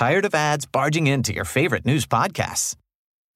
[0.00, 2.74] Tired of ads barging into your favorite news podcasts?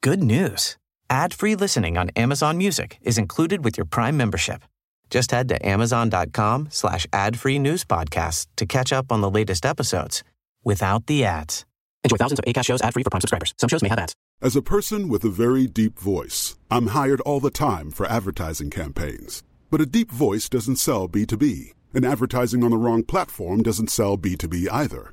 [0.03, 0.79] Good news.
[1.11, 4.63] Ad-free listening on Amazon Music is included with your Prime membership.
[5.11, 10.25] Just head to amazon.com slash ad-free news podcasts to catch up on the latest episodes
[10.65, 11.67] without the ads.
[12.03, 13.53] Enjoy thousands of ACAST shows ad-free for Prime subscribers.
[13.59, 14.15] Some shows may have ads.
[14.41, 18.71] As a person with a very deep voice, I'm hired all the time for advertising
[18.71, 19.43] campaigns.
[19.71, 24.17] But a deep voice doesn't sell B2B, and advertising on the wrong platform doesn't sell
[24.17, 25.13] B2B either.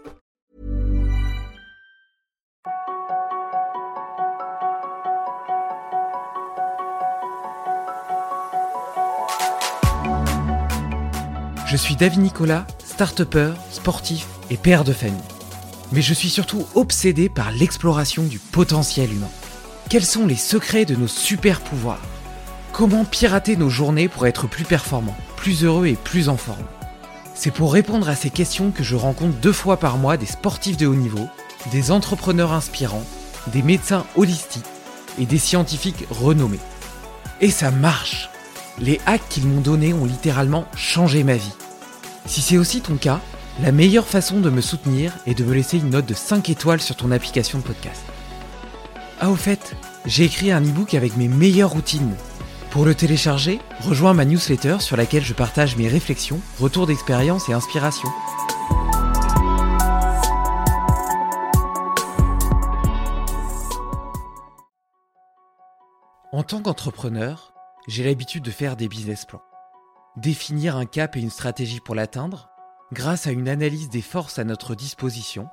[11.71, 13.21] Je suis David Nicolas, start
[13.71, 15.17] sportif et père de famille.
[15.93, 19.29] Mais je suis surtout obsédé par l'exploration du potentiel humain.
[19.89, 22.01] Quels sont les secrets de nos super pouvoirs
[22.73, 26.65] Comment pirater nos journées pour être plus performants, plus heureux et plus en forme?
[27.35, 30.75] C'est pour répondre à ces questions que je rencontre deux fois par mois des sportifs
[30.75, 31.29] de haut niveau,
[31.71, 33.05] des entrepreneurs inspirants,
[33.47, 34.65] des médecins holistiques
[35.17, 36.59] et des scientifiques renommés.
[37.39, 38.29] Et ça marche
[38.77, 41.53] Les hacks qu'ils m'ont donnés ont littéralement changé ma vie.
[42.25, 43.19] Si c'est aussi ton cas,
[43.61, 46.81] la meilleure façon de me soutenir est de me laisser une note de 5 étoiles
[46.81, 48.01] sur ton application de podcast.
[49.19, 52.15] Ah au fait, j'ai écrit un e-book avec mes meilleures routines.
[52.71, 57.53] Pour le télécharger, rejoins ma newsletter sur laquelle je partage mes réflexions, retours d'expérience et
[57.53, 58.09] inspiration.
[66.31, 67.53] En tant qu'entrepreneur,
[67.87, 69.41] j'ai l'habitude de faire des business plans.
[70.17, 72.49] Définir un cap et une stratégie pour l'atteindre,
[72.91, 75.47] grâce à une analyse des forces à notre disposition,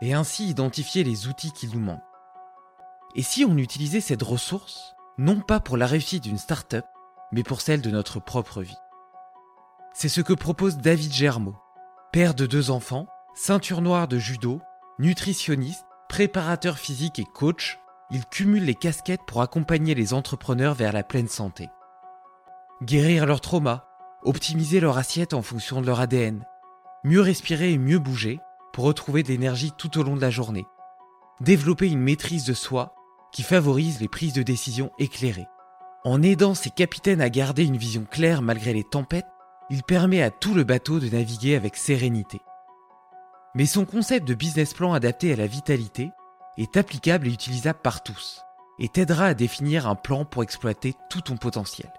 [0.00, 2.00] et ainsi identifier les outils qui nous manquent.
[3.16, 6.84] Et si on utilisait cette ressource, non pas pour la réussite d'une start-up,
[7.32, 8.78] mais pour celle de notre propre vie?
[9.92, 11.56] C'est ce que propose David Germeau,
[12.12, 14.60] père de deux enfants, ceinture noire de judo,
[15.00, 17.80] nutritionniste, préparateur physique et coach,
[18.12, 21.68] il cumule les casquettes pour accompagner les entrepreneurs vers la pleine santé.
[22.80, 23.87] Guérir leurs traumas,
[24.22, 26.44] optimiser leur assiette en fonction de leur ADN,
[27.04, 28.40] mieux respirer et mieux bouger
[28.72, 30.66] pour retrouver de l'énergie tout au long de la journée,
[31.40, 32.94] développer une maîtrise de soi
[33.32, 35.48] qui favorise les prises de décision éclairées.
[36.04, 39.26] En aidant ses capitaines à garder une vision claire malgré les tempêtes,
[39.70, 42.40] il permet à tout le bateau de naviguer avec sérénité.
[43.54, 46.10] Mais son concept de business plan adapté à la vitalité
[46.56, 48.42] est applicable et utilisable par tous,
[48.78, 51.90] et t'aidera à définir un plan pour exploiter tout ton potentiel.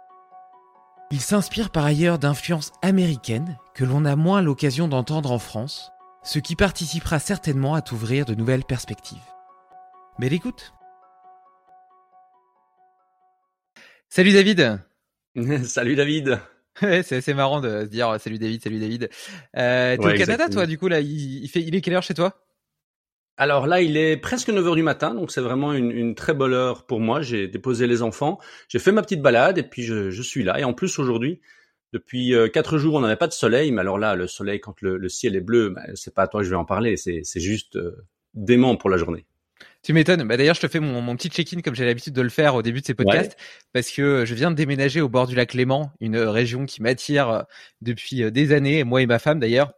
[1.12, 5.92] Il s'inspire par ailleurs d'influences américaines que l'on a moins l'occasion d'entendre en France,
[6.24, 9.18] ce qui participera certainement à t'ouvrir de nouvelles perspectives.
[10.19, 10.74] Belle écoute
[14.08, 14.80] Salut David
[15.64, 16.40] Salut David
[16.81, 19.09] Ouais, c'est assez marrant de se dire salut David, salut David.
[19.58, 20.54] Euh, T'es Ouais, au Canada exactement.
[20.54, 22.39] toi du coup là, il, il fait, il est quelle heure chez toi?
[23.39, 26.33] Alors là, il est presque 9 heures du matin, donc c'est vraiment une, une très
[26.33, 27.21] bonne heure pour moi.
[27.21, 28.38] J'ai déposé les enfants,
[28.68, 30.59] j'ai fait ma petite balade et puis je, je suis là.
[30.59, 31.41] Et en plus aujourd'hui,
[31.94, 34.81] depuis euh, quatre jours, on n'avait pas de soleil, mais alors là, le soleil quand
[34.81, 36.97] le, le ciel est bleu, bah, c'est pas à toi que je vais en parler,
[36.97, 38.06] c'est juste euh,
[38.36, 39.25] dément pour la journée.
[39.81, 40.27] Tu m'étonnes.
[40.27, 42.56] Bah, D'ailleurs, je te fais mon, mon petit check-in comme j'ai l'habitude de le faire
[42.56, 43.38] au début de ces podcasts,
[43.74, 46.81] parce que je viens de déménager au bord du lac Léman, une euh, région qui
[46.81, 47.41] m'attire euh,
[47.81, 49.71] depuis euh, des années, moi et ma femme d'ailleurs.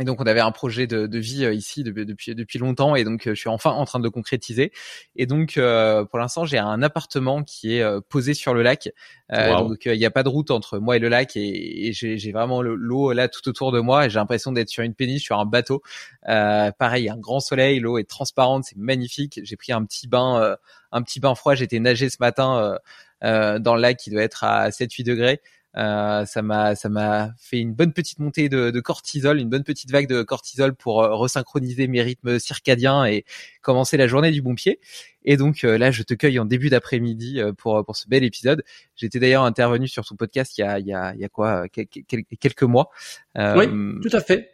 [0.00, 2.96] Et donc on avait un projet de, de vie euh, ici depuis, depuis, depuis longtemps
[2.96, 4.72] et donc euh, je suis enfin en train de le concrétiser.
[5.16, 8.88] Et donc euh, pour l'instant j'ai un appartement qui est posé sur le lac.
[9.30, 12.32] Donc il n'y a pas de route entre moi et le lac et, et j'ai
[12.32, 15.38] vraiment l'eau là tout autour de moi et j'ai l'impression d'être sur une péniche, sur
[15.38, 15.82] un bateau.
[16.24, 19.40] pareil, un grand soleil, l'eau est transparente, c'est magnifique.
[19.42, 20.56] J'ai pris un petit bain,
[20.90, 21.54] un petit bain froid.
[21.54, 22.78] J'étais nager ce matin
[23.22, 25.40] dans le lac qui doit être à 7-8 degrés.
[25.76, 29.64] Euh, ça m'a ça m'a fait une bonne petite montée de, de, cortisol, une bonne
[29.64, 33.24] petite vague de cortisol pour euh, resynchroniser mes rythmes circadiens et
[33.62, 34.80] commencer la journée du bon pied.
[35.24, 38.62] Et donc euh, là, je te cueille en début d'après-midi pour pour ce bel épisode.
[38.96, 41.28] J'étais d'ailleurs intervenu sur ton podcast il y a il y a, il y a
[41.28, 42.90] quoi quelques mois.
[43.36, 43.66] oui,
[44.02, 44.50] tout à fait.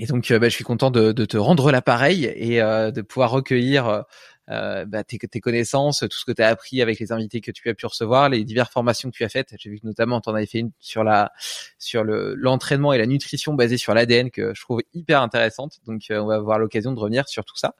[0.00, 4.04] Et donc, bah, je suis content de, de te rendre l'appareil et de pouvoir recueillir
[4.50, 7.68] euh, bah, tes, connaissances, tout ce que tu as appris avec les invités que tu
[7.68, 9.54] as pu recevoir, les diverses formations que tu as faites.
[9.58, 11.32] J'ai vu que notamment tu en avais fait une sur la
[11.78, 15.78] sur le l'entraînement et la nutrition basée sur l'ADN que je trouve hyper intéressante.
[15.86, 17.74] Donc euh, on va avoir l'occasion de revenir sur tout ça.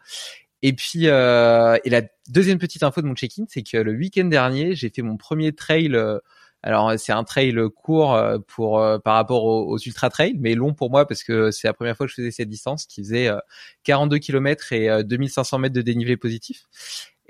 [0.63, 4.27] Et puis euh, et la deuxième petite info de mon check-in, c'est que le week-end
[4.27, 6.19] dernier, j'ai fait mon premier trail euh,
[6.63, 10.75] alors c'est un trail court euh, pour euh, par rapport aux, ultra trails, mais long
[10.75, 13.31] pour moi parce que c'est la première fois que je faisais cette distance, qui faisait
[13.85, 16.67] 42 euh, km et 2500 mètres de dénivelé positif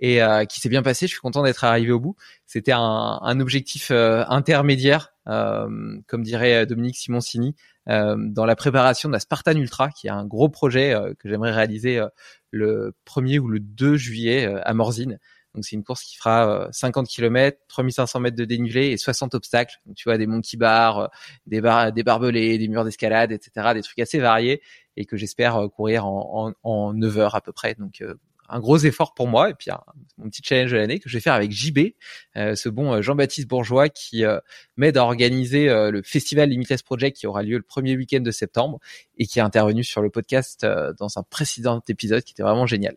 [0.05, 1.07] et qui s'est bien passé.
[1.07, 2.17] Je suis content d'être arrivé au bout.
[2.45, 2.81] C'était un,
[3.23, 7.55] un, objectif intermédiaire, comme dirait Dominique Simoncini,
[7.87, 12.05] dans la préparation de la Spartan Ultra, qui est un gros projet que j'aimerais réaliser
[12.51, 15.21] le 1er ou le 2 juillet à Morzine.
[15.55, 19.81] Donc c'est une course qui fera 50 km, 3500 mètres de dénivelé et 60 obstacles.
[19.87, 21.07] Donc tu vois des monkey bars, euh,
[21.47, 23.75] des, bar des barbelés, des murs d'escalade, etc.
[23.75, 24.63] Des trucs assez variés
[24.97, 27.75] et que j'espère euh, courir en, en, en 9 heures à peu près.
[27.75, 28.15] Donc euh,
[28.53, 29.71] un gros effort pour moi et puis
[30.19, 31.95] mon petit challenge de l'année que je vais faire avec JB,
[32.37, 34.39] euh, ce bon euh, Jean-Baptiste Bourgeois qui euh,
[34.77, 38.79] m'aide à organiser le festival Limitless Project qui aura lieu le premier week-end de septembre
[39.17, 40.67] et qui est intervenu sur le podcast
[40.99, 42.97] dans un précédent épisode qui était vraiment génial.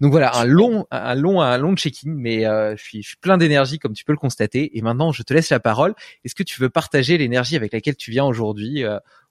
[0.00, 3.92] Donc voilà, un long, un long, un long check-in, mais je suis plein d'énergie comme
[3.92, 4.76] tu peux le constater.
[4.76, 5.94] Et maintenant, je te laisse la parole.
[6.24, 8.84] Est-ce que tu veux partager l'énergie avec laquelle tu viens aujourd'hui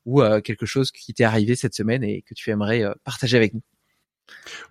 [0.05, 3.61] ou quelque chose qui t'est arrivé cette semaine et que tu aimerais partager avec nous?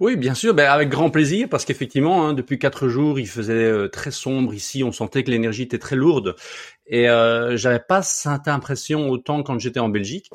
[0.00, 3.52] Oui, bien sûr, ben avec grand plaisir, parce qu'effectivement, hein, depuis quatre jours, il faisait
[3.52, 4.84] euh, très sombre ici.
[4.84, 6.34] On sentait que l'énergie était très lourde,
[6.88, 10.30] et euh, j'avais pas cette impression autant quand j'étais en Belgique.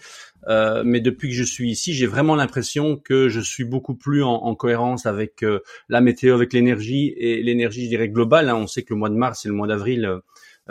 [0.48, 4.24] Euh, mais depuis que je suis ici, j'ai vraiment l'impression que je suis beaucoup plus
[4.24, 8.50] en, cohérence avec euh, la météo, avec l'énergie et l'énergie, je dirais globale.
[8.50, 8.56] Hein.
[8.56, 10.20] On sait que le mois de mars et le mois d'avril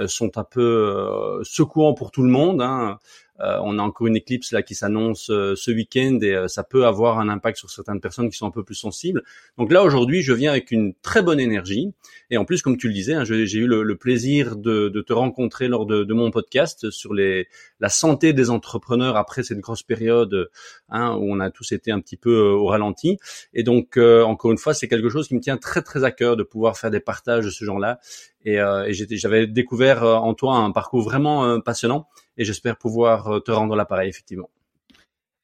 [0.07, 2.63] sont un peu secouants pour tout le monde.
[2.63, 2.99] Hein.
[3.41, 6.65] Euh, on a encore une éclipse là qui s'annonce euh, ce week-end et euh, ça
[6.65, 9.23] peut avoir un impact sur certaines personnes qui sont un peu plus sensibles.
[9.57, 11.93] Donc là aujourd'hui, je viens avec une très bonne énergie
[12.31, 15.69] et en plus, comme tu le disais, hein, j'ai eu le, plaisir de, te rencontrer
[15.69, 17.49] lors de, mon podcast sur les,
[17.81, 20.51] la santé des entrepreneurs après cette grosse période
[20.91, 23.19] hein, où on a tous été un petit peu au ralenti.
[23.55, 26.37] Et donc encore une fois, c'est quelque chose qui me tient très très à cœur
[26.37, 27.99] de pouvoir faire des partages de ce genre-là
[28.45, 32.77] et, euh, et j'avais découvert euh, en toi un parcours vraiment euh, passionnant et j'espère
[32.77, 34.51] pouvoir euh, te rendre l'appareil effectivement.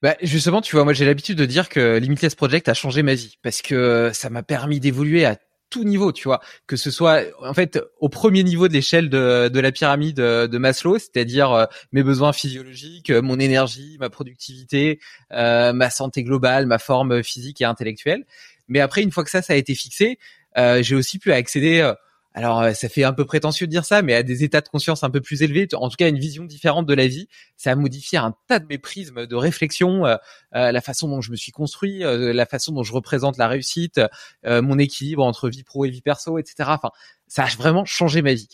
[0.01, 3.15] Bah justement, tu vois, moi j'ai l'habitude de dire que Limitless Project a changé ma
[3.15, 5.37] vie parce que ça m'a permis d'évoluer à
[5.71, 9.49] tout niveau, tu vois, que ce soit en fait au premier niveau de l'échelle de,
[9.49, 15.01] de la pyramide de Maslow, c'est-à-dire mes besoins physiologiques, mon énergie, ma productivité,
[15.33, 18.25] euh, ma santé globale, ma forme physique et intellectuelle.
[18.69, 20.19] Mais après, une fois que ça, ça a été fixé,
[20.57, 21.93] euh, j'ai aussi pu accéder
[22.35, 24.69] alors euh, ça fait un peu prétentieux de dire ça, mais à des états de
[24.69, 27.73] conscience un peu plus élevés, en tout cas une vision différente de la vie, ça
[27.73, 30.17] a modifié un tas de mes prismes de réflexion, euh,
[30.55, 34.01] euh, la façon dont je me suis construit, la façon dont je représente la réussite,
[34.45, 36.71] mon équilibre entre vie pro et vie perso, etc.
[36.73, 36.91] Enfin,
[37.27, 38.49] ça a vraiment changé ma vie.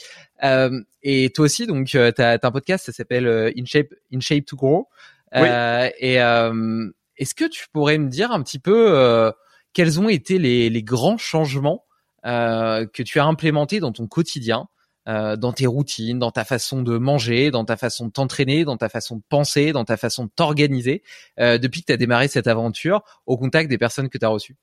[1.02, 3.26] et toi aussi, donc, tu as, un podcast, ça s'appelle
[3.56, 4.88] In Shape, In Shape to Grow.
[5.34, 5.48] Oui.
[5.98, 9.32] et est-ce que tu pourrais me dire un petit peu
[9.72, 11.93] quels ont été les, les grands changements euh,
[12.24, 14.68] que tu as implémenté dans ton quotidien,
[15.06, 18.78] euh, dans tes routines, dans ta façon de manger, dans ta façon de t'entraîner, dans
[18.78, 21.02] ta façon de penser, dans ta façon de t'organiser,
[21.38, 24.30] euh, depuis que tu as démarré cette aventure au contact des personnes que tu as
[24.30, 24.56] reçues.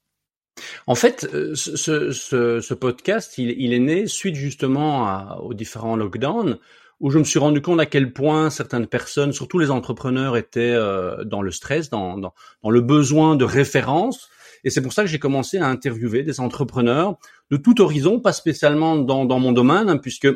[0.88, 5.96] En fait, ce, ce, ce podcast, il, il, est né suite justement à, aux différents
[5.96, 6.58] lockdowns,
[7.00, 10.74] où je me suis rendu compte à quel point certaines personnes, surtout les entrepreneurs, étaient
[10.74, 14.30] euh, dans le stress, dans, dans, dans, le besoin de référence,
[14.64, 17.18] et c'est pour ça que j'ai commencé à interviewer des entrepreneurs
[17.50, 20.28] de tout horizon, pas spécialement dans, mon domaine, hein, puisque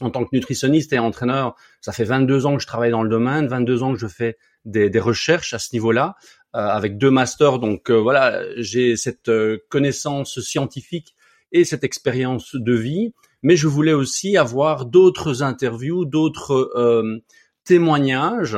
[0.00, 3.10] en tant que nutritionniste et entraîneur, ça fait 22 ans que je travaille dans le
[3.10, 6.16] domaine, 22 ans que je fais des, des recherches à ce niveau-là,
[6.56, 7.60] euh, avec deux masters.
[7.60, 11.14] Donc euh, voilà, j'ai cette euh, connaissance scientifique
[11.52, 17.22] et cette expérience de vie, mais je voulais aussi avoir d'autres interviews, d'autres
[17.64, 18.56] témoignages,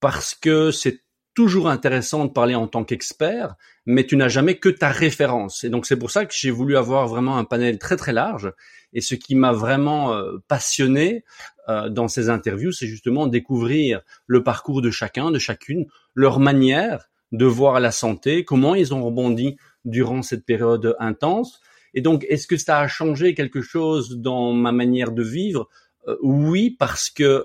[0.00, 1.00] parce que c'est
[1.36, 5.64] toujours intéressant de parler en tant qu'expert, mais tu n'as jamais que ta référence.
[5.64, 8.52] Et donc c'est pour ça que j'ai voulu avoir vraiment un panel très très large.
[8.94, 11.24] Et ce qui m'a vraiment euh, passionné
[11.68, 17.04] euh, dans ces interviews, c'est justement découvrir le parcours de chacun, de chacune, leur manière
[17.32, 21.60] de voir la santé, comment ils ont rebondi durant cette période intense.
[21.92, 25.68] Et donc, est-ce que ça a changé quelque chose dans ma manière de vivre?
[26.08, 27.44] Euh, Oui, parce que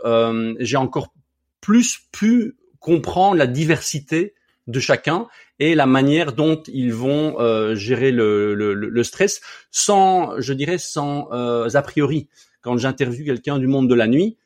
[0.60, 1.14] j'ai encore
[1.60, 4.34] plus pu comprendre la diversité
[4.68, 5.28] de chacun
[5.60, 10.78] et la manière dont ils vont euh, gérer le, le, le, stress sans, je dirais,
[10.78, 12.28] sans euh, a priori.
[12.62, 14.38] Quand j'interviewe quelqu'un du monde de la nuit,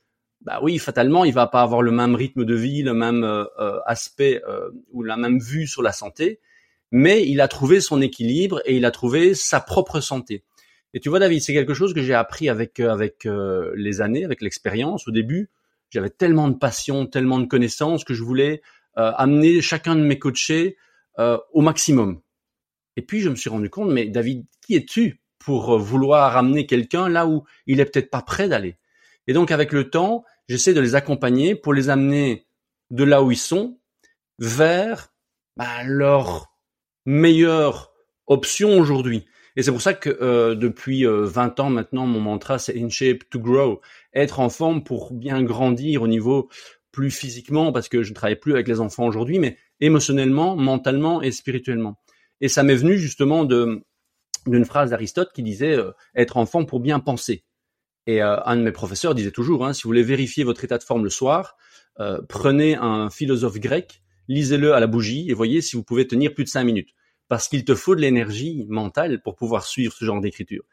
[0.41, 3.45] bah oui, fatalement, il va pas avoir le même rythme de vie, le même euh,
[3.85, 4.41] aspect
[4.91, 6.39] ou la même vue sur la santé,
[6.91, 10.43] mais il a trouvé son équilibre et il a trouvé sa propre santé.
[10.93, 13.27] Et tu vois, David, c'est quelque chose que j'ai appris avec avec
[13.75, 15.07] les années, avec l'expérience.
[15.07, 15.49] Au début,
[15.95, 18.61] j'avais tellement de passion, tellement de connaissances que je voulais
[18.97, 20.75] euh, amener chacun de mes coachés
[21.19, 22.19] euh, au maximum.
[22.97, 26.65] Et puis je me suis rendu compte, mais David, qui es-tu pour euh, vouloir amener
[26.65, 28.75] quelqu'un là où il est peut-être pas prêt d'aller?
[29.27, 32.45] Et donc avec le temps, j'essaie de les accompagner pour les amener
[32.89, 33.79] de là où ils sont
[34.37, 35.13] vers
[35.55, 36.53] bah, leur
[37.05, 37.93] meilleure
[38.27, 39.25] option aujourd'hui.
[39.55, 43.29] Et c'est pour ça que euh, depuis 20 ans maintenant, mon mantra c'est in shape
[43.29, 43.79] to grow,
[44.15, 46.49] être en forme pour bien grandir au niveau
[46.91, 51.21] plus physiquement parce que je ne travaille plus avec les enfants aujourd'hui, mais émotionnellement, mentalement
[51.21, 51.99] et spirituellement.
[52.41, 56.99] Et ça m'est venu justement d'une phrase d'Aristote qui disait euh, être enfant pour bien
[56.99, 57.43] penser.
[58.07, 60.77] Et euh, un de mes professeurs disait toujours, hein, si vous voulez vérifier votre état
[60.77, 61.57] de forme le soir,
[61.99, 66.33] euh, prenez un philosophe grec, lisez-le à la bougie et voyez si vous pouvez tenir
[66.33, 66.89] plus de cinq minutes.
[67.27, 70.63] Parce qu'il te faut de l'énergie mentale pour pouvoir suivre ce genre d'écriture.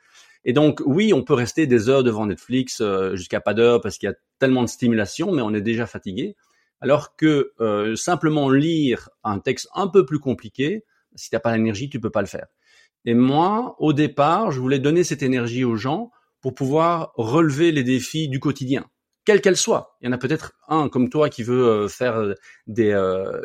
[0.45, 3.99] Et donc, oui, on peut rester des heures devant Netflix euh, jusqu'à pas d'heure parce
[3.99, 6.37] qu'il y a tellement de stimulation, mais on est déjà fatigué.
[6.81, 10.85] Alors que euh, simplement lire un texte un peu plus compliqué,
[11.15, 12.47] si t'as pas l'énergie, tu peux pas le faire.
[13.05, 17.85] Et moi, au départ, je voulais donner cette énergie aux gens pour pouvoir relever les
[17.85, 18.85] défis du quotidien,
[19.25, 19.97] quels qu'elles soient.
[20.01, 22.35] Il y en a peut-être un comme toi qui veut euh, faire
[22.67, 22.93] des,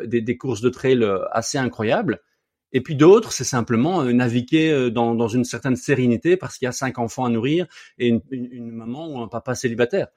[0.04, 2.20] des, des, courses de trail assez incroyables.
[2.72, 6.66] Et puis d'autres, c'est simplement euh, naviguer euh, dans, dans, une certaine sérénité parce qu'il
[6.66, 7.66] y a cinq enfants à nourrir
[7.98, 10.08] et une, une, maman ou un papa célibataire.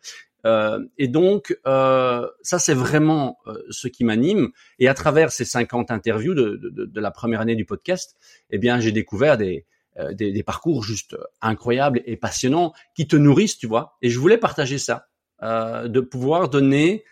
[0.46, 4.50] Euh, et donc, euh, ça, c'est vraiment euh, ce qui m'anime.
[4.80, 8.16] Et à travers ces 50 interviews de, de, de, la première année du podcast,
[8.50, 9.66] eh bien, j'ai découvert des,
[10.14, 13.98] des, des, parcours juste incroyables et passionnants qui te nourrissent, tu vois.
[14.02, 15.08] Et je voulais partager ça,
[15.42, 17.04] de pouvoir donner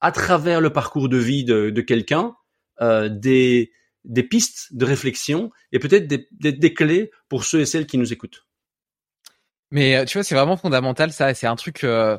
[0.00, 2.36] à travers le parcours de vie de, de quelqu'un
[2.80, 3.72] des
[4.06, 8.46] des pistes de réflexion et peut-être des, clés pour ceux et celles qui nous écoutent.
[9.70, 11.34] Mais euh, tu vois, c'est vraiment fondamental ça.
[11.34, 11.84] C'est un truc.
[11.84, 12.18] Euh,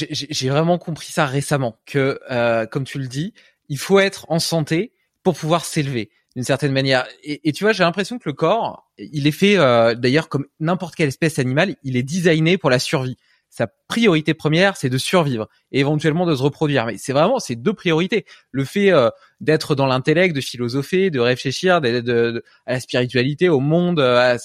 [0.00, 3.32] j'ai vraiment compris ça récemment que, euh, comme tu le dis,
[3.68, 4.92] il faut être en santé
[5.22, 7.08] pour pouvoir s'élever d'une certaine manière.
[7.22, 9.56] Et, et tu vois, j'ai l'impression que le corps, il est fait
[9.96, 13.16] d'ailleurs comme n'importe quelle espèce animale, il est designé pour la survie
[13.50, 16.86] sa priorité première, c'est de survivre et éventuellement de se reproduire.
[16.86, 18.24] Mais c'est vraiment ces deux priorités.
[18.52, 23.58] Le fait euh, d'être dans l'intellect, de philosopher, de réfléchir de, à la spiritualité, au
[23.58, 24.36] monde, à,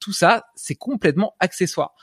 [0.00, 1.94] tout ça, c'est complètement accessoire.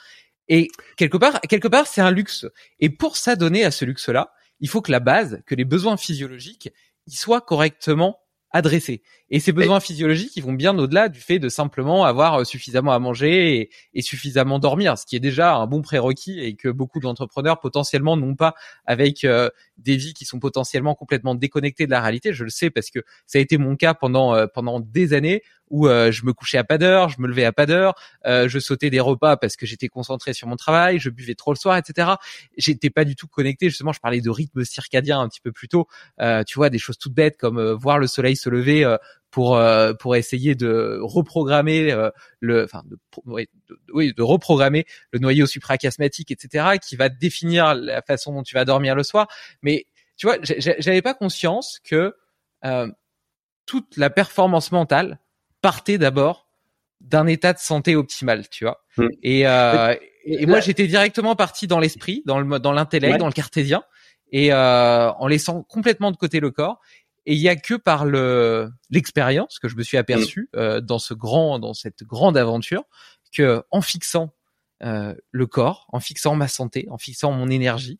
[0.47, 2.45] Et quelque part, quelque part, c'est un luxe.
[2.79, 6.71] Et pour s'adonner à ce luxe-là, il faut que la base, que les besoins physiologiques,
[7.07, 8.19] ils soient correctement
[8.51, 9.01] adressés.
[9.29, 12.91] Et ces besoins physiologiques, ils vont bien au-delà du fait de simplement avoir euh, suffisamment
[12.91, 16.99] à manger et, suffisamment dormir, ce qui est déjà un bon prérequis et que beaucoup
[16.99, 22.01] d'entrepreneurs potentiellement n'ont pas avec euh, des vies qui sont potentiellement complètement déconnectées de la
[22.01, 22.33] réalité.
[22.33, 25.43] Je le sais parce que ça a été mon cas pendant euh, pendant des années
[25.69, 27.95] où je me couchais à pas d'heure, je me levais à pas d'heure,
[28.25, 31.57] je sautais des repas parce que j'étais concentré sur mon travail, je buvais trop le
[31.57, 32.11] soir, etc.
[32.57, 33.69] J'étais pas du tout connecté.
[33.69, 35.87] Justement, je parlais de rythme circadien un petit peu plus tôt.
[36.47, 38.97] tu vois, des choses toutes bêtes comme voir le soleil se lever
[39.31, 42.09] pour euh, pour essayer de reprogrammer euh,
[42.39, 42.97] le enfin de,
[43.27, 48.65] oui de reprogrammer le noyau suprachiasmatique etc qui va définir la façon dont tu vas
[48.65, 49.27] dormir le soir
[49.61, 49.85] mais
[50.17, 52.15] tu vois j'avais pas conscience que
[52.65, 52.87] euh,
[53.65, 55.19] toute la performance mentale
[55.61, 56.47] partait d'abord
[57.01, 59.07] d'un état de santé optimal tu vois mmh.
[59.23, 59.39] et,
[60.25, 63.83] et, moi j'étais directement parti dans l'esprit dans le dans l'intellect dans le cartésien
[64.31, 66.81] et en laissant complètement de côté le corps
[67.25, 70.57] et il y a que par le l'expérience que je me suis aperçu mm.
[70.57, 72.83] euh, dans ce grand, dans cette grande aventure,
[73.31, 74.33] que en fixant
[74.83, 77.99] euh, le corps, en fixant ma santé, en fixant mon énergie,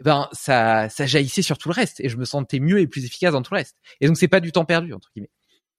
[0.00, 3.04] ben ça, ça jaillissait sur tout le reste et je me sentais mieux et plus
[3.04, 3.76] efficace dans tout le reste.
[4.00, 5.30] Et donc c'est pas du temps perdu entre guillemets.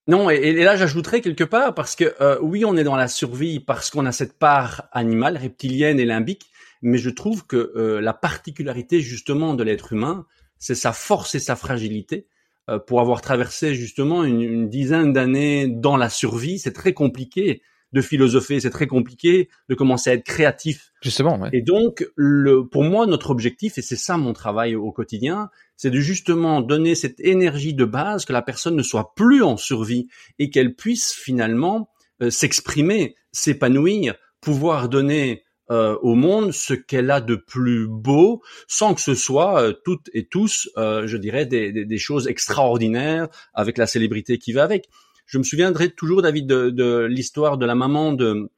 [0.07, 3.59] Non, et, là j'ajouterais quelque part parce que euh, oui, on est dans la survie
[3.59, 6.49] parce qu'on a cette part animale, reptilienne et limbique,
[6.81, 10.25] mais je trouve que la particularité justement de l'être humain,
[10.57, 12.27] c'est sa force et sa fragilité
[12.69, 17.61] euh, pour avoir traversé justement une, une dizaine d'années dans la survie, c'est très compliqué
[17.91, 20.91] de philosopher, c'est très compliqué de commencer à être créatif.
[21.01, 21.49] Justement, ouais.
[21.53, 25.89] Et donc, le, pour moi, notre objectif, et c'est ça mon travail au quotidien, c'est
[25.89, 30.07] de justement donner cette énergie de base, que la personne ne soit plus en survie
[30.37, 31.89] et qu'elle puisse finalement
[32.21, 38.93] euh, s'exprimer, s'épanouir, pouvoir donner euh, au monde ce qu'elle a de plus beau, sans
[38.93, 43.77] que ce soit euh, toutes et tous, je dirais, des, des, des, choses extraordinaires avec
[43.77, 44.89] la célébrité qui va avec
[45.29, 48.49] je me souviendrai toujours, David, de, de l'histoire de la maman de,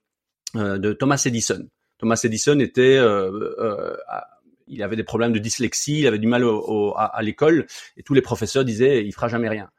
[0.55, 1.67] euh, de Thomas Edison.
[1.97, 3.95] Thomas Edison était, euh, euh,
[4.67, 8.03] il avait des problèmes de dyslexie, il avait du mal au, à, à l'école, et
[8.03, 9.69] tous les professeurs disaient, il fera jamais rien.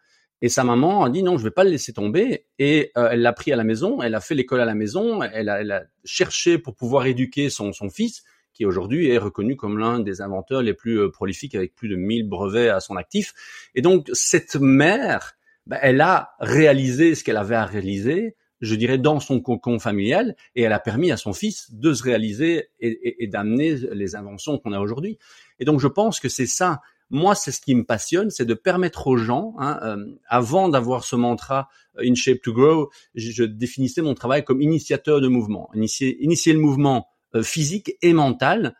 [0.42, 2.46] Et sa maman a dit non, je vais pas le laisser tomber.
[2.58, 5.22] Et euh, elle l'a pris à la maison, elle a fait l'école à la maison,
[5.22, 8.22] elle a, elle a cherché pour pouvoir éduquer son, son fils,
[8.52, 11.96] qui aujourd'hui est reconnu comme l'un des inventeurs les plus euh, prolifiques avec plus de
[11.96, 13.32] 1000 brevets à son actif.
[13.74, 15.34] Et donc cette mère
[15.66, 20.36] ben, elle a réalisé ce qu'elle avait à réaliser, je dirais, dans son cocon familial,
[20.54, 24.72] et elle a permis à son fils de se réaliser et, d'amener les inventions qu'on
[24.72, 25.18] a aujourd'hui.
[25.58, 26.80] Et donc, je pense que c'est ça.
[27.10, 29.96] Moi, c'est ce qui me passionne, c'est de permettre aux gens, hein, euh,
[30.28, 34.62] avant d'avoir ce mantra euh, In Shape to Grow, je, je, définissais mon travail comme
[34.62, 38.74] initiateur de mouvement, initier, initier le mouvement euh, physique et mental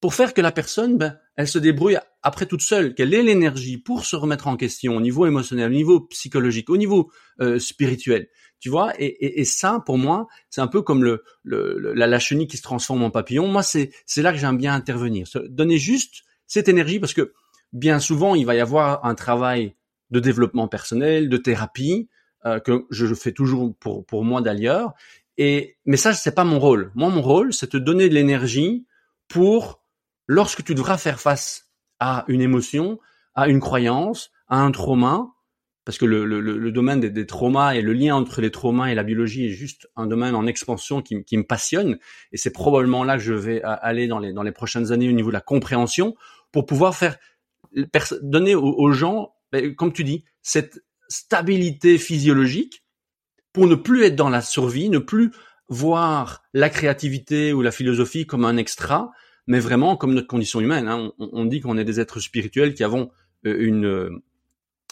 [0.00, 3.78] pour faire que la personne, ben, elle se débrouille après toute seule, qu'elle ait l'énergie
[3.78, 8.28] pour se remettre en question au niveau émotionnel, au niveau psychologique, au niveau euh, spirituel.
[8.58, 12.06] Tu vois, et, et, et, ça, pour moi, c'est un peu comme le, le, la,
[12.06, 13.46] la, chenille qui se transforme en papillon.
[13.48, 17.34] Moi, c'est c'est là que j'aime bien intervenir, donner juste cette énergie, parce que
[17.74, 19.76] bien souvent, il va y avoir un travail
[20.10, 22.08] de développement personnel, de thérapie,
[22.46, 24.94] euh, que je fais toujours pour pour moi d'ailleurs.
[25.36, 26.92] Et mais ça, c'est pas mon rôle.
[26.94, 28.86] Moi, mon rôle, c'est de donner de l'énergie
[29.28, 29.82] pour
[30.26, 32.98] lorsque tu devras faire face à une émotion,
[33.34, 35.28] à une croyance, à un trauma,
[35.84, 38.88] parce que le, le, le domaine des, des, traumas et le lien entre les traumas
[38.88, 41.98] et la biologie est juste un domaine en expansion qui, qui me passionne,
[42.32, 45.12] et c'est probablement là que je vais aller dans les, dans les prochaines années au
[45.12, 46.14] niveau de la compréhension,
[46.50, 47.16] pour pouvoir faire
[48.22, 52.82] donner aux, aux gens, ben, comme tu dis, cette stabilité physiologique
[53.52, 55.30] pour ne plus être dans la survie, ne plus
[55.68, 59.12] voir la créativité ou la philosophie comme un extra,
[59.46, 60.88] mais vraiment comme notre condition humaine.
[60.88, 61.12] Hein.
[61.18, 63.10] On, dit qu'on est des êtres spirituels qui avons
[63.46, 64.10] euh, une, euh,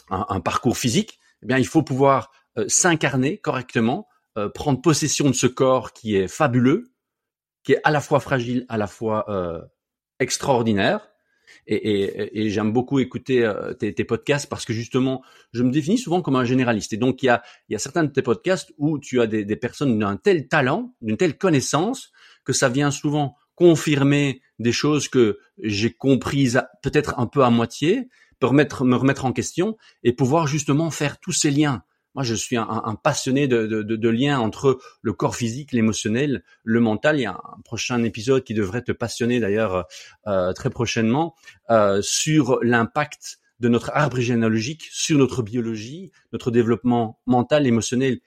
[0.09, 1.19] un, parcours physique.
[1.43, 4.07] Eh bien, il faut pouvoir euh, s'incarner correctement,
[4.53, 6.91] prendre possession de ce corps qui est fabuleux,
[7.63, 9.25] qui est à la fois fragile, à la fois
[10.19, 11.07] extraordinaire.
[11.67, 16.43] Et, j'aime beaucoup écouter tes, podcasts parce que justement, je me définis souvent comme un
[16.43, 16.91] généraliste.
[16.91, 19.55] Et donc, il y a, y a certains de tes podcasts où tu as des
[19.55, 22.11] personnes d'un tel talent, d'une telle connaissance,
[22.43, 28.07] que ça vient souvent confirmer des choses que j'ai comprises peut-être un peu à moitié,
[28.39, 31.83] permettre me remettre en question et pouvoir justement faire tous ces liens.
[32.15, 36.79] Moi, je suis un, passionné de, de, de, liens entre le corps physique, l'émotionnel, le
[36.79, 37.19] mental.
[37.19, 39.85] Il y a un prochain épisode qui devrait te passionner d'ailleurs
[40.25, 41.35] euh, très prochainement
[41.69, 48.19] euh, sur l'impact de notre arbre généalogique sur notre biologie, notre développement mental, émotionnel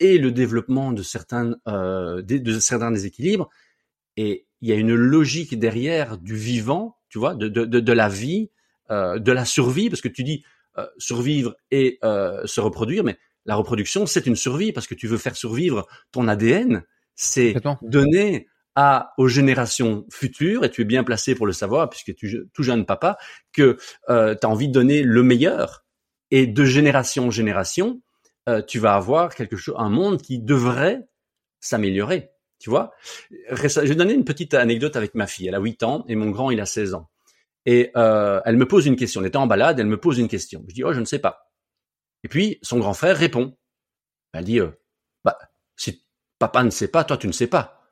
[0.00, 3.48] et le développement de certains euh, de certains déséquilibres.
[4.16, 7.92] Et il y a une logique derrière du vivant, tu vois, de, de, de, de
[7.92, 8.50] la vie,
[8.90, 10.44] euh, de la survie, parce que tu dis
[10.76, 15.06] euh, survivre et euh, se reproduire, mais la reproduction, c'est une survie, parce que tu
[15.06, 16.82] veux faire survivre ton ADN,
[17.14, 22.16] c'est donner à, aux générations futures, et tu es bien placé pour le savoir, puisque
[22.16, 23.18] tu es tout jeune papa,
[23.52, 23.76] que
[24.08, 25.84] tu as envie de donner le meilleur,
[26.32, 28.02] et de génération en génération,
[28.66, 31.06] tu vas avoir quelque chose, un monde qui devrait
[31.60, 32.30] s'améliorer.
[32.70, 32.92] Vois
[33.50, 35.48] Je vais donner une petite anecdote avec ma fille.
[35.48, 37.08] Elle a 8 ans et mon grand, il a 16 ans.
[37.66, 39.20] Et euh, elle me pose une question.
[39.20, 40.64] On était en balade, elle me pose une question.
[40.68, 41.50] Je dis, oh, je ne sais pas.
[42.22, 43.56] Et puis, son grand frère répond.
[44.32, 44.70] Elle dit, euh,
[45.24, 45.36] bah,
[45.76, 46.04] si
[46.38, 47.82] papa ne sait pas, toi, tu ne sais pas.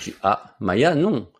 [0.00, 1.30] Je dis, ah, Maya, non.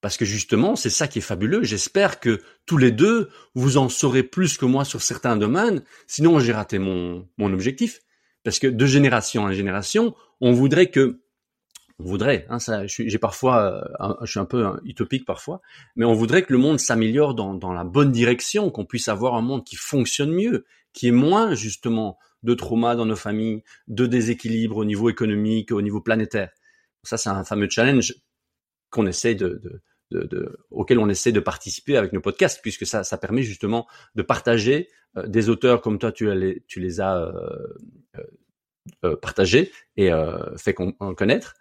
[0.00, 1.62] Parce que justement, c'est ça qui est fabuleux.
[1.62, 5.84] J'espère que tous les deux, vous en saurez plus que moi sur certains domaines.
[6.06, 8.00] Sinon, j'ai raté mon, mon objectif.
[8.42, 11.20] Parce que de génération en génération, on voudrait que
[12.00, 15.60] on voudrait, hein, ça, j'ai parfois, euh, je suis un peu utopique parfois,
[15.96, 19.34] mais on voudrait que le monde s'améliore dans, dans, la bonne direction, qu'on puisse avoir
[19.34, 24.06] un monde qui fonctionne mieux, qui est moins justement de trauma dans nos familles, de
[24.06, 26.50] déséquilibre au niveau économique, au niveau planétaire.
[27.02, 28.14] Ça, c'est un fameux challenge
[28.90, 32.86] qu'on essaie de, de, de, de, auquel on essaie de participer avec nos podcasts, puisque
[32.86, 37.00] ça, ça permet justement de partager euh, des auteurs comme toi, tu, les, tu les
[37.00, 37.66] as euh,
[39.04, 40.10] euh, partagés et
[40.56, 41.54] fait connaître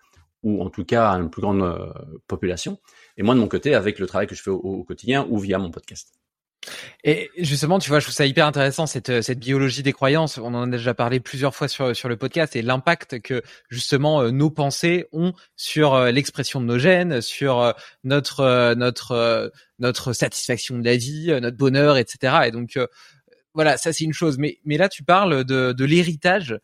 [0.44, 1.92] ou en tout cas à une plus grande euh,
[2.28, 2.80] population.
[3.18, 5.58] Et moi, de mon côté, avec le travail que je fais au, quotidien ou via
[5.60, 6.14] mon podcast.
[7.04, 10.38] Et justement, tu vois, je trouve ça hyper intéressant cette cette biologie des croyances.
[10.38, 14.22] On en a déjà parlé plusieurs fois sur sur le podcast et l'impact que justement
[14.22, 17.72] euh, nos pensées ont sur euh, l'expression de nos gènes, sur euh,
[18.04, 22.40] notre notre notre satisfaction de la vie, notre bonheur, etc.
[22.48, 22.78] Et donc
[23.54, 24.38] voilà, ça c'est une chose.
[24.38, 26.60] Mais mais là, tu parles de de l'héritage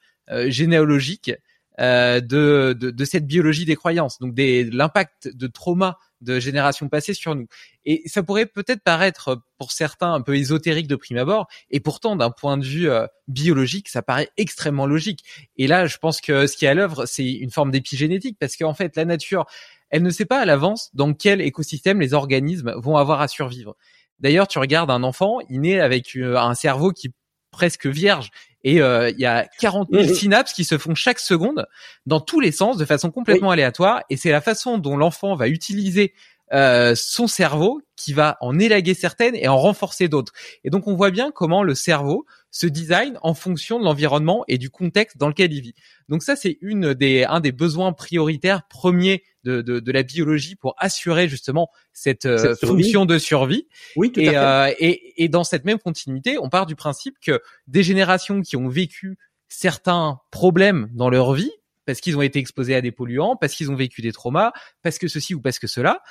[0.48, 1.32] généalogique
[1.80, 7.14] de, de, de cette biologie des croyances, donc des l'impact de trauma de générations passées
[7.14, 7.48] sur nous.
[7.84, 12.16] Et ça pourrait peut-être paraître pour certains un peu ésotérique de prime abord, et pourtant
[12.16, 15.24] d'un point de vue euh, biologique, ça paraît extrêmement logique.
[15.58, 18.56] Et là, je pense que ce qui est à l'œuvre, c'est une forme d'épigénétique, parce
[18.56, 19.46] qu'en fait, la nature,
[19.90, 23.76] elle ne sait pas à l'avance dans quel écosystème les organismes vont avoir à survivre.
[24.20, 27.14] D'ailleurs, tu regardes un enfant, il naît avec euh, un cerveau qui est
[27.52, 28.32] presque vierge
[28.66, 31.68] et euh, il y a 40 000 synapses qui se font chaque seconde
[32.08, 34.02] dans tous les sens de façon complètement aléatoire.
[34.10, 36.14] Et c'est la façon dont l'enfant va utiliser
[36.52, 40.34] euh, son cerveau qui va en élaguer certaines et en renforcer d'autres.
[40.64, 42.26] Et donc on voit bien comment le cerveau
[42.56, 45.76] se design en fonction de l'environnement et du contexte dans lequel il vit.
[46.08, 50.56] Donc ça c'est une des un des besoins prioritaires premiers de, de, de la biologie
[50.56, 53.68] pour assurer justement cette, euh, fonction de survie.
[53.98, 54.72] Oui, tout et, à fait.
[54.72, 58.56] Euh, et, et dans cette même continuité, on part du principe que des générations qui
[58.56, 59.18] ont vécu
[59.50, 61.52] certains problèmes dans leur vie
[61.86, 64.98] parce qu'ils ont été exposés à des polluants, parce qu'ils ont vécu des traumas, parce
[64.98, 66.02] que ceci ou parce que cela,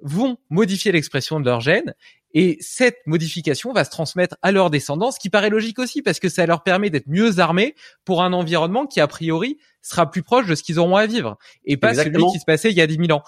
[0.00, 1.94] vont modifier l'expression de leur gène
[2.34, 6.18] et cette modification va se transmettre à leur descendants, ce qui paraît logique aussi parce
[6.18, 10.22] que ça leur permet d'être mieux armés pour un environnement qui a priori sera plus
[10.22, 12.80] proche de ce qu'ils auront à vivre et pas celui qui se passait il y
[12.80, 13.22] a 10 000 ans.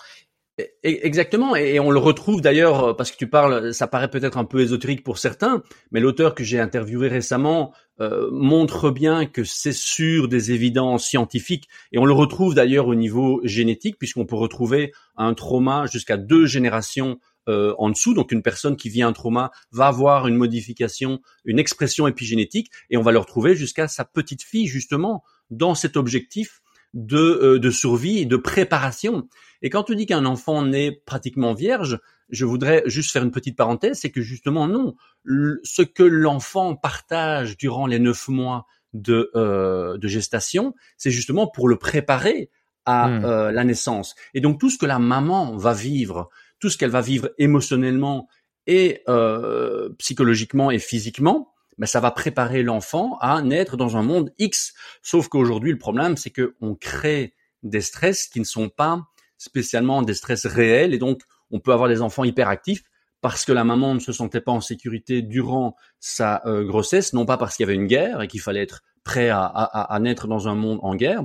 [0.59, 4.39] E-, exactement, et on le retrouve d'ailleurs euh, parce que tu parles, ça paraît peut-être
[4.39, 9.45] un peu ésotérique pour certains, mais l'auteur que j'ai interviewé récemment euh, montre bien que
[9.45, 14.37] c'est sur des évidences scientifiques, et on le retrouve d'ailleurs au niveau génétique puisqu'on peut
[14.37, 18.15] retrouver un trauma jusqu'à deux générations euh, en dessous.
[18.15, 22.97] Donc une personne qui vit un trauma va avoir une modification, une expression épigénétique, et
[22.97, 26.61] on va le retrouver jusqu'à sa petite fille justement dans cet objectif
[26.95, 29.29] de, euh, de survie et de préparation.
[29.63, 31.99] Et quand tu dis qu'un enfant naît pratiquement vierge,
[32.31, 37.57] je voudrais juste faire une petite parenthèse, c'est que justement non, ce que l'enfant partage
[37.57, 42.51] durant les neuf mois de, euh, de gestation, c'est justement pour le préparer
[42.85, 43.25] à mmh.
[43.25, 44.15] euh, la naissance.
[44.35, 48.29] Et donc tout ce que la maman va vivre, tout ce qu'elle va vivre émotionnellement
[48.67, 54.33] et euh, psychologiquement et physiquement, ben, ça va préparer l'enfant à naître dans un monde
[54.39, 54.75] X.
[55.03, 59.03] Sauf qu'aujourd'hui, le problème, c'est qu'on crée des stress qui ne sont pas
[59.39, 62.83] spécialement des stress réels, et donc on peut avoir des enfants hyperactifs
[63.21, 67.27] parce que la maman ne se sentait pas en sécurité durant sa euh, grossesse, non
[67.27, 70.01] pas parce qu'il y avait une guerre et qu'il fallait être prêt à, à, à,
[70.01, 71.25] naître dans un monde en guerre,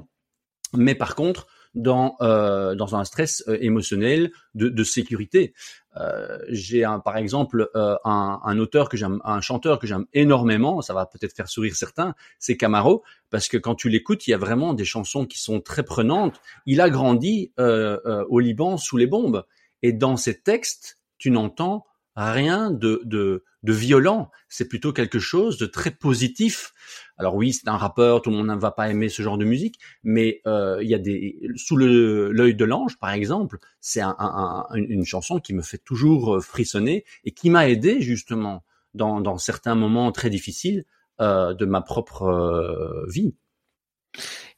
[0.74, 5.54] mais par contre dans euh, dans un stress euh, émotionnel de, de sécurité.
[5.98, 10.06] Euh, j'ai un, par exemple euh, un, un, auteur que j'aime, un chanteur que j'aime
[10.14, 10.82] énormément.
[10.82, 12.16] Ça va peut-être faire sourire certains.
[12.40, 15.60] C'est Camaro parce que quand tu l'écoutes, il y a vraiment des chansons qui sont
[15.60, 16.42] très prenantes.
[16.66, 19.44] Il a grandi euh, au Liban sous les bombes
[19.82, 21.86] et dans ses textes, tu n'entends
[22.30, 24.30] rien de, de, violent.
[24.50, 26.74] C'est plutôt quelque chose de très positif.
[27.18, 29.46] Alors oui, c'est un rappeur, tout le monde ne va pas aimer ce genre de
[29.46, 34.16] musique, mais euh, il y a des sous l'œil de l'ange, par exemple, c'est un,
[34.20, 39.38] un, une chanson qui me fait toujours euh, frissonner et qui m'a aidé justement dans,
[39.38, 40.86] certains moments très difficiles
[41.22, 43.36] euh, de ma propre vie.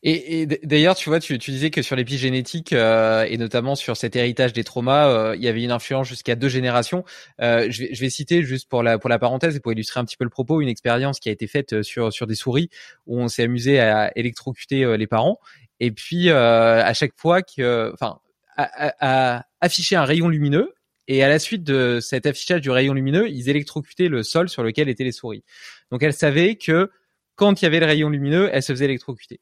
[0.05, 4.17] Et, d'ailleurs, tu vois, tu, tu, disais que sur l'épigénétique euh, et notamment sur cet
[4.17, 7.05] héritage des traumas, euh, il y avait une influence jusqu'à deux générations.
[7.39, 10.01] Euh, je, vais, je, vais, citer juste pour la pour la parenthèse et pour illustrer
[10.01, 12.35] un petit peu le propos, une expérience qui a été faite euh, sur sur des
[12.35, 12.69] souris
[13.07, 15.39] où on s'est amusé à électrocuter euh, les parents.
[15.79, 18.19] Et puis euh, à chaque fois que, enfin,
[18.57, 20.73] à, à, afficher un rayon lumineux.
[21.07, 24.63] Et à la suite de cet affichage du rayon lumineux, ils électrocutaient le sol sur
[24.63, 25.43] lequel étaient les souris.
[25.91, 26.91] Donc elles savaient que
[27.35, 29.41] quand il y avait le rayon lumineux, elles se faisaient électrocuter.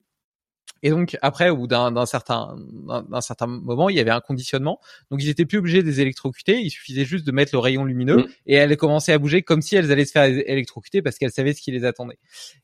[0.83, 2.55] Et donc après, au bout d'un certain
[3.09, 4.79] d'un certain moment, il y avait un conditionnement.
[5.09, 6.59] Donc ils étaient plus obligés de les électrocuter.
[6.59, 8.27] Il suffisait juste de mettre le rayon lumineux mmh.
[8.47, 11.53] et elles commençaient à bouger comme si elles allaient se faire électrocuter parce qu'elles savaient
[11.53, 12.19] ce qui les attendait.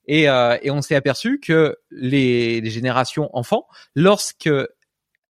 [0.05, 4.49] Et, euh, et on s'est aperçu que les, les générations enfants, lorsque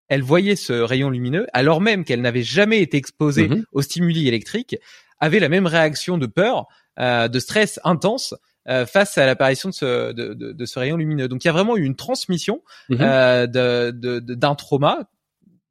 [0.10, 3.66] elles voyaient ce rayon lumineux, alors même qu'elles n'avaient jamais été exposées mmh.
[3.74, 4.78] aux stimuli électriques,
[5.20, 6.68] avaient la même réaction de peur,
[7.00, 8.34] euh, de stress intense
[8.70, 11.28] euh, face à l'apparition de ce, de, de, de, ce rayon lumineux.
[11.28, 12.98] Donc il y a vraiment eu une transmission mhm.
[13.02, 15.10] euh, de, d'un trauma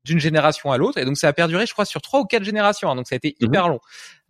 [0.04, 2.44] d'une génération à l'autre et donc ça a perduré je crois sur trois ou quatre
[2.44, 3.48] générations hein, donc ça a été mhm.
[3.48, 3.80] hyper long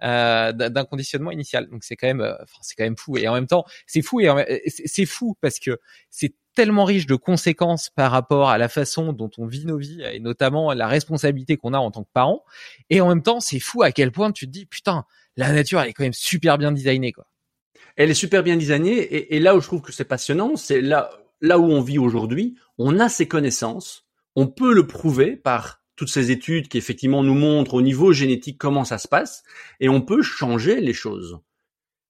[0.03, 3.47] euh, d'un conditionnement initial donc c'est quand même c'est quand même fou et en même
[3.47, 4.31] temps c'est fou et
[4.67, 9.31] c'est fou parce que c'est tellement riche de conséquences par rapport à la façon dont
[9.39, 12.45] on vit nos vies et notamment la responsabilité qu'on a en tant que parent.
[12.89, 15.05] Et en même temps, c'est fou à quel point tu te dis putain,
[15.37, 17.27] la nature elle est quand même super bien designée quoi.
[17.97, 21.11] Elle est super bien designée et, là où je trouve que c'est passionnant, c'est là
[21.41, 26.11] là où on vit aujourd'hui, on a ces connaissances, on peut le prouver par toutes
[26.11, 29.43] ces études qui effectivement nous montrent au niveau génétique comment ça se passe
[29.81, 31.39] et on peut changer les choses.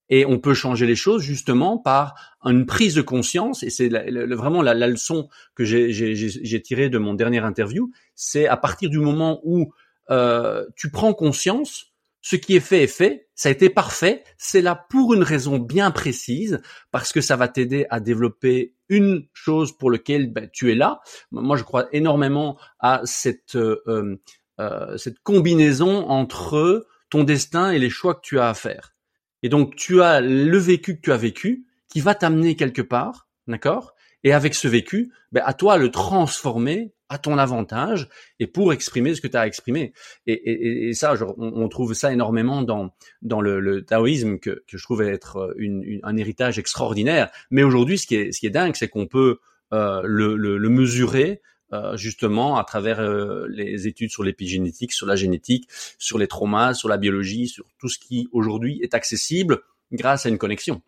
[0.09, 4.63] Et on peut changer les choses justement par une prise de conscience, et c'est vraiment
[4.63, 9.73] la, leçon que j'ai tirée de mon dernière interview, c'est à partir du moment où
[10.11, 11.96] euh, tu prends conscience,
[12.29, 15.61] ce qui est fait est fait, ça a été parfait, c'est là pour une raison
[15.61, 16.61] bien précise,
[16.91, 20.99] parce que ça va t'aider à développer une chose pour laquelle ben, tu es là.
[21.31, 24.17] Moi, je crois énormément à cette, euh, euh,
[24.59, 28.97] euh cette combinaison entre ton destin et les choix que tu as à faire.
[29.45, 33.29] Et donc, tu as le vécu que tu as vécu qui va t'amener quelque part,
[33.47, 33.95] d'accord?
[34.25, 38.09] Et avec ce vécu, ben, à toi le transformer à ton avantage
[38.41, 39.93] et pour exprimer ce que tu as exprimé.
[40.27, 42.93] Et, et, ça, on, trouve ça énormément dans
[43.23, 47.31] dans le, taoïsme que, que je trouve être une, un héritage extraordinaire.
[47.51, 49.39] Mais aujourd'hui, ce qui est ce qui est dingue, c'est qu'on peut
[49.73, 51.41] euh, le, le, mesurer
[51.73, 56.75] euh, justement à travers euh, les études sur l'épigénétique, sur la génétique, sur les traumas,
[56.75, 60.83] sur la biologie, sur tout ce qui aujourd'hui est accessible grâce à une connexion.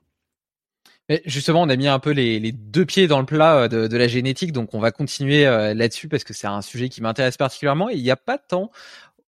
[1.09, 3.97] Mais justement, on a mis un peu les, deux pieds dans le plat euh, de,
[3.97, 7.89] la génétique, donc on va continuer là-dessus parce que c'est un sujet qui m'intéresse particulièrement.
[7.91, 8.71] Et il n'y a pas tant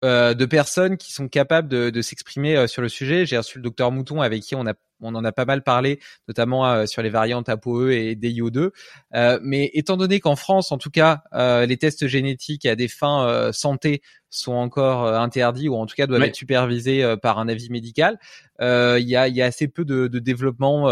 [0.03, 3.25] euh, de personnes qui sont capables de, de s'exprimer sur le sujet.
[3.25, 5.99] J'ai reçu le docteur Mouton avec qui on a on en a pas mal parlé,
[6.27, 8.71] notamment euh, sur les variantes ApoE et DIO2.
[9.13, 12.87] Euh, mais étant donné qu'en France, en tout cas, euh, les tests génétiques à des
[12.87, 17.69] fins santé sont encore interdits ou en tout cas doivent être supervisés par un avis
[17.69, 18.19] médical,
[18.59, 20.89] il y a, y, a, assez peu de, de développement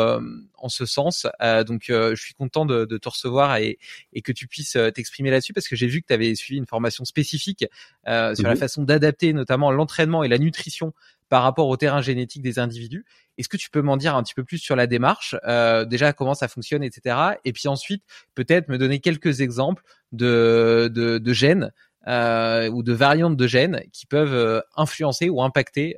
[0.57, 1.27] en ce sens.
[1.65, 3.79] donc, je suis content de, de te recevoir et,
[4.13, 6.67] et, que tu puisses t'exprimer là-dessus parce que j'ai vu que tu avais suivi une
[6.67, 7.65] formation spécifique
[8.05, 10.93] sur la façon d'adapter notamment l'entraînement et la nutrition
[11.33, 13.07] par rapport au terrain génétique des individus.
[13.39, 16.13] Est-ce que tu peux m'en dire un petit peu plus sur la démarche, euh, déjà
[16.13, 17.17] comment ça fonctionne, etc.
[17.43, 18.03] Et puis ensuite,
[18.35, 21.71] peut-être me donner quelques exemples de, de, gènes
[22.05, 25.97] euh, ou de variantes de gènes qui peuvent euh, influencer ou impacter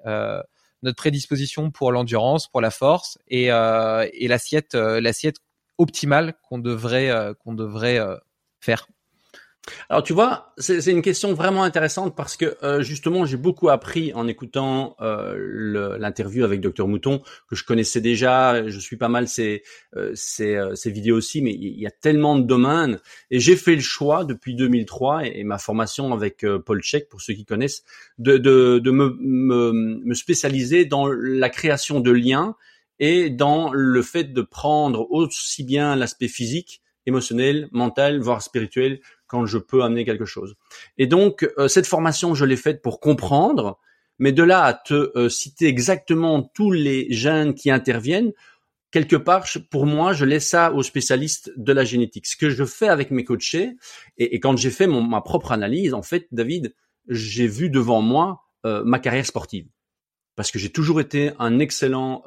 [0.84, 5.40] notre prédisposition pour l'endurance, pour la force et, et l'assiette, l'assiette
[5.78, 7.12] optimale qu'on devrait
[8.62, 8.88] faire.
[9.90, 14.14] Alors tu vois, c'est une question vraiment intéressante parce que euh, justement j'ai beaucoup appris
[14.14, 18.68] en écoutant euh, l'interview avec Dr Mouton que je connaissais déjà.
[18.68, 19.64] Je suis pas mal ses,
[19.96, 20.14] euh,
[20.86, 23.00] vidéos aussi, mais il y a tellement de domaines
[23.32, 27.34] et j'ai fait le choix depuis 2003 et, ma formation avec Paul Check pour ceux
[27.34, 27.84] qui connaissent
[28.18, 32.56] de, de, me, me, me spécialiser dans la création de liens
[33.00, 39.46] et dans le fait de prendre aussi bien l'aspect physique émotionnel, mental, voire spirituel quand
[39.46, 40.56] je peux amener quelque chose.
[40.98, 43.80] Et donc, euh, cette formation, je l'ai faite pour comprendre,
[44.20, 48.34] mais de là à te euh, citer exactement tous les gènes qui interviennent,
[48.92, 52.28] quelque part, pour moi, je laisse ça aux spécialistes de la génétique.
[52.28, 53.76] Ce que je fais avec mes coachés,
[54.18, 56.74] et, quand j'ai fait mon, ma propre analyse, en fait, David,
[57.08, 59.68] j'ai vu devant moi euh, ma carrière sportive.
[60.36, 62.22] Parce que j'ai toujours été un excellent,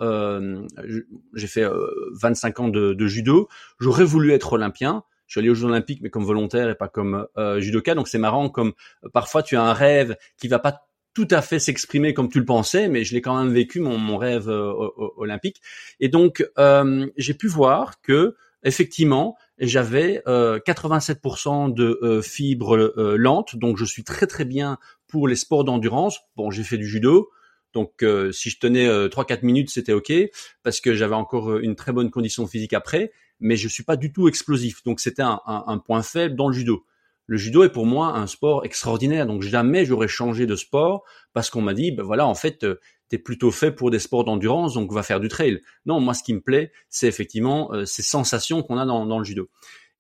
[1.35, 1.67] j'ai fait
[2.13, 3.49] 25 ans de, de judo,
[3.81, 6.89] j'aurais voulu être olympien, je suis allé aux Jeux Olympiques, mais comme volontaire et pas
[6.89, 7.95] comme euh, judoka.
[7.95, 8.73] Donc c'est marrant, comme
[9.05, 12.39] euh, parfois tu as un rêve qui va pas tout à fait s'exprimer comme tu
[12.39, 14.73] le pensais, mais je l'ai quand même vécu mon, mon rêve euh,
[15.17, 15.61] olympique.
[16.01, 23.85] Et donc euh, j'ai pu voir que effectivement j'avais 87% de fibres lentes, donc je
[23.85, 26.21] suis très très bien pour les sports d'endurance.
[26.37, 27.31] Bon, j'ai fait du judo,
[27.75, 30.13] donc si je tenais euh, 3-4 minutes, c'était ok
[30.63, 34.13] parce que j'avais encore une très bonne condition physique après mais je suis pas du
[34.13, 34.83] tout explosif.
[34.85, 36.85] Donc c'était un, point faible dans le judo.
[37.27, 41.05] Le judo est pour moi un sport extraordinaire, donc jamais j'aurais changé de sport
[41.35, 43.99] parce qu'on m'a dit, ben voilà, en fait, euh, tu es plutôt fait pour des
[43.99, 45.61] sports d'endurance, donc va faire du trail.
[45.85, 49.25] Non, moi, ce qui me plaît, c'est effectivement euh, ces sensations qu'on a dans, le
[49.25, 49.51] judo.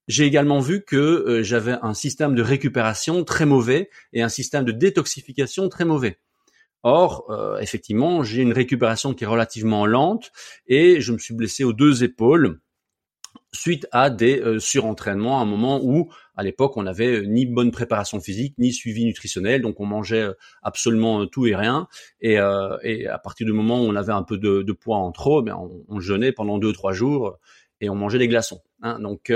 [0.06, 4.64] J'ai également vu que euh, j'avais un système de récupération très mauvais et un système
[4.64, 6.18] de détoxification très mauvais.
[6.84, 7.28] Or,
[7.60, 10.30] effectivement, j'ai une récupération qui est relativement lente
[10.66, 12.60] et je me suis blessé aux deux épaules
[13.52, 17.46] suite à des euh, surentraînements à un moment où, à l'époque, on n'avait euh, ni
[17.46, 21.88] bonne préparation physique, ni suivi nutritionnel, donc on mangeait euh, absolument tout et rien.
[22.20, 22.38] Et,
[22.82, 25.56] et, à partir du moment où on avait un peu de, poids en trop, ben
[25.56, 27.38] on, on, jeûnait pendant deux trois jours
[27.80, 28.60] et on mangeait des glaçons.
[28.82, 28.98] Hein.
[29.00, 29.32] Donc,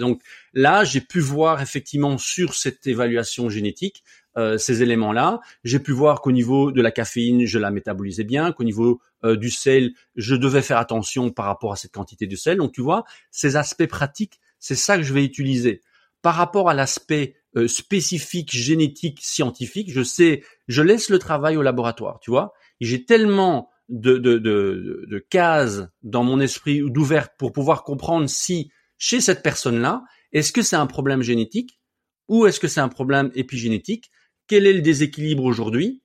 [0.00, 4.02] donc là, j'ai pu voir effectivement sur cette évaluation génétique
[4.36, 5.40] euh, ces éléments-là.
[5.64, 9.36] J'ai pu voir qu'au niveau de la caféine, je la métabolisais bien, qu'au niveau euh,
[9.36, 12.58] du sel, je devais faire attention par rapport à cette quantité de sel.
[12.58, 15.80] Donc tu vois, ces aspects pratiques, c'est ça que je vais utiliser.
[16.22, 21.62] Par rapport à l'aspect euh, spécifique, génétique, scientifique, je sais, je laisse le travail au
[21.62, 22.52] laboratoire, tu vois.
[22.80, 28.70] J'ai tellement de, de, de, de cases dans mon esprit d'ouvertes pour pouvoir comprendre si
[28.98, 31.80] chez cette personne-là, est-ce que c'est un problème génétique
[32.28, 34.10] ou est-ce que c'est un problème épigénétique
[34.46, 36.02] Quel est le déséquilibre aujourd'hui?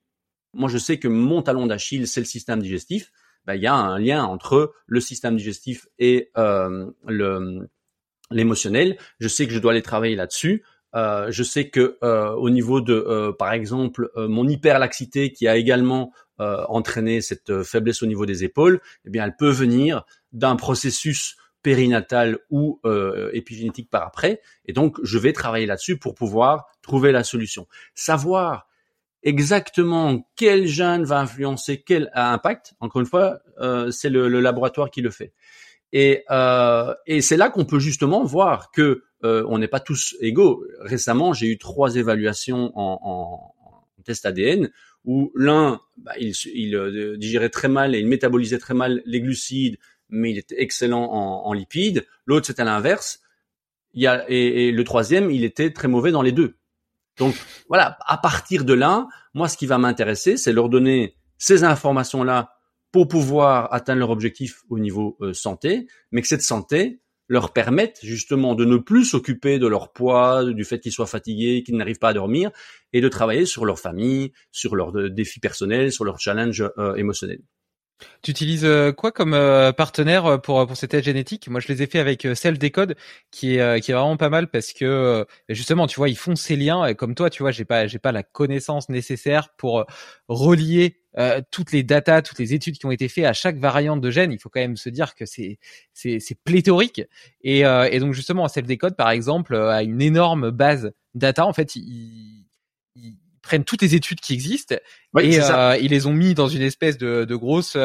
[0.54, 3.12] Moi, je sais que mon talon d'Achille, c'est le système digestif.
[3.46, 6.90] Ben, il y a un lien entre le système digestif et euh,
[8.30, 8.98] l'émotionnel.
[9.18, 10.64] Je sais que je dois aller travailler là-dessus.
[10.94, 16.12] Euh, je sais que euh, au niveau de, par exemple, mon hyperlaxité qui a également
[16.38, 22.38] entraîné cette faiblesse au niveau des épaules, eh bien, elle peut venir d'un processus périnatal
[22.50, 22.80] ou
[23.32, 24.40] épigénétique par après.
[24.66, 27.66] Et donc, je vais travailler là-dessus pour pouvoir trouver la solution.
[27.94, 28.68] Savoir
[29.22, 33.38] exactement quel gène va influencer quel impact, encore une fois,
[33.90, 35.32] c'est le, le, laboratoire qui le fait.
[35.92, 36.24] Et,
[37.06, 40.64] et c'est là qu'on peut justement voir que euh, on n'est pas tous égaux.
[40.80, 43.54] Récemment, j'ai eu trois évaluations en, en,
[44.04, 44.68] test ADN
[45.04, 49.20] où l'un, bah, il, il euh, digérait très mal et il métabolisait très mal les
[49.20, 49.76] glucides,
[50.12, 52.06] mais il était excellent en, en lipides.
[52.26, 53.20] L'autre, c'était l'inverse.
[53.94, 56.56] Il y a, et, et, le troisième, il était très mauvais dans les deux.
[57.18, 57.34] Donc
[57.68, 62.54] voilà, à partir de là, moi, ce qui va m'intéresser, c'est leur donner ces informations-là
[62.92, 68.00] pour pouvoir atteindre leur objectif au niveau euh, santé, mais que cette santé, leur permettent
[68.02, 71.98] justement de ne plus s'occuper de leur poids, du fait qu'ils soient fatigués, qu'ils n'arrivent
[71.98, 72.50] pas à dormir,
[72.92, 76.94] et de travailler sur leur famille, sur leurs euh, défis personnels, sur leurs challenges euh,
[76.96, 77.40] émotionnels.
[78.22, 79.32] Tu utilises euh, quoi comme
[79.76, 82.96] partenaire pour pour cette aide génétique Moi, je les ai fait avec Self Decode,
[83.30, 86.56] qui est qui est vraiment pas mal parce que justement, tu vois, ils font ces
[86.56, 86.84] liens.
[86.86, 89.86] Et comme toi, tu vois, j'ai pas j'ai pas la connaissance nécessaire pour
[90.28, 94.00] relier euh, toutes les datas, toutes les études qui ont été faites à chaque variante
[94.00, 95.58] de gène, il faut quand même se dire que c'est
[95.92, 97.02] c'est, c'est pléthorique.
[97.42, 101.46] Et, euh, et donc justement, Self Decode, par exemple, euh, a une énorme base data.
[101.46, 102.46] En fait, ils,
[102.96, 104.76] ils prennent toutes les études qui existent
[105.20, 105.38] et
[105.80, 107.76] ils les ont mis dans une espèce de, de grosse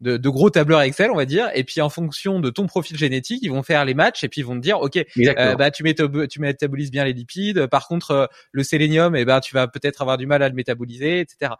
[0.00, 2.96] de, de, gros tableurs Excel, on va dire, et puis en fonction de ton profil
[2.96, 5.70] génétique, ils vont faire les matchs et puis ils vont te dire, ok, euh, bah
[5.70, 5.82] tu,
[6.30, 9.66] tu métabolises bien les lipides, par contre euh, le sélénium, et eh ben tu vas
[9.66, 11.52] peut-être avoir du mal à le métaboliser, etc.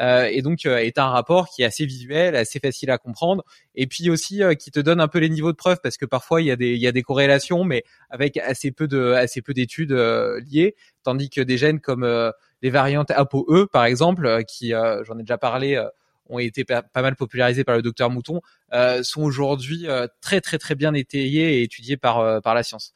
[0.00, 3.44] Euh, et donc euh, est un rapport qui est assez visuel, assez facile à comprendre,
[3.76, 6.40] et puis aussi qui te donne un peu les niveaux de preuve parce que parfois
[6.40, 9.40] il y a des il y a des corrélations, mais avec assez peu de assez
[9.40, 15.18] peu d'études liées, tandis que des gènes comme les variantes ApoE par exemple, qui j'en
[15.18, 15.80] ai déjà parlé
[16.28, 18.40] ont été pas, mal popularisés par le docteur Mouton,
[18.72, 22.62] euh, sont aujourd'hui euh, très très très bien étayés et étudiés par euh, par la
[22.62, 22.92] science.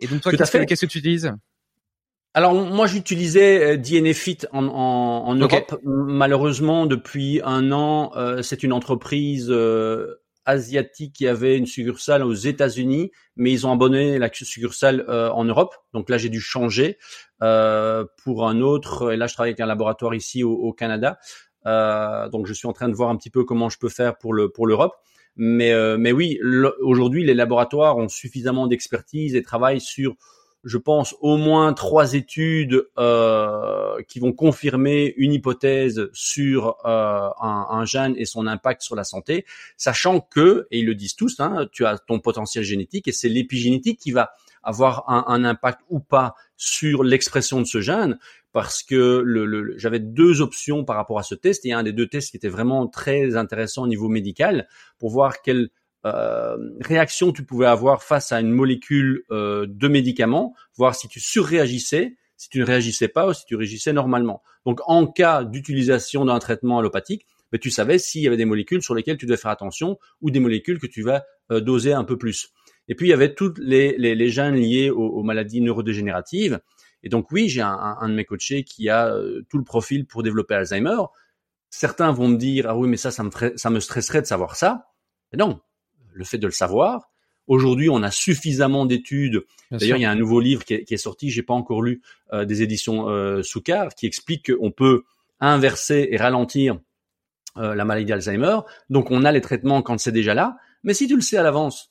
[0.00, 1.32] Et donc toi, qu'est-ce que, que tu utilises?
[2.34, 5.80] Alors moi j'utilisais DNAFit en, en, en Europe.
[5.82, 8.12] Malheureusement depuis un an,
[8.42, 9.52] c'est une entreprise
[10.44, 15.74] asiatique qui avait une succursale aux États-Unis, mais ils ont abonné la succursale en Europe.
[15.92, 16.98] Donc là j'ai dû changer
[17.40, 19.10] pour un autre.
[19.12, 21.18] Et là je travaille avec un laboratoire ici au, au Canada.
[21.68, 24.16] Euh, donc je suis en train de voir un petit peu comment je peux faire
[24.16, 24.94] pour le pour l'Europe.
[25.36, 26.40] Mais euh, oui,
[26.82, 30.16] aujourd'hui les laboratoires ont suffisamment d'expertise et travaillent sur
[30.64, 38.14] je pense, au moins trois études euh, qui vont confirmer une hypothèse sur un, gène
[38.16, 41.86] et son impact sur la santé, sachant que, et ils le disent tous, hein, tu
[41.86, 47.04] as ton potentiel génétique et c'est l'épigénétique qui va avoir un, impact ou pas sur
[47.04, 48.18] l'expression de ce gène
[48.52, 51.66] parce que le, j'avais deux options par rapport à ce test.
[51.66, 55.42] A un des deux tests qui était vraiment très intéressant au niveau médical pour voir
[55.42, 55.68] quelle
[56.06, 61.20] euh, réaction tu pouvais avoir face à une molécule euh, de médicament, voir si tu
[61.20, 64.42] surréagissais, si tu ne réagissais pas ou si tu réagissais normalement.
[64.64, 68.82] Donc en cas d'utilisation d'un traitement allopathique, ben, tu savais s'il y avait des molécules
[68.82, 72.04] sur lesquelles tu devais faire attention ou des molécules que tu vas euh, doser un
[72.04, 72.50] peu plus.
[72.88, 76.60] Et puis il y avait toutes les, les, les gènes liés aux, aux maladies neurodégénératives
[77.02, 80.06] et donc oui, j'ai un, un, de mes coachés qui a euh, tout le profil
[80.06, 80.98] pour développer Alzheimer.
[81.70, 84.56] Certains vont me dire ah oui mais ça ça me ça me stresserait de savoir
[84.56, 84.88] ça.
[85.32, 85.60] Mais non,
[86.12, 87.10] le fait de le savoir.
[87.46, 89.44] Aujourd'hui, on a suffisamment d'études.
[89.70, 91.80] D'ailleurs, il y a un nouveau livre qui est, qui est sorti, j'ai pas encore
[91.80, 92.02] lu,
[92.34, 95.04] euh, des éditions euh, Soukar, qui explique qu'on peut
[95.40, 96.78] inverser et ralentir
[97.56, 98.58] euh, la maladie d'Alzheimer.
[98.90, 100.58] Donc, on a les traitements quand c'est déjà là.
[100.84, 101.90] Mais si tu le sais à l'avance,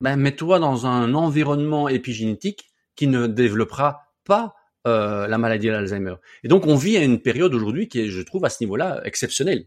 [0.00, 4.54] ben, mets-toi dans un environnement épigénétique qui ne développera pas
[4.86, 6.16] euh, la maladie d'Alzheimer.
[6.42, 9.00] Et donc on vit à une période aujourd'hui qui est, je trouve, à ce niveau-là
[9.04, 9.66] exceptionnelle.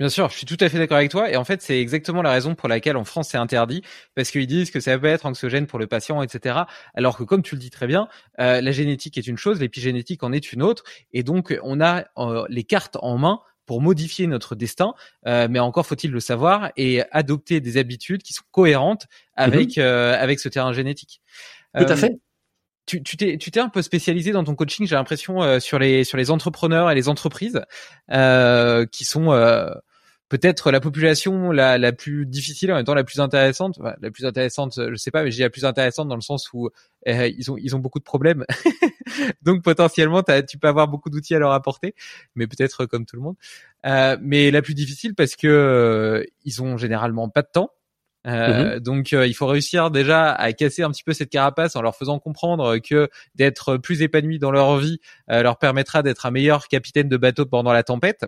[0.00, 1.30] Bien sûr, je suis tout à fait d'accord avec toi.
[1.30, 3.82] Et en fait, c'est exactement la raison pour laquelle en France c'est interdit,
[4.16, 6.62] parce qu'ils disent que ça peut être anxiogène pour le patient, etc.
[6.94, 8.08] Alors que comme tu le dis très bien,
[8.40, 10.82] euh, la génétique est une chose, l'épigénétique en est une autre.
[11.12, 14.94] Et donc on a euh, les cartes en main pour modifier notre destin,
[15.26, 19.84] euh, mais encore faut-il le savoir et adopter des habitudes qui sont cohérentes avec Mhm.
[19.84, 21.22] euh, avec ce terrain génétique.
[21.78, 22.18] Tout à fait.
[22.86, 26.04] Tu t'es tu t'es un peu spécialisé dans ton coaching, j'ai l'impression euh, sur les
[26.04, 27.60] sur les entrepreneurs et les entreprises
[28.12, 29.70] euh, qui sont euh,
[30.28, 34.24] peut-être la population la la plus difficile en même temps la plus intéressante, la plus
[34.26, 36.68] intéressante, je sais pas, mais j'ai la plus intéressante dans le sens où
[37.08, 38.44] euh, ils ont ils ont beaucoup de problèmes,
[39.42, 41.94] donc potentiellement t'as- tu peux avoir beaucoup d'outils à leur apporter,
[42.34, 43.36] mais peut-être comme tout le monde.
[43.86, 47.70] Euh, mais la plus difficile parce que euh, ils ont généralement pas de temps.
[48.26, 51.82] Euh, Donc euh, il faut réussir déjà à casser un petit peu cette carapace en
[51.82, 54.98] leur faisant comprendre que d'être plus épanouis dans leur vie
[55.30, 58.24] euh, leur permettra d'être un meilleur capitaine de bateau pendant la tempête.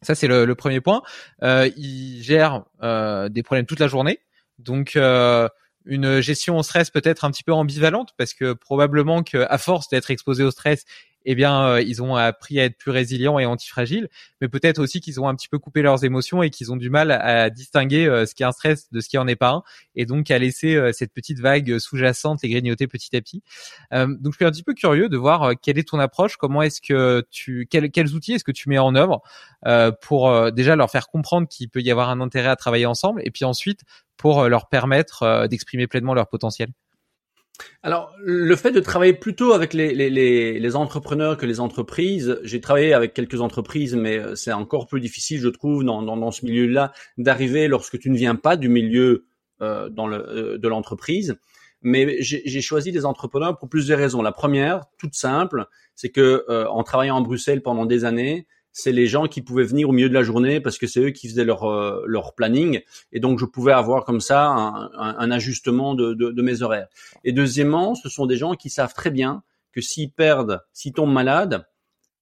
[0.00, 1.02] Ça c'est le, le premier point.
[1.42, 4.20] Euh, ils gèrent euh, des problèmes toute la journée,
[4.58, 5.48] donc euh,
[5.84, 9.88] une gestion au stress peut-être un petit peu ambivalente parce que probablement que à force
[9.88, 10.84] d'être exposé au stress,
[11.24, 14.08] eh bien euh, ils ont appris à être plus résilients et antifragiles,
[14.40, 16.90] mais peut-être aussi qu'ils ont un petit peu coupé leurs émotions et qu'ils ont du
[16.90, 19.50] mal à distinguer euh, ce qui est un stress de ce qui en est pas
[19.50, 19.62] un,
[19.94, 23.42] et donc à laisser euh, cette petite vague sous-jacente les grignoter petit à petit.
[23.92, 26.80] Donc je suis un petit peu curieux de voir quelle est ton approche, comment est-ce
[26.80, 29.22] que tu, quels, quels outils est-ce que tu mets en œuvre
[30.00, 33.30] pour déjà leur faire comprendre qu'il peut y avoir un intérêt à travailler ensemble, et
[33.30, 33.82] puis ensuite
[34.16, 36.70] pour leur permettre d'exprimer pleinement leur potentiel.
[37.82, 42.38] Alors, le fait de travailler plutôt avec les, les, les, les entrepreneurs que les entreprises,
[42.42, 46.16] j'ai travaillé avec quelques entreprises, mais euh, c'est encore plus difficile, je trouve, dans, dans,
[46.16, 49.26] dans ce milieu-là, d'arriver lorsque tu ne viens pas du milieu
[49.60, 51.36] euh, dans le, euh, de l'entreprise.
[51.84, 54.22] Mais j'ai choisi des entrepreneurs pour plusieurs raisons.
[54.22, 58.92] La première, toute simple, c'est que euh, en travaillant à Bruxelles pendant des années, c'est
[58.92, 61.28] les gens qui pouvaient venir au milieu de la journée parce que c'est eux qui
[61.28, 62.80] faisaient leur euh, leur planning
[63.12, 66.62] et donc je pouvais avoir comme ça un, un, un ajustement de, de, de mes
[66.62, 66.88] horaires.
[67.24, 69.42] Et deuxièmement, ce sont des gens qui savent très bien
[69.72, 71.66] que s'ils perdent, s'ils tombent malades,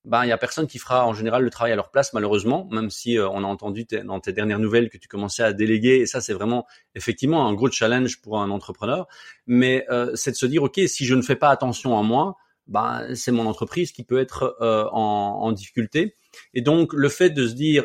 [0.04, 2.66] ben il y a personne qui fera en général le travail à leur place malheureusement,
[2.70, 5.96] même si euh, on a entendu dans tes dernières nouvelles que tu commençais à déléguer
[5.96, 9.06] et ça c'est vraiment effectivement un gros challenge pour un entrepreneur.
[9.46, 12.36] Mais euh, c'est de se dire ok si je ne fais pas attention à moi,
[12.70, 16.14] ben c'est mon entreprise qui peut être euh, en, en difficulté.
[16.54, 17.84] Et donc le fait de se dire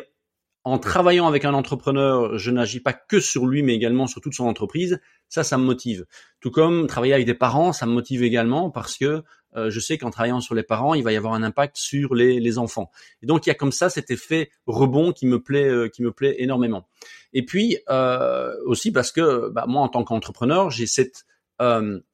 [0.66, 4.34] en travaillant avec un entrepreneur, je n'agis pas que sur lui, mais également sur toute
[4.34, 4.98] son entreprise.
[5.28, 6.06] Ça, ça me motive.
[6.40, 9.22] Tout comme travailler avec des parents, ça me motive également parce que
[9.56, 12.16] euh, je sais qu'en travaillant sur les parents, il va y avoir un impact sur
[12.16, 12.90] les, les enfants.
[13.22, 16.02] Et donc, il y a comme ça cet effet rebond qui me plaît, euh, qui
[16.02, 16.88] me plaît énormément.
[17.32, 21.26] Et puis euh, aussi parce que bah, moi, en tant qu'entrepreneur, j'ai cette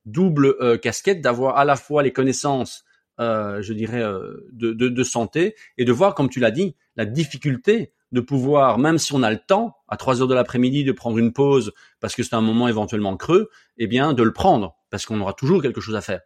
[0.04, 2.84] double euh, casquette d'avoir à la fois les connaissances,
[3.20, 6.76] euh, je dirais, euh, de, de, de santé et de voir, comme tu l'as dit,
[6.96, 10.84] la difficulté de pouvoir, même si on a le temps, à 3 heures de l'après-midi,
[10.84, 14.32] de prendre une pause parce que c'est un moment éventuellement creux, eh bien, de le
[14.32, 16.20] prendre parce qu'on aura toujours quelque chose à faire.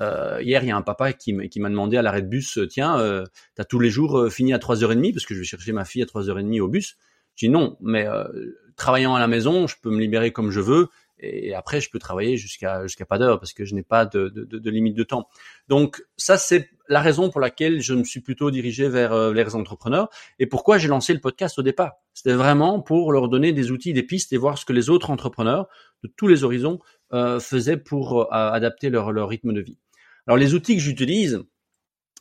[0.00, 2.66] Euh, hier, il y a un papa qui m'a demandé à l'arrêt de bus, euh,
[2.66, 5.72] tiens, euh, t'as tous les jours euh, fini à 3h30 parce que je vais chercher
[5.72, 6.96] ma fille à 3h30 au bus?
[7.36, 8.24] Je dis non, mais euh,
[8.74, 10.88] travaillant à la maison, je peux me libérer comme je veux
[11.20, 14.28] et après je peux travailler jusqu'à jusqu'à pas d'heure parce que je n'ai pas de,
[14.28, 15.28] de, de, limite de temps.
[15.68, 19.54] Donc ça c'est la raison pour laquelle je me suis plutôt dirigé vers euh, les
[19.54, 20.08] entrepreneurs
[20.38, 21.94] et pourquoi j'ai lancé le podcast au départ?
[22.14, 25.10] C'était vraiment pour leur donner des outils, des pistes et voir ce que les autres
[25.10, 25.68] entrepreneurs
[26.02, 26.78] de tous les horizons
[27.12, 29.78] euh, faisaient pour euh, adapter leur, leur rythme de vie.
[30.26, 31.42] Alors les outils que j'utilise,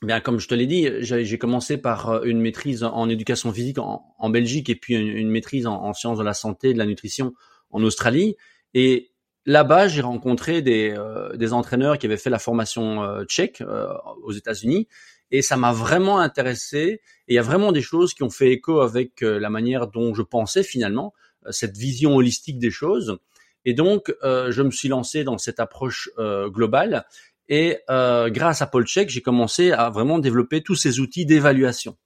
[0.03, 3.79] Bien, comme je te l'ai dit, j'ai commencé par euh, une maîtrise en éducation physique
[3.79, 6.77] en, Belgique et puis une, une maîtrise en, en sciences de la santé et de
[6.77, 7.33] la nutrition
[7.71, 8.35] en Australie.
[8.73, 9.11] Et
[9.45, 13.93] là-bas, j'ai rencontré des, euh, des entraîneurs qui avaient fait la formation euh, tchèque euh,
[14.23, 14.87] aux États-Unis.
[15.31, 17.01] Et ça m'a vraiment intéressé.
[17.27, 19.87] Et il y a vraiment des choses qui ont fait écho avec euh, la manière
[19.87, 21.13] dont je pensais finalement,
[21.45, 23.17] euh, cette vision holistique des choses.
[23.65, 27.05] Et donc, euh, je me suis lancé dans cette approche globale.
[27.49, 31.97] Et grâce à Paul Check, j'ai commencé à vraiment développer tous ces outils d'évaluation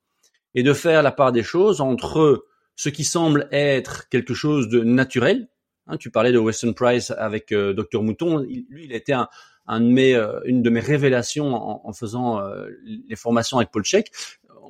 [0.54, 2.46] et de faire la part des choses entre
[2.76, 5.50] ce qui semble être quelque chose de naturel.
[5.92, 8.40] Hein, tu parlais de Weston Price avec euh, Dr Mouton.
[8.40, 9.28] Lui, il était un,
[9.68, 12.68] de mes, euh, une de mes révélations en, faisant euh,
[13.10, 14.10] les formations avec Paul Check.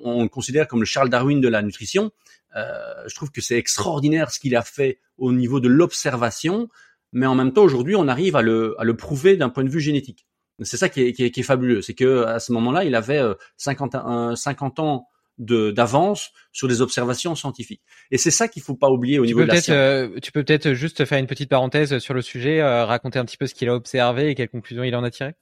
[0.04, 2.10] On le considère comme le Charles Darwin de la nutrition.
[2.56, 2.64] Euh,
[3.08, 6.70] je trouve que c'est extraordinaire ce qu'il a fait au niveau de l'observation,
[7.12, 9.70] mais en même temps, aujourd'hui, on arrive à le, à le prouver d'un point de
[9.70, 10.26] vue génétique.
[10.64, 13.36] C'est ça qui est, qui est, fabuleux, c'est que à ce moment-là, il avait euh,
[13.58, 15.08] 50, un- 50 ans
[15.42, 17.82] d'avance sur les observations scientifiques.
[18.12, 19.76] Et c'est ça qu'il faut pas oublier au Tu niveau de la science.
[19.76, 23.26] euh, tu peux peut-être juste faire une petite parenthèse sur le sujet, euh, raconter un
[23.26, 25.34] petit peu ce qu'il a observé et quelles conclusions il en a tiré?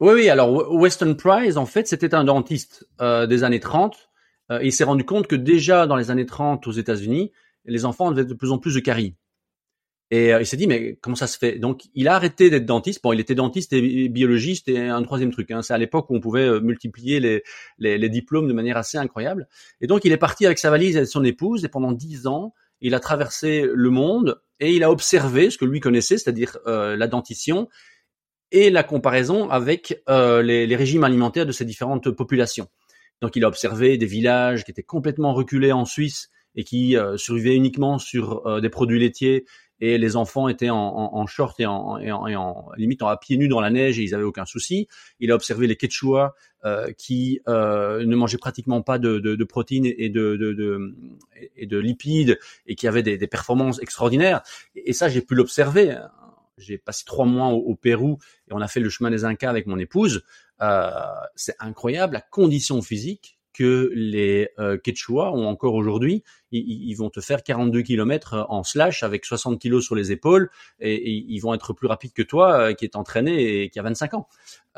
[0.00, 0.28] Oui, oui.
[0.28, 4.08] Alors Weston Price, en fait, c'était un dentiste euh, des années 30.
[4.50, 7.32] Euh, il s'est rendu compte que déjà dans les années 30 aux États-Unis,
[7.64, 9.16] les enfants avaient de plus en plus de caries.
[10.10, 11.58] Et euh, il s'est dit, mais comment ça se fait?
[11.58, 13.02] Donc, il a arrêté d'être dentiste.
[13.02, 15.50] Bon, il était dentiste et biologiste et un troisième truc.
[15.50, 15.60] Hein.
[15.60, 17.42] C'est à l'époque où on pouvait euh, multiplier les,
[17.78, 19.48] les, les, diplômes de manière assez incroyable.
[19.82, 21.64] Et donc, il est parti avec sa valise et son épouse.
[21.64, 25.66] Et pendant dix ans, il a traversé le monde et il a observé ce que
[25.66, 27.68] lui connaissait, c'est-à-dire euh, la dentition
[28.50, 32.68] et la comparaison avec les, les régimes alimentaires de ces différentes populations.
[33.20, 37.54] Donc, il a observé des villages qui étaient complètement reculés en Suisse et qui survivaient
[37.54, 39.44] uniquement sur des produits laitiers
[39.80, 43.48] et les enfants étaient en, en, short et en, et, en, limite en pieds nus
[43.48, 44.88] dans la neige et ils avaient aucun souci.
[45.20, 50.08] Il a observé les Quechua euh, qui euh, ne mangeaient pratiquement pas de, protéines et
[50.08, 54.42] de, lipides et qui avaient des, performances extraordinaires.
[54.74, 55.96] Et, ça, j'ai pu l'observer.
[56.56, 58.18] J'ai passé trois mois au, au, Pérou
[58.50, 60.24] et on a fait le chemin des Incas avec mon épouse.
[60.60, 60.90] Euh,
[61.36, 66.22] c'est incroyable la condition physique que les euh, Quechua ont encore aujourd'hui.
[66.52, 70.48] Ils, vont te faire 42 km en slash avec 60 kg sur les épaules
[70.80, 73.82] et, ils vont être plus rapides que toi euh, qui est entraîné et qui a
[73.82, 74.28] 25 ans.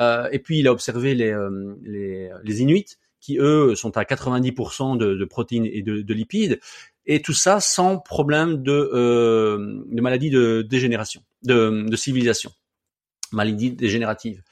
[0.01, 4.97] Euh, et puis il a observé les, euh, les, Inuits qui eux sont à 90%
[4.97, 6.59] de, de, protéines et de, de, lipides
[7.05, 12.51] et tout ça sans problème de, euh, de maladie de dégénération, de, de civilisation,
[13.31, 14.43] maladie dégénérative.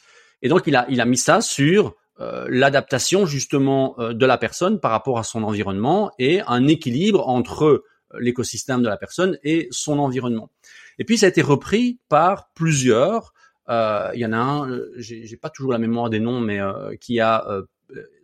[0.42, 4.38] Et donc il a, il a mis ça sur euh, l'adaptation justement euh, de la
[4.38, 7.84] personne par rapport à son environnement et un équilibre entre euh,
[8.18, 10.50] l'écosystème de la personne et son environnement.
[10.98, 13.34] Et puis ça a été repris par plusieurs.
[13.68, 16.58] Il y en a un, j'ai pas toujours la mémoire des noms, mais
[17.02, 17.46] qui a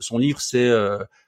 [0.01, 0.71] son livre, c'est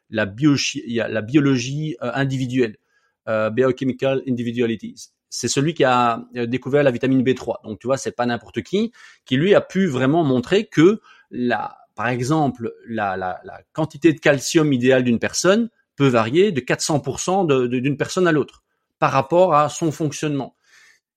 [0.08, 2.78] la, biologie, la biologie individuelle,
[3.26, 7.62] biochemical individualities c'est celui qui a découvert la vitamine B3.
[7.64, 8.90] Donc tu vois, c'est pas n'importe qui
[9.26, 14.20] qui lui a pu vraiment montrer que la par exemple, la, la, la quantité de
[14.20, 18.62] calcium idéale d'une personne peut varier de 400% d'une personne à l'autre
[18.98, 20.56] par rapport à son fonctionnement.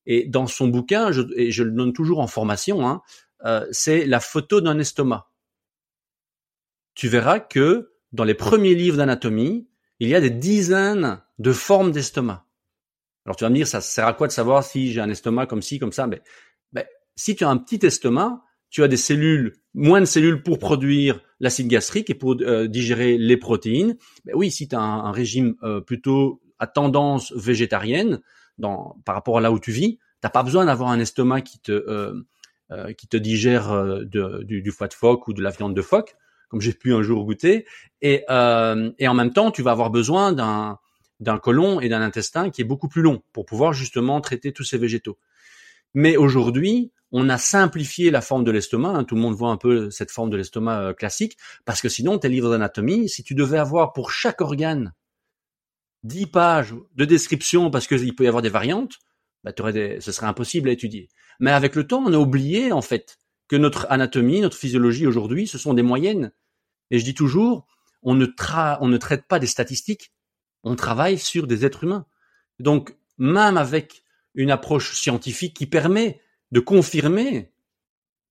[0.05, 3.01] Et dans son bouquin, je, et je le donne toujours en formation, hein,
[3.45, 5.29] euh, c'est la photo d'un estomac.
[6.95, 9.67] Tu verras que dans les premiers livres d'anatomie,
[9.99, 12.45] il y a des dizaines de formes d'estomac.
[13.25, 15.45] Alors tu vas me dire, ça sert à quoi de savoir si j'ai un estomac
[15.45, 16.07] comme ci, comme ça?
[16.07, 16.21] Mais
[16.71, 20.59] ben, si tu as un petit estomac, tu as des cellules, moins de cellules pour
[20.59, 23.95] produire l'acide gastrique et pour euh, digérer les protéines.
[24.25, 28.19] Ben oui, si tu as un, régime euh, plutôt à tendance végétarienne,
[28.57, 31.59] dans, par rapport à là où tu vis, t'as pas besoin d'avoir un estomac qui
[31.59, 35.75] te euh, qui te digère de, du, du, foie de phoque ou de la viande
[35.75, 36.15] de phoque,
[36.49, 37.65] comme j'ai pu un jour goûter.
[38.03, 40.77] Et, et en même temps, tu vas avoir besoin d'un
[41.19, 44.63] d'un côlon et d'un intestin qui est beaucoup plus long pour pouvoir justement traiter tous
[44.63, 45.17] ces végétaux.
[45.93, 48.89] Mais aujourd'hui, on a simplifié la forme de l'estomac.
[48.89, 49.03] Hein.
[49.03, 52.19] tout le monde voit un peu cette forme de l'estomac euh, classique, parce que sinon,
[52.19, 54.93] tes livres d'anatomie, si tu devais avoir pour chaque organe
[56.03, 58.99] 10 pages de description, parce qu'il peut y avoir des variantes,
[59.43, 61.09] bah, des, ce serait impossible à étudier.
[61.39, 63.17] Mais avec le temps, on a oublié en fait
[63.47, 66.31] que notre anatomie, notre physiologie aujourd'hui, ce sont des moyennes.
[66.91, 67.67] Et je dis toujours,
[68.03, 68.27] on ne,
[68.79, 70.11] on ne traite pas des statistiques,
[70.63, 72.05] on travaille sur des êtres humains.
[72.59, 74.03] Donc, même avec
[74.35, 76.19] une approche scientifique qui permet
[76.51, 77.51] de confirmer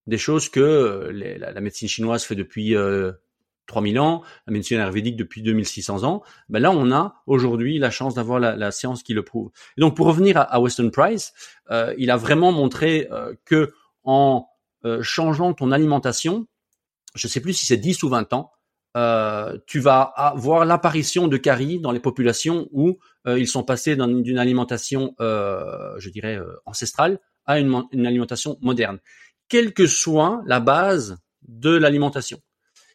[0.06, 3.12] des choses que euh, la, médecine chinoise fait depuis euh,
[3.66, 8.14] 3000 ans, la médecine ayurvédique depuis 2600 ans, ben là on a aujourd'hui la chance
[8.14, 9.50] d'avoir la, science qui le prouve.
[9.76, 11.34] Et donc pour revenir à, Weston Price,
[11.70, 13.72] euh, il a vraiment montré euh, que
[14.04, 14.46] en
[15.02, 16.46] changeant ton alimentation,
[17.14, 18.52] je sais plus si c'est 10 ou 20 ans,
[19.66, 25.14] tu vas avoir l'apparition de caries dans les populations où ils sont passés d'une alimentation,
[25.18, 27.18] je dirais, ancestrale
[27.48, 28.98] à une, alimentation moderne,
[29.48, 31.16] quelle que soit la base
[31.48, 32.40] de l'alimentation.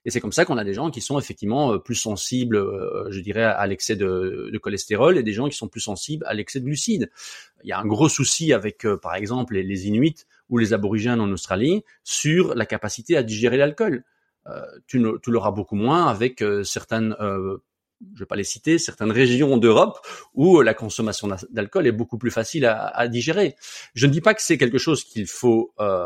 [0.05, 3.07] Et c'est comme ça qu'on a des gens qui sont effectivement euh, plus sensibles, euh,
[3.09, 6.59] je dirais, à l'excès de, cholestérol et des gens qui sont plus sensibles à l'excès
[6.59, 7.09] de glucides.
[7.63, 11.21] Il y a un gros souci avec, euh, par exemple, les, Inuits ou les aborigènes
[11.21, 14.03] en Australie sur la capacité à digérer l'alcool.
[14.87, 17.15] Tu, tu l'auras beaucoup moins avec certaines
[18.13, 22.31] je vais pas les citer, certaines régions d'Europe où la consommation d'alcool est beaucoup plus
[22.31, 23.55] facile à, digérer.
[23.93, 26.05] Je ne dis pas que c'est quelque chose qu'il faut euh,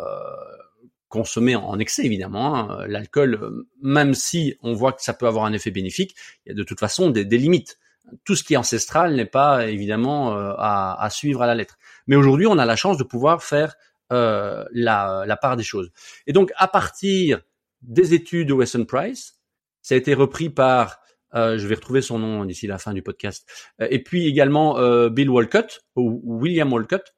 [1.07, 2.55] consommer en excès, évidemment.
[2.55, 2.88] Hein.
[2.88, 6.15] L'alcool, même si on voit que ça peut avoir un effet bénéfique,
[6.45, 7.79] il y a de toute façon des, limites.
[8.23, 11.77] Tout ce qui est ancestral n'est pas évidemment euh, à, suivre à la lettre.
[12.07, 13.75] Mais aujourd'hui, on a la chance de pouvoir faire
[14.13, 15.91] euh, la, la part des choses.
[16.25, 17.41] Et donc, à partir
[17.82, 19.36] des études de Weston Price,
[19.82, 20.99] ça a été repris par
[21.36, 23.47] euh, je vais retrouver son nom d'ici la fin du podcast.
[23.82, 27.13] Euh, et puis également euh, Bill Walcott ou William Walcott.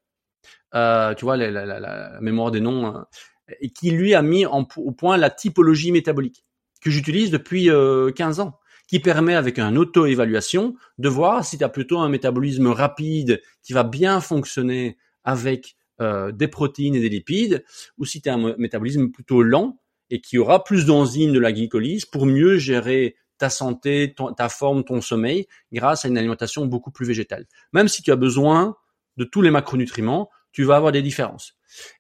[0.74, 3.03] tu vois la, la, la, mémoire des noms
[3.60, 6.45] et qui lui a mis en, au point la typologie métabolique
[6.82, 7.70] que j'utilise depuis
[8.16, 12.68] 15 ans qui permet avec un auto-évaluation de voir si tu as plutôt un métabolisme
[12.68, 17.64] rapide qui va bien fonctionner avec euh, des protéines et des lipides,
[17.97, 19.80] ou si tu as un métabolisme plutôt lent
[20.10, 24.84] et qui aura plus d'enzymes de la glycolyse pour mieux gérer ta santé, ta forme,
[24.84, 27.47] ton sommeil, grâce à une alimentation beaucoup plus végétale.
[27.74, 28.76] Même si tu as besoin
[29.18, 31.53] de tous les macronutriments, tu vas avoir des différences.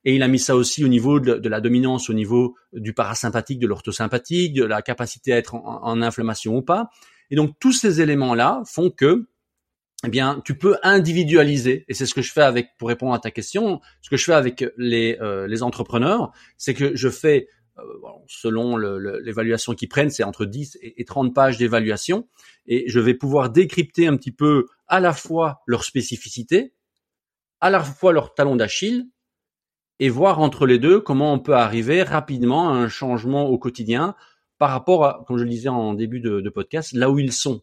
[0.03, 3.59] Et il a mis ça aussi au niveau de, la dominance, au niveau du parasympathique,
[3.59, 6.89] de l'orthosympathique, de la capacité à être en, inflammation ou pas.
[7.29, 9.27] Et donc tous ces éléments-là font que,
[10.03, 11.85] eh bien, tu peux individualiser.
[11.87, 14.23] Et c'est ce que je fais avec, pour répondre à ta question, ce que je
[14.23, 17.47] fais avec les, euh, les entrepreneurs, c'est que je fais
[18.27, 22.27] selon l'évaluation qu'ils prennent, c'est entre 10 et 30 pages d'évaluation.
[22.65, 26.73] Et je vais pouvoir décrypter un petit peu à la fois leur spécificité,
[27.61, 29.09] à la fois leur talon d'Achille,
[29.99, 34.15] et voir entre les deux comment on peut arriver rapidement à un changement au quotidien
[34.57, 37.61] par rapport à, comme je le disais en début de, podcast, là où ils sont.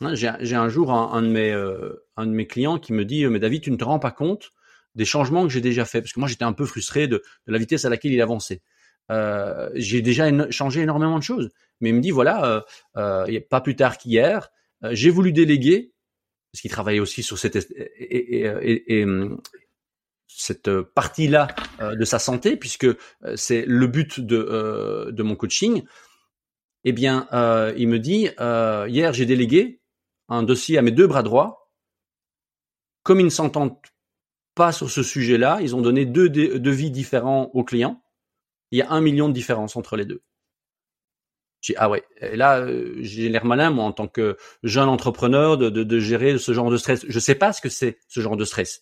[0.00, 3.26] Hein, j'ai un jour un, de mes, euh, un de mes clients qui me dit,
[3.26, 4.52] mais David, tu ne te rends pas compte
[4.94, 7.58] des changements que j'ai déjà fait, parce que moi j'étais un peu frustré de, la
[7.58, 8.62] vitesse à laquelle il avançait.
[9.12, 11.50] Euh, j'ai déjà changé énormément de choses,
[11.80, 12.64] mais il me dit voilà,
[12.96, 14.50] euh, pas plus tard qu'hier,
[14.90, 15.92] j'ai voulu déléguer
[16.52, 18.46] parce qu'il travaillait aussi sur cette et,
[18.88, 19.06] et,
[20.36, 21.48] cette partie-là
[21.80, 22.96] euh, de sa santé, puisque euh,
[23.36, 25.84] c'est le but de, euh, de mon coaching,
[26.84, 27.28] eh bien,
[27.76, 28.28] il me dit,
[28.88, 29.80] hier j'ai délégué
[30.28, 31.70] un dossier à mes deux bras droits.
[33.04, 33.76] Comme ils ne s'entendent
[34.56, 38.01] pas sur ce sujet-là, ils ont donné deux devis différents aux clients.
[38.72, 40.22] Il y a un million de différence entre les deux.
[41.60, 42.02] J'ai ah ouais.
[42.20, 42.66] Et là,
[42.98, 46.70] j'ai l'air malin moi en tant que jeune entrepreneur de, de, de, gérer ce genre
[46.70, 47.06] de stress.
[47.08, 48.80] Je sais pas ce que c'est ce genre de stress.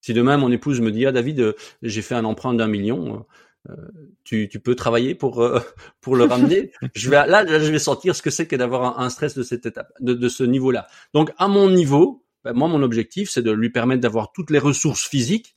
[0.00, 1.52] Si demain mon épouse me dit ah David, euh,
[1.82, 3.26] j'ai fait un emprunt d'un million,
[3.68, 3.76] euh,
[4.24, 5.60] tu, tu, peux travailler pour euh,
[6.00, 6.72] pour le ramener?
[6.94, 9.66] je vais là, je vais sentir ce que c'est que d'avoir un, stress de cette
[9.66, 10.86] étape, de, de ce niveau-là.
[11.12, 14.58] Donc à mon niveau, ben, moi mon objectif c'est de lui permettre d'avoir toutes les
[14.58, 15.56] ressources physiques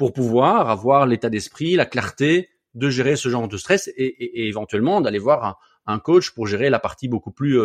[0.00, 5.02] pour pouvoir avoir l'état d'esprit, la clarté de gérer ce genre de stress et, éventuellement
[5.02, 5.56] d'aller voir un,
[5.92, 7.60] un, coach pour gérer la partie beaucoup plus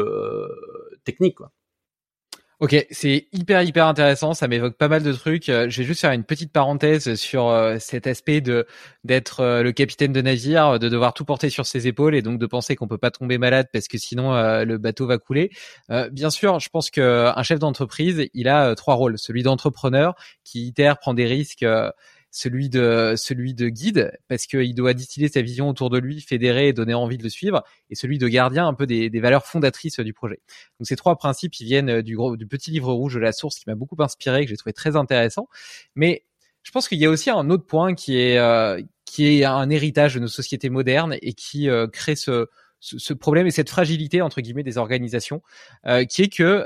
[1.06, 1.36] technique.
[1.36, 1.54] Quoi.
[2.62, 5.50] Ok, c'est hyper hyper intéressant, ça m'évoque pas mal de trucs.
[5.50, 8.66] Euh, je vais juste faire une petite parenthèse sur euh, cet aspect de
[9.04, 12.40] d'être euh, le capitaine de navire, de devoir tout porter sur ses épaules et donc
[12.40, 14.32] de penser qu'on peut pas tomber malade parce que sinon
[14.64, 15.52] le bateau va couler.
[16.12, 20.16] bien sûr, je pense qu'un chef d'entreprise, il a trois rôles celui d'entrepreneur
[20.46, 21.66] qui itère, prend des risques
[22.36, 26.94] celui de guide parce qu'il doit distiller sa vision autour de lui, fédérer et donner
[26.94, 30.42] envie de le suivre, et celui de gardien un peu des, valeurs fondatrices du projet.
[30.80, 33.58] Donc ces trois principes, ils viennent du, gros, du petit livre rouge de la source
[33.58, 35.48] qui m'a beaucoup inspiré, que j'ai trouvé très intéressant.
[35.96, 36.26] Mais
[36.64, 38.82] je pense qu'il y a aussi un autre point qui est euh,
[39.18, 42.48] un héritage de nos sociétés modernes et qui euh, crée ce,
[42.82, 45.42] ce, problème et cette fragilité entre guillemets des organisations,
[45.86, 46.66] euh, qui est que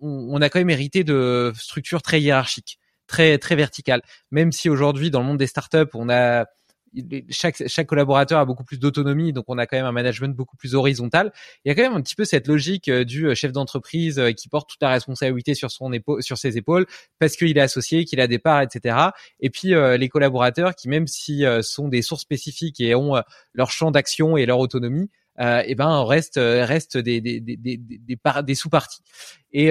[0.00, 4.02] on, on, a quand même hérité de structures très hiérarchiques très très vertical.
[4.30, 6.46] Même si aujourd'hui dans le monde des startups, on a
[7.30, 10.56] chaque chaque collaborateur a beaucoup plus d'autonomie, donc on a quand même un management beaucoup
[10.56, 11.32] plus horizontal.
[11.64, 14.18] Il y a quand même un petit peu cette logique euh, du euh, chef d'entreprise
[14.18, 16.86] euh, qui porte toute la responsabilité sur son épaule, sur ses épaules,
[17.18, 18.96] parce qu'il est associé, qu'il a des parts, etc.
[19.40, 23.14] Et puis les collaborateurs qui, même si sont des sources spécifiques et ont
[23.52, 28.18] leur champ d'action et leur autonomie, et ben reste reste des des des des, des,
[28.42, 29.02] des sous-parties.
[29.52, 29.70] Et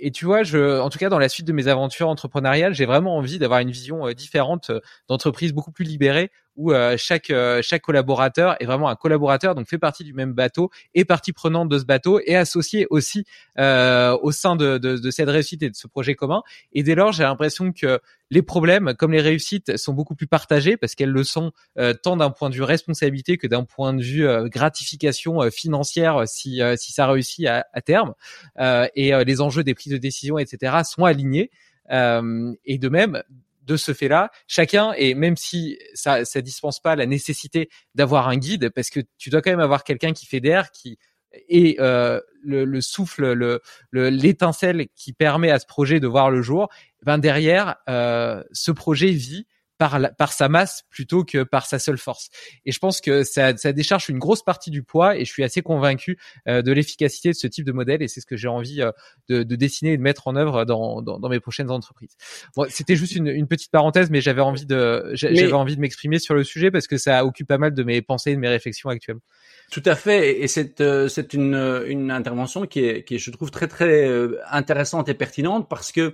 [0.00, 2.86] et tu vois, je, en tout cas, dans la suite de mes aventures entrepreneuriales, j'ai
[2.86, 6.30] vraiment envie d'avoir une vision euh, différente euh, d'entreprise beaucoup plus libérée,
[6.60, 7.32] où euh, chaque
[7.62, 11.70] chaque collaborateur est vraiment un collaborateur, donc fait partie du même bateau, est partie prenante
[11.70, 13.24] de ce bateau, et associé aussi
[13.56, 16.42] au sein de, de, de, cette réussite et de ce projet commun.
[16.72, 18.00] Et dès lors, j'ai l'impression que
[18.30, 21.52] les problèmes, comme les réussites, sont beaucoup plus partagées parce qu'elles le sont
[22.02, 26.92] tant d'un point de vue responsabilité que d'un point de vue gratification financière si si
[26.92, 28.14] ça réussit à, à terme.
[28.58, 31.50] et les enjeux des prises de décision, etc., sont alignés.
[31.90, 33.22] et de même,
[33.70, 38.36] de ce fait-là, chacun, et même si ça ça dispense pas la nécessité d'avoir un
[38.36, 40.98] guide, parce que tu dois quand même avoir quelqu'un qui fédère, qui
[41.48, 43.60] est euh, le, souffle, le
[43.92, 46.68] l'étincelle qui permet à ce projet de voir le jour.
[47.02, 49.46] Ben derrière, euh, ce projet vit
[49.80, 52.28] par, par sa masse plutôt que par sa seule force.
[52.66, 55.42] Et je pense que ça, ça décharge une grosse partie du poids et je suis
[55.42, 58.46] assez convaincu euh, de l'efficacité de ce type de modèle et c'est ce que j'ai
[58.46, 58.92] envie euh,
[59.30, 62.14] de, de, dessiner et de mettre en œuvre dans, dans, dans mes prochaines entreprises.
[62.56, 66.18] Bon, c'était juste une, une, petite parenthèse, mais j'avais envie de j'avais envie de m'exprimer
[66.18, 68.48] sur le sujet parce que ça occupe pas mal de mes pensées et de mes
[68.48, 69.16] réflexions actuelles.
[69.70, 71.54] Tout à fait, et c'est euh, c'est une,
[71.86, 74.06] une intervention qui est, qui est, je trouve très très
[74.50, 76.12] intéressante et pertinente parce que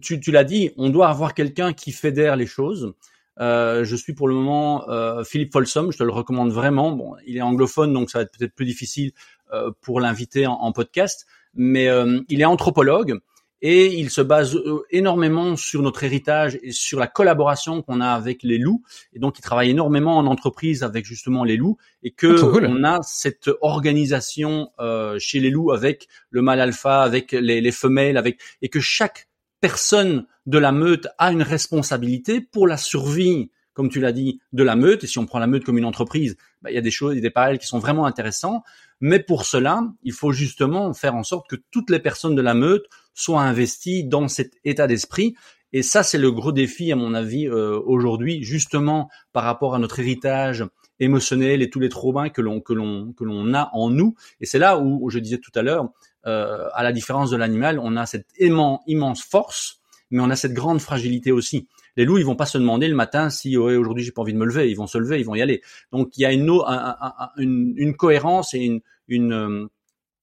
[0.00, 2.94] tu, tu l'as dit, on doit avoir quelqu'un qui fédère les choses.
[3.40, 6.92] Euh, je suis pour le moment euh, Philippe Folsom, je te le recommande vraiment.
[6.92, 9.12] Bon, il est anglophone, donc ça va être peut-être plus difficile
[9.52, 13.20] euh, pour l'inviter en, en, podcast, mais euh, il est anthropologue
[13.62, 18.08] et il se base euh, énormément sur notre héritage et sur la collaboration qu'on a
[18.08, 18.82] avec les loups.
[19.12, 22.82] Et donc, il travaille énormément en entreprise avec justement les loups et que Ah, on
[22.82, 28.16] a cette organisation euh, chez les loups avec le mâle alpha, avec les, les femelles,
[28.16, 29.28] avec et que chaque
[29.62, 34.62] personne de la meute a une responsabilité pour la survie, comme tu l'as dit, de
[34.62, 35.04] la meute.
[35.04, 37.16] Et si on prend la meute comme une entreprise, bah, il y a des choses,
[37.16, 38.62] des parallèles qui sont vraiment intéressants.
[39.00, 42.54] Mais pour cela, il faut justement faire en sorte que toutes les personnes de la
[42.54, 42.84] meute
[43.14, 45.36] soient investies dans cet état d'esprit.
[45.72, 49.78] Et ça, c'est le gros défi, à mon avis, euh, aujourd'hui, justement par rapport à
[49.78, 50.66] notre héritage
[51.00, 54.14] émotionnel et tous les traumas que l'on que l'on que l'on a en nous.
[54.40, 55.88] Et c'est là où, je disais tout à l'heure,
[56.26, 60.52] euh, à la différence de l'animal, on a cette immense, force, mais on a cette
[60.52, 61.68] grande fragilité aussi.
[61.96, 64.32] Les loups, ils vont pas se demander le matin si ouais, aujourd'hui j'ai pas envie
[64.32, 65.62] de me lever, ils vont se lever, ils vont y aller.
[65.90, 69.66] Donc il y a une, un, un, une, une, cohérence et euh,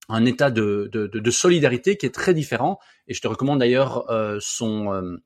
[0.07, 2.79] un état de, solidarité qui est très différent.
[3.07, 5.17] Et je te recommande d'ailleurs euh, son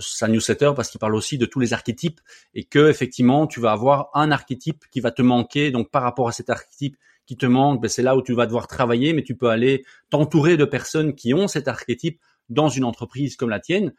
[0.00, 2.20] sa newsletter parce qu'il parle aussi de tous les archétypes
[2.52, 5.70] et que effectivement tu vas avoir un archétype qui va te manquer.
[5.70, 8.46] Donc par rapport à cet archétype qui te manque, ben, c'est là où tu vas
[8.46, 12.84] devoir travailler, mais tu peux aller t'entourer de personnes qui ont cet archétype dans une
[12.84, 13.92] entreprise comme la tienne.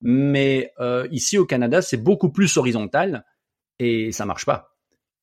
[0.00, 3.24] Mais euh, ici au Canada, c'est beaucoup plus horizontal
[3.78, 4.76] et ça marche pas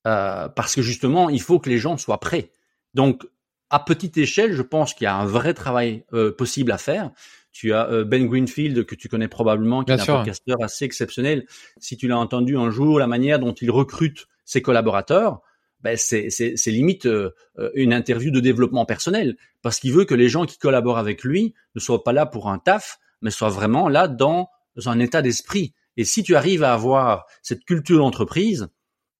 [0.05, 2.51] euh, parce que justement, il faut que les gens soient prêts.
[2.93, 3.27] Donc
[3.69, 7.11] à petite échelle, je pense qu'il y a un vrai travail euh, possible à faire.
[7.51, 10.13] Tu as Ben Greenfield que tu connais probablement, qui Bien est sûr.
[10.13, 11.47] un podcasteur assez exceptionnel.
[11.79, 15.41] Si tu l'as entendu un jour, la manière dont il recrute ses collaborateurs,
[15.81, 20.05] ben c'est, c'est, c'est limite euh, euh, une interview de développement personnel, parce qu'il veut
[20.05, 23.31] que les gens qui collaborent avec lui ne soient pas là pour un taf, mais
[23.31, 24.49] soient vraiment là dans
[24.85, 25.73] un état d'esprit.
[25.95, 28.67] Et si tu arrives à avoir cette culture d'entreprise,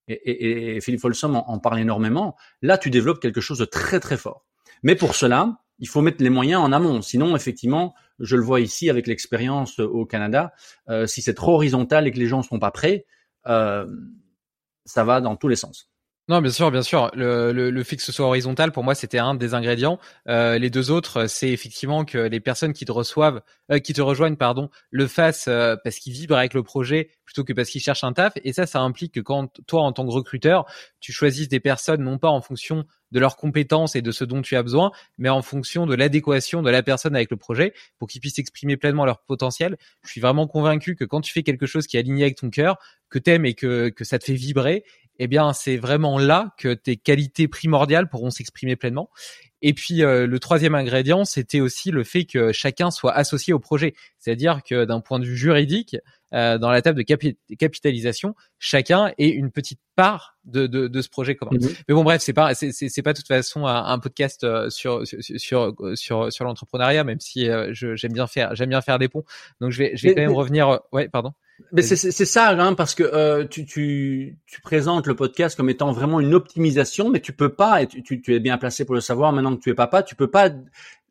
[0.07, 3.99] et, et, et Philippe Folsom en, parle énormément, là tu développes quelque chose de très
[3.99, 4.45] très fort.
[4.83, 7.01] Mais pour cela, il faut mettre les moyens en amont.
[7.01, 10.53] Sinon, effectivement, je le vois ici avec l'expérience au Canada,
[10.89, 13.05] euh, si c'est trop horizontal et que les gens ne sont pas prêts,
[13.47, 13.85] euh,
[14.85, 15.89] ça va dans tous les sens.
[16.29, 17.09] Non, bien sûr, bien sûr.
[17.13, 19.97] Le, le, le fait que ce soit horizontal, pour moi, c'était un des ingrédients.
[20.27, 24.01] Euh, les deux autres, c'est effectivement que les personnes qui te reçoivent, euh, qui te
[24.01, 27.79] rejoignent, pardon, le fassent euh, parce qu'ils vibrent avec le projet plutôt que parce qu'ils
[27.81, 28.33] cherchent un taf.
[28.43, 30.65] Et ça, ça implique que quand toi, en tant que recruteur,
[30.99, 34.41] tu choisisses des personnes non pas en fonction de leurs compétences et de ce dont
[34.41, 38.09] tu as besoin, mais en fonction de l'adéquation de la personne avec le projet pour
[38.09, 39.77] qu'ils puissent exprimer pleinement leur potentiel.
[40.03, 42.49] Je suis vraiment convaincu que quand tu fais quelque chose qui est aligné avec ton
[42.49, 42.77] cœur,
[43.09, 44.83] que t'aimes et que, que ça te fait vibrer,
[45.19, 49.09] eh bien, c'est vraiment là que tes qualités primordiales pourront s'exprimer pleinement.
[49.63, 53.59] Et puis euh, le troisième ingrédient, c'était aussi le fait que chacun soit associé au
[53.59, 53.95] projet.
[54.19, 55.97] C'est-à-dire que d'un point de vue juridique,
[56.33, 61.01] euh, dans la table de capi capitalisation, chacun ait une petite part de, de, de
[61.01, 61.51] ce projet commun.
[61.59, 61.69] Mhm.
[61.87, 64.69] Mais bon, bref, c'est pas c'est c'est pas de toute façon un, un podcast euh,
[64.69, 69.07] sur sur sur sur, l'entrepreneuriat, même si euh, j'aime bien faire j'aime bien faire des
[69.09, 69.23] ponts.
[69.59, 70.69] Donc je vais je vais Mais- quand même mais- revenir.
[70.69, 71.31] euh, Ouais, pardon.
[71.71, 75.91] Mais c'est ça, hein, parce que euh, tu, tu, tu présentes le podcast comme étant
[75.91, 78.95] vraiment une optimisation, mais tu peux pas, et tu, tu, tu es bien placé pour
[78.95, 79.33] le savoir.
[79.33, 80.49] Maintenant que tu es papa, tu peux pas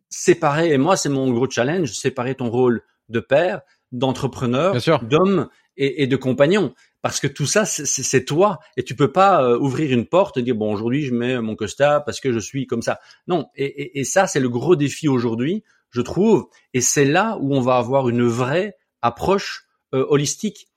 [0.08, 3.60] séparer, et moi c'est mon gros challenge, séparer ton rôle de père,
[3.92, 6.74] d'entrepreneur, d'homme et, et de compagnon.
[7.02, 10.42] Parce que tout ça, c'est- toi, et tu peux pas euh, ouvrir une porte et
[10.42, 12.98] dire bon aujourd'hui je mets mon costa parce que je suis comme ça.
[13.28, 17.36] Non, et, et, et ça c'est le gros défi aujourd'hui, je trouve, et c'est là
[17.40, 20.68] où on va avoir une vraie approche holistique.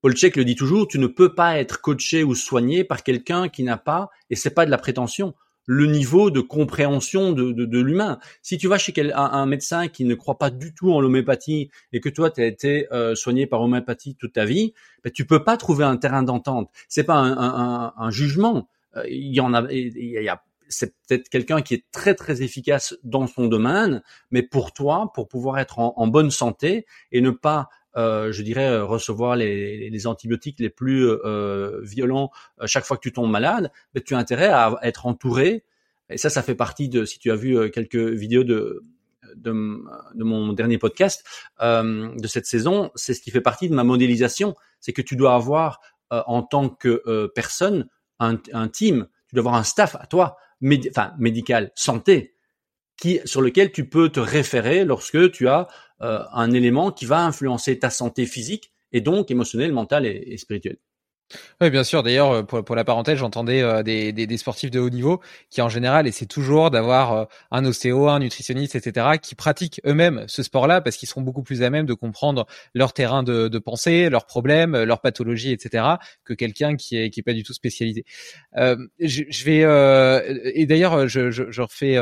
[0.00, 3.64] Paul le dit toujours, tu ne peux pas être coaché ou soigné par quelqu'un qui
[3.64, 5.34] n'a pas, et c'est pas de la prétention,
[5.66, 8.18] le niveau de compréhension de, de, de l'humain.
[8.40, 11.00] Si tu vas chez quel- un, un médecin qui ne croit pas du tout en
[11.00, 14.72] l'homéopathie et que toi tu as été euh, soigné par homéopathie toute ta vie,
[15.04, 16.70] ben, tu peux pas trouver un terrain d'entente.
[16.88, 18.68] C'est pas un, un, un- jugement.
[18.96, 22.42] Euh, Il y en a- il y a c'est peut-être quelqu'un qui est très très
[22.42, 27.20] efficace dans son domaine, mais pour toi, pour pouvoir être en, en bonne santé et
[27.20, 32.30] ne pas euh, je dirais, euh, recevoir les, antibiotiques les plus euh, violents
[32.64, 35.64] chaque fois que tu tombes malade, mais tu as intérêt à être entouré.
[36.08, 38.84] Et ça, ça fait partie de, si tu as vu quelques vidéos de,
[39.36, 41.26] de, mon dernier podcast
[41.60, 44.54] de cette saison, c'est ce qui fait partie de ma modélisation.
[44.80, 45.80] C'est que tu dois avoir
[46.10, 47.88] en tant que personne
[48.20, 50.38] un, un team, tu dois avoir un staff à toi,
[50.88, 52.32] enfin médical, santé,
[53.00, 55.68] qui sur lequel tu peux te référer lorsque tu as
[56.02, 60.78] euh, un élément qui va influencer ta santé physique et donc émotionnelle, mentale et, spirituelle.
[61.60, 62.02] Oui, bien sûr.
[62.02, 65.20] D'ailleurs, euh, pour, pour la parenthèse, j'entendais euh, des, des, des sportifs de haut niveau
[65.50, 70.24] qui, en général, essaient toujours d'avoir euh, un ostéo, un nutritionniste, etc., qui pratiquent eux-mêmes
[70.26, 73.58] ce sport-là parce qu'ils sont beaucoup plus à même de comprendre leur terrain de, de
[73.58, 75.84] pensée, leurs problèmes, leurs pathologies, etc.,
[76.24, 78.04] que quelqu'un qui est qui est pas du tout spécialisé.
[78.56, 81.98] Euh, je, je vais euh, et d'ailleurs, je, je, je refais.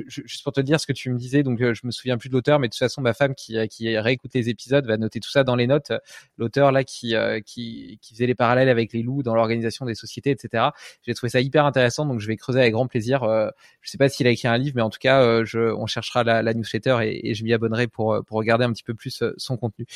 [0.00, 2.28] Euh, juste pour te dire ce que tu me disais, donc je me souviens plus
[2.28, 5.20] de l'auteur, mais de toute façon ma femme qui, qui réécoute les épisodes va noter
[5.20, 5.92] tout ça dans les notes.
[6.38, 7.14] L'auteur là qui,
[7.44, 10.70] qui, qui faisait les parallèles avec les loups dans l'organisation des sociétés, etc.
[11.02, 13.24] J'ai trouvé ça hyper intéressant, donc je vais creuser avec grand plaisir.
[13.80, 16.54] je sais pas s'il a écrit un livre, mais en tout cas, on cherchera la,
[16.54, 19.86] newsletter et, je m'y abonnerai pour pour regarder un petit peu plus son contenu.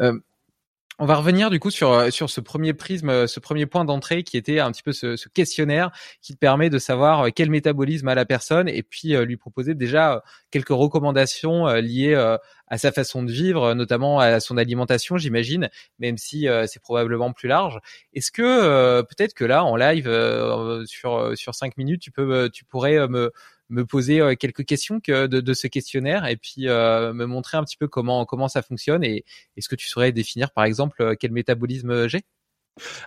[0.00, 0.18] Euh,
[0.98, 3.84] on va revenir du coup sur euh, sur ce premier prisme, euh, ce premier point
[3.84, 5.90] d'entrée qui était un petit peu ce, ce, questionnaire
[6.22, 9.74] qui te permet de savoir euh, quel métabolisme a la personne et puis lui proposer
[9.74, 15.68] déjà quelques recommandations liées à sa façon de vivre, notamment à son alimentation, j'imagine,
[15.98, 17.78] même si c'est probablement plus large.
[18.12, 20.08] Est-ce que peut-être que là en live
[20.86, 23.32] sur sur cinq minutes, tu peux tu pourrais me
[23.68, 27.56] me poser euh, quelques questions que de, de, ce questionnaire et puis euh, me montrer
[27.56, 29.24] un petit peu comment comment ça fonctionne et
[29.56, 32.22] est-ce que tu saurais définir par exemple euh, quel métabolisme j'ai.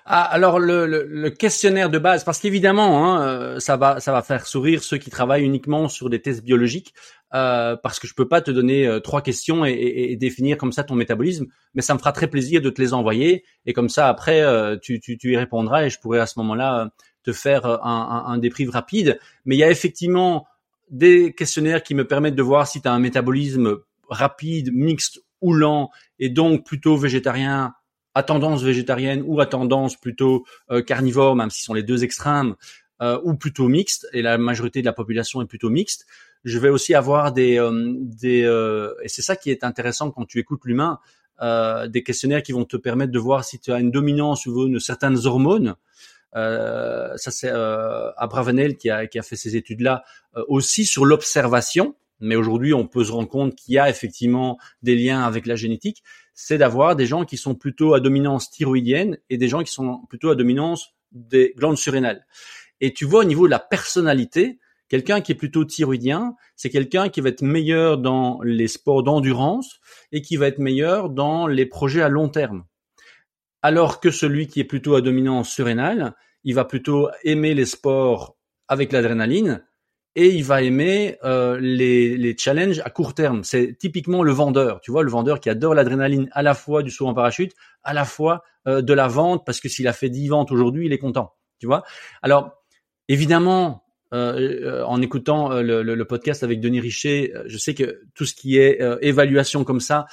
[0.05, 4.47] Ah, alors le, le, questionnaire de base, parce qu'évidemment, hein, ça va ça va faire
[4.47, 6.93] sourire ceux qui travaillent uniquement sur des tests biologiques,
[7.34, 10.86] euh, parce que je peux pas te donner trois questions et, et, définir comme ça
[10.86, 14.08] ton métabolisme, mais ça me fera très plaisir de te les envoyer et comme ça
[14.08, 14.41] après
[14.82, 16.89] tu, tu, tu y répondras et je pourrai à ce moment-là
[17.28, 19.19] te faire un, un, un débrief rapide.
[19.45, 20.47] Mais il y a effectivement
[20.89, 25.53] des questionnaires qui me permettent de voir si tu as un métabolisme rapide, mixte ou
[25.53, 27.73] lent, et donc plutôt végétarien,
[28.15, 32.03] à tendance végétarienne ou à tendance plutôt euh, carnivore, même si ce sont les deux
[32.03, 32.55] extrêmes,
[33.01, 36.07] euh, ou plutôt mixte, et la majorité de la population est plutôt mixte.
[36.45, 38.39] Je vais aussi avoir des, euh, des
[39.03, 40.99] et c'est ça qui est intéressant quand tu écoutes l'humain,
[41.39, 44.80] des questionnaires qui vont te permettre de voir si tu as une dominance sur de
[44.80, 45.75] certaines hormones.
[46.38, 50.03] Euh, ça c'est euh, Abravanel qui a, qui a fait ces études-là
[50.35, 51.95] euh, aussi sur l'observation.
[52.19, 55.55] Mais aujourd'hui, on peut se rendre compte qu'il y a effectivement des liens avec la
[55.55, 56.03] génétique.
[56.33, 60.01] C'est d'avoir des gens qui sont plutôt à dominance thyroïdienne et des gens qui sont
[60.09, 62.25] plutôt à dominance des glandes surrénales.
[62.81, 64.57] Et tu vois au niveau de la personnalité,
[64.89, 69.79] quelqu'un qui est plutôt thyroïdien, c'est quelqu'un qui va être meilleur dans les sports d'endurance
[70.11, 72.65] et qui va être meilleur dans les projets à long terme
[73.61, 76.13] alors que celui qui est plutôt à dominance surrénale,
[76.43, 79.63] il va plutôt aimer les sports avec l'adrénaline
[80.15, 83.43] et il va aimer euh, les, challenges à court terme.
[83.43, 86.89] C'est typiquement le vendeur, tu vois, le vendeur qui adore l'adrénaline à la fois du
[86.89, 90.09] saut en parachute, à la fois euh, de la vente, parce que s'il a fait
[90.09, 91.83] 10 ventes aujourd'hui, il est content, tu vois.
[92.23, 92.51] Alors,
[93.07, 93.83] évidemment,
[94.13, 98.79] euh, en écoutant le, podcast avec Denis Richer, je sais que tout ce qui est
[99.01, 100.05] évaluation comme ça,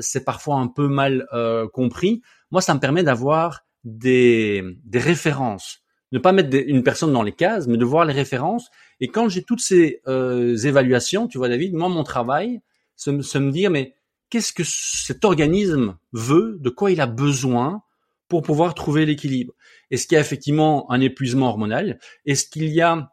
[0.00, 1.26] c'est parfois un peu mal
[1.72, 5.80] compris moi, ça me permet d'avoir des, des références.
[6.12, 8.68] Ne pas mettre une personne dans les cases, mais de voir les références.
[9.00, 12.60] Et quand j'ai toutes ces euh, évaluations, tu vois, David, moi, mon travail,
[12.96, 13.94] c'est me dire, mais
[14.28, 17.82] qu'est-ce que cet organisme veut, de quoi il a besoin
[18.28, 19.54] pour pouvoir trouver l'équilibre?
[19.90, 21.98] Est-ce qu'il y a effectivement un épuisement hormonal?
[22.26, 23.10] Est-ce qu'il y a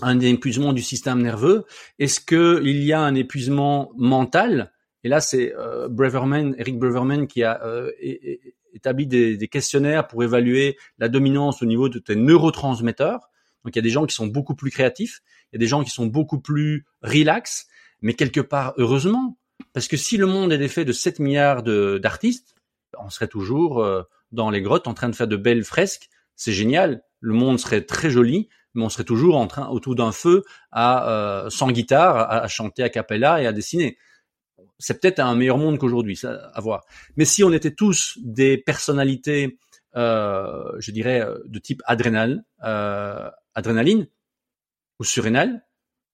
[0.00, 1.64] un épuisement du système nerveux?
[1.98, 4.72] Est-ce qu'il y a un épuisement mental?
[5.04, 7.90] Et là, c'est euh, Braverman, Eric Braverman, qui a euh,
[8.72, 13.30] établit des, des, questionnaires pour évaluer la dominance au niveau de tes neurotransmetteurs.
[13.64, 15.20] Donc il y a des gens qui sont beaucoup plus créatifs,
[15.52, 17.66] il y a des gens qui sont beaucoup plus relax,
[18.00, 19.36] mais quelque part heureusement,
[19.72, 22.54] parce que si le monde est fait de 7 milliards d'artistes,
[22.98, 24.02] on serait toujours euh,
[24.32, 26.08] dans les grottes en train de faire de belles fresques.
[26.36, 30.12] C'est génial, le monde serait très joli, mais on serait toujours en train autour d'un
[30.12, 33.98] feu à euh, sans guitare, à, à chanter a cappella et à dessiner
[34.78, 36.84] c'est peut-être un meilleur monde qu'aujourd'hui, ça à voir.
[37.16, 39.58] Mais si on était tous des personnalités,
[39.96, 44.08] euh, je dirais, euh, de type adrénal, euh, adrénaline
[45.00, 45.64] ou surrénal,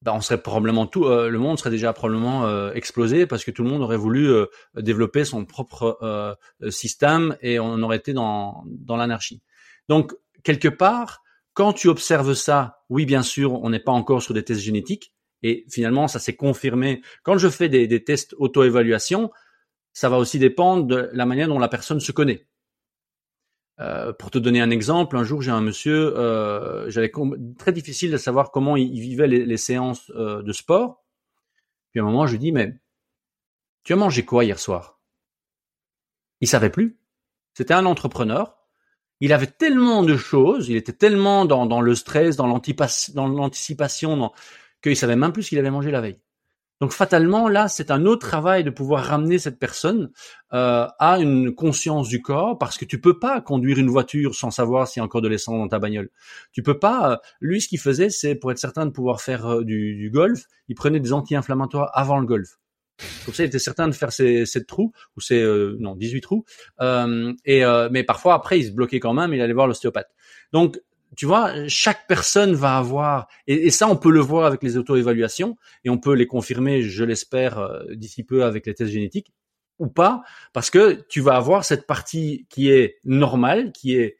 [0.04, 3.50] bah on serait probablement tout, euh, le monde serait déjà probablement euh, explosé parce que
[3.50, 6.36] tout le monde aurait voulu euh, développer son propre
[6.68, 9.40] système et on aurait été dans, dans l'anarchie.
[9.88, 11.22] Donc quelque part,
[11.54, 15.13] quand tu observes ça, oui bien sûr, on n'est pas encore sur des tests génétiques,
[15.44, 17.02] et finalement, ça s'est confirmé.
[17.22, 19.30] Quand je fais des, tests auto-évaluation,
[19.92, 22.48] ça va aussi dépendre de la manière dont la personne se connaît.
[23.78, 27.12] Euh, pour te donner un exemple, un jour j'ai un monsieur, euh, j'avais
[27.58, 31.04] très difficile de savoir comment il, vivait les, séances euh, de sport.
[31.90, 32.80] Puis à un moment, je lui dis mais
[33.82, 34.98] tu as mangé quoi hier soir?
[36.40, 36.98] Il savait plus.
[37.52, 38.56] C'était un entrepreneur.
[39.20, 44.32] Il avait tellement de choses, il était tellement dans, dans le stress, dans l'anticipation, dans,
[44.84, 46.18] qu'il savait même plus ce qu'il avait mangé la veille.
[46.80, 50.10] Donc fatalement, là, c'est un autre travail de pouvoir ramener cette personne
[50.52, 54.50] euh, à une conscience du corps, parce que tu peux pas conduire une voiture sans
[54.50, 56.10] savoir s'il y a encore de l'essence dans ta bagnole.
[56.52, 57.12] Tu peux pas.
[57.12, 60.44] Euh, lui, ce qu'il faisait, c'est pour être certain de pouvoir faire euh, du, golf,
[60.68, 62.58] il prenait des anti-inflammatoires avant le golf.
[63.24, 65.42] Comme ça, il était certain de faire ses 7 trous ou ses
[65.80, 66.44] non 18 trous.
[67.44, 69.34] et mais parfois après, il se bloquait quand même.
[69.34, 70.10] Il allait voir l'ostéopathe.
[70.52, 70.78] Donc
[71.16, 75.56] tu vois, chaque personne va avoir, et, ça on peut le voir avec les auto-évaluations,
[75.84, 79.32] et on peut les confirmer, je l'espère, euh, d'ici peu avec les tests génétiques,
[79.78, 84.18] ou pas, parce que tu vas avoir cette partie qui est normale, qui est,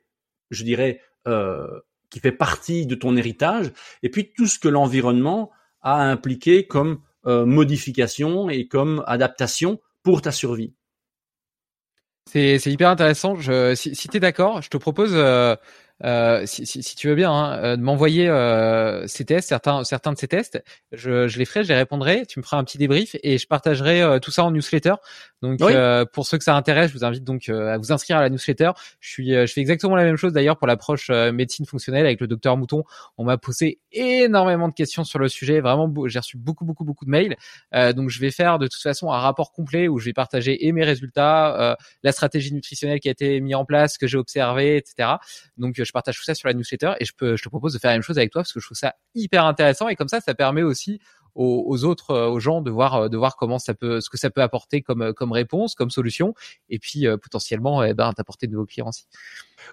[0.50, 1.66] je dirais, euh,
[2.10, 3.72] qui fait partie de ton héritage,
[4.02, 5.50] et puis tout ce que l'environnement
[5.82, 10.74] a impliqué comme euh, modification et comme adaptation pour ta survie.
[12.26, 13.36] C'est hyper intéressant.
[13.36, 15.56] Je, si, si tu d'accord, je te propose euh,
[16.02, 19.84] euh, si, si, si, tu veux bien, hein, euh, de m'envoyer euh, ces tests, certains,
[19.84, 20.62] certains de ces tests.
[20.92, 22.26] Je, je les ferai, je les répondrai.
[22.26, 24.94] Tu me feras un petit débrief et je partagerai euh, tout ça en newsletter.
[25.42, 25.60] Donc,
[26.12, 28.70] pour ceux que ça intéresse, je vous invite donc à vous inscrire à la newsletter.
[28.98, 32.26] Je suis, je fais exactement la même chose d'ailleurs pour l'approche médecine fonctionnelle avec le
[32.26, 32.82] docteur Mouton.
[33.18, 35.60] On m'a posé énormément de questions sur le sujet.
[35.60, 37.36] Vraiment, j'ai reçu beaucoup, beaucoup, beaucoup de mails.
[37.94, 40.72] donc, je vais faire de toute façon un rapport complet où je vais partager et
[40.72, 45.16] mes résultats, la stratégie nutritionnelle qui a été mise en place, que j'ai observé, etc.
[45.58, 47.96] Donc je partage tout ça sur la newsletter et je, te propose de faire la
[47.96, 50.34] même chose avec toi parce que je trouve ça hyper intéressant et comme ça, ça
[50.34, 51.00] permet aussi
[51.34, 54.16] aux, autres, euh, aux gens de voir, euh, de voir comment ça peut, ce que
[54.16, 56.34] ça peut apporter comme, euh, réponse, comme solution,
[56.68, 59.06] et puis potentiellement, eh ben, t'apporter de nouveaux clients aussi.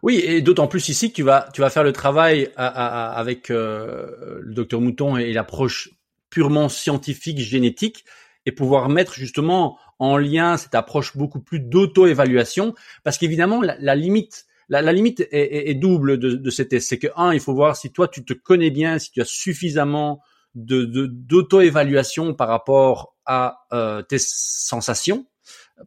[0.01, 4.41] Oui, et d'autant plus ici que tu vas, tu vas faire le travail avec le
[4.45, 5.91] docteur Mouton et l'approche
[6.29, 8.05] purement scientifique, génétique,
[8.45, 14.45] et pouvoir mettre justement en lien cette approche beaucoup plus d'auto-évaluation, parce qu'évidemment, la, limite
[14.71, 16.87] la, limite est, double de, de ces tests.
[16.89, 19.25] C'est que un, il faut voir si toi tu te connais bien, si tu as
[19.25, 20.21] suffisamment
[20.55, 25.27] de d'auto-évaluation par rapport à euh, tes sensations,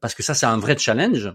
[0.00, 1.32] parce que ça c'est un vrai challenge.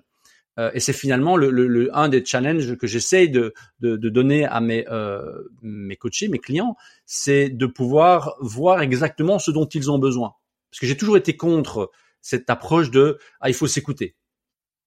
[0.59, 4.45] Euh, et c'est finalement le, le, un des challenges que j'essaye de, de, de, donner
[4.45, 6.75] à mes, euh, mes coachés, mes clients,
[7.05, 10.33] c'est de pouvoir voir exactement ce dont ils ont besoin.
[10.69, 11.91] Parce que j'ai toujours été contre
[12.21, 14.15] cette approche de ah il faut s'écouter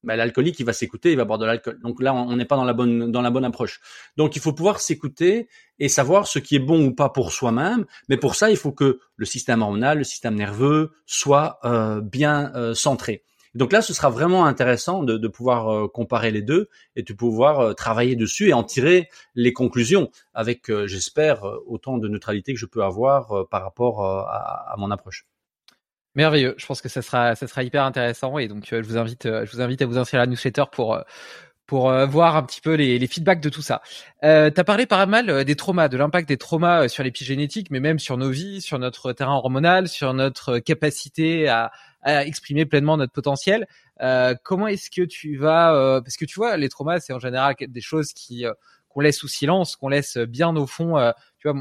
[0.04, 1.78] bah, l'alcoolique il va s'écouter, il va boire de l'alcool.
[1.82, 3.80] Donc là, on n'est pas dans la bonne dans la bonne approche.
[4.16, 5.48] Donc il faut pouvoir s'écouter
[5.78, 7.86] et savoir ce qui est bon ou pas pour soi-même.
[8.08, 12.52] Mais pour ça, il faut que le système hormonal, le système nerveux soit euh, bien
[12.54, 13.24] euh, centré.
[13.54, 17.12] Donc là, ce sera vraiment intéressant de, de pouvoir euh, comparer les deux et de
[17.12, 22.66] pouvoir travailler dessus et en tirer les conclusions avec, j'espère, autant de neutralité que je
[22.66, 25.26] peux avoir par rapport à, à mon approche.
[26.14, 26.54] Merveilleux.
[26.58, 29.24] Je pense que ça sera, ça sera hyper intéressant et donc euh, je vous invite,
[29.26, 31.02] euh, je vous invite à vous inscrire à la newsletter pour euh,
[31.66, 33.80] pour voir un petit peu les, les feedbacks de tout ça.
[34.24, 37.98] Euh, tu parlé pas mal des traumas, de l'impact des traumas sur l'épigénétique, mais même
[37.98, 43.12] sur nos vies, sur notre terrain hormonal, sur notre capacité à, à exprimer pleinement notre
[43.12, 43.66] potentiel.
[44.42, 47.80] Comment est-ce que tu vas, parce que tu vois, les traumas, c'est en général des
[47.80, 48.44] choses qui
[48.90, 51.12] qu'on laisse sous silence, qu'on laisse bien au fond.
[51.38, 51.58] tu vois,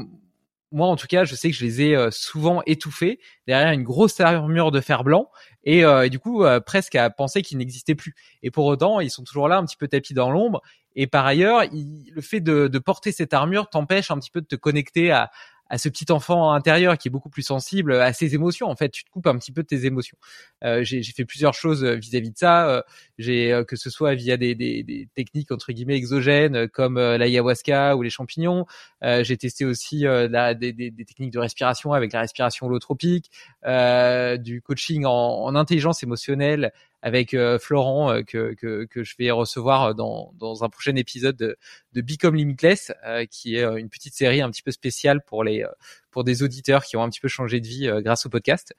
[0.72, 3.82] moi en tout cas, je sais que je les ai euh, souvent étouffés derrière une
[3.82, 5.30] grosse armure de fer blanc
[5.64, 8.14] et, euh, du coup euh, presque à penser qu'ils n'existaient plus.
[8.42, 10.62] Et pour autant, ils sont toujours là, un petit peu tapis dans l'ombre.
[10.94, 14.46] Et par ailleurs, le fait de, de porter cette armure t'empêche un petit peu de
[14.46, 15.30] te connecter à,
[15.72, 18.68] à ce petit enfant intérieur qui est beaucoup plus sensible à ses émotions.
[18.68, 20.18] En fait, tu te coupes un petit peu de tes émotions.
[20.64, 22.68] Euh, j'ai fait plusieurs choses euh, vis-à-vis de ça.
[22.68, 22.82] Euh,
[23.16, 28.02] j'ai que ce soit via des, des, des, techniques entre guillemets exogènes comme l'ayahuasca ou
[28.02, 28.66] les champignons.
[29.00, 33.30] j'ai testé aussi des, des, techniques de respiration avec la respiration holotropique,
[33.64, 36.72] du coaching en, en intelligence émotionnelle
[37.02, 41.56] avec euh, Florent euh, que, que, je vais recevoir dans, dans un prochain épisode de,
[42.00, 45.66] Become Limitless, euh, qui est une petite série un petit peu spéciale pour les
[46.10, 48.74] pour des auditeurs qui ont un petit peu changé de vie grâce au podcast.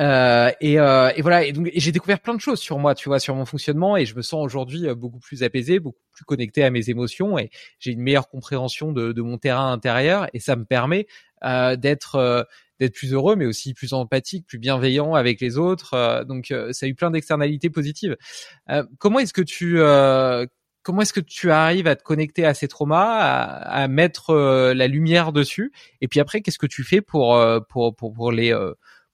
[0.00, 1.44] Euh, et, euh, voilà.
[1.44, 4.06] Et donc j'ai découvert plein de choses sur moi, tu vois, sur mon fonctionnement, et
[4.06, 7.92] je me sens aujourd'hui beaucoup plus apaisé, beaucoup plus connecté à mes émotions, et j'ai
[7.92, 11.06] une meilleure compréhension de, de, mon terrain intérieur, et ça me permet
[11.44, 12.46] euh, d'être
[12.80, 15.94] d'être plus heureux, mais aussi plus empathique, plus bienveillant avec les autres.
[15.94, 18.16] Euh, donc, euh, ça a eu plein d'externalités positives.
[18.70, 19.78] Euh, comment est-ce que tu
[20.82, 24.34] comment est-ce que tu arrives à te connecter à ces traumas, à, mettre
[24.74, 25.72] la lumière dessus,
[26.02, 28.54] et puis après, qu'est-ce que tu fais pour pour pour, pour les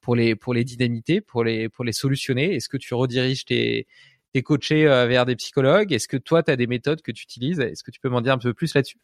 [0.00, 2.56] pour les pour les dynamiter, pour les pour les solutionner?
[2.56, 3.86] Est-ce que tu rediriges tes
[4.32, 5.92] tes coachés vers des psychologues?
[5.92, 7.60] Est-ce que toi, tu as des méthodes que tu utilises?
[7.60, 8.98] Est-ce que tu peux m'en dire un peu plus là-dessus?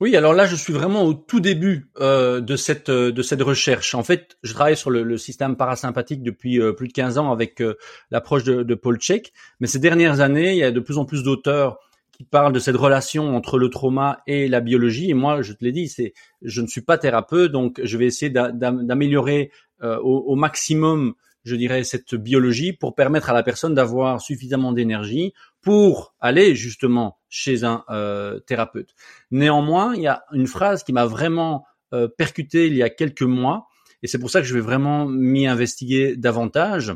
[0.00, 3.40] Oui, alors là, je suis vraiment au tout début euh, de cette euh, de cette
[3.40, 3.94] recherche.
[3.94, 7.62] En fait, je travaille sur le, système parasympathique depuis euh, plus de 15 ans avec
[8.10, 9.32] l'approche de, de, Paul Check.
[9.58, 11.78] Mais ces dernières années, il y a de plus en plus d'auteurs
[12.12, 15.08] qui parlent de cette relation entre le trauma et la biologie.
[15.08, 18.06] Et moi, je te l'ai dit, c'est je ne suis pas thérapeute, donc je vais
[18.06, 19.50] essayer d'améliorer
[19.82, 21.14] au, au, maximum
[21.46, 25.32] je dirais, cette biologie pour permettre à la personne d'avoir suffisamment d'énergie
[25.62, 28.94] pour aller justement chez un euh, thérapeute.
[29.30, 33.22] Néanmoins, il y a une phrase qui m'a vraiment euh, percuté il y a quelques
[33.22, 33.68] mois,
[34.02, 36.92] et c'est pour ça que je vais vraiment m'y investiguer davantage.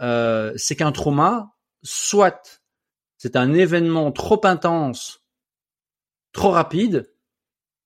[0.00, 2.62] Euh, c'est qu'un trauma, soit
[3.18, 5.24] c'est un événement trop intense
[6.34, 7.10] trop rapide,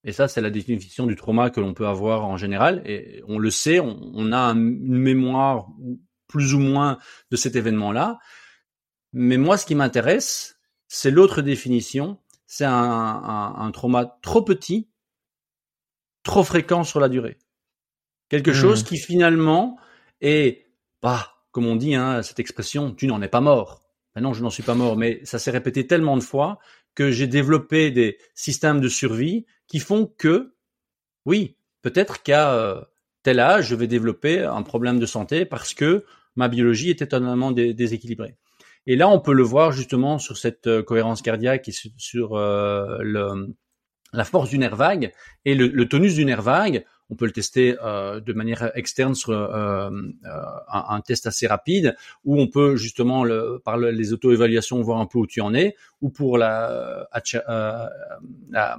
[0.04, 3.38] et ça c'est la définition du trauma que l'on peut avoir en général, et on
[3.38, 5.68] le sait, on, a une mémoire
[6.28, 6.98] plus ou moins
[7.30, 8.18] de cet événement-là.
[9.12, 12.72] Mais moi, ce qui m'intéresse, c'est l'autre définition, c'est un,
[13.56, 14.90] un, trauma trop petit,
[16.22, 17.38] trop fréquent sur la durée.
[18.28, 18.54] Quelque mmh.
[18.54, 19.78] chose qui finalement
[20.20, 20.66] est,
[21.02, 23.82] bah, comme on dit, hein, cette expression, tu n'en es pas mort.
[24.14, 26.58] Ben non, je n'en suis pas mort, mais ça s'est répété tellement de fois
[26.98, 30.52] que j'ai développé des systèmes de survie qui font que,
[31.26, 32.80] oui, peut-être qu'à euh,
[33.22, 37.52] tel âge, je vais développer un problème de santé parce que ma biologie est étonnamment
[37.52, 38.34] déséquilibrée.
[38.88, 42.98] Et là, on peut le voir justement sur cette euh, cohérence cardiaque et sur, euh,
[44.12, 45.12] la force du nerf vague
[45.44, 46.84] et le, tonus du nerf vague.
[47.10, 49.90] On peut le tester euh, de manière externe sur euh, euh
[50.70, 55.06] un, un, test assez rapide, où on peut justement le, par les auto-évaluations voir un
[55.06, 57.86] peu où tu en es, ou pour la, euh,
[58.50, 58.76] la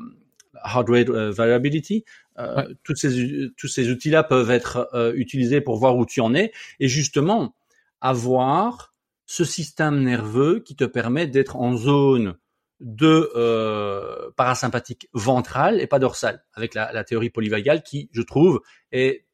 [0.65, 2.03] heart rate variability.
[2.37, 2.67] Ouais.
[2.83, 6.87] Toutes ces, tous ces outils-là peuvent être utilisés pour voir où tu en es et
[6.87, 7.53] justement
[7.99, 8.93] avoir
[9.25, 12.35] ce système nerveux qui te permet d'être en zone
[12.79, 18.61] de euh, parasympathique ventrale et pas dorsale, avec la, la, théorie polyvagale qui, je trouve,
[18.91, 19.25] est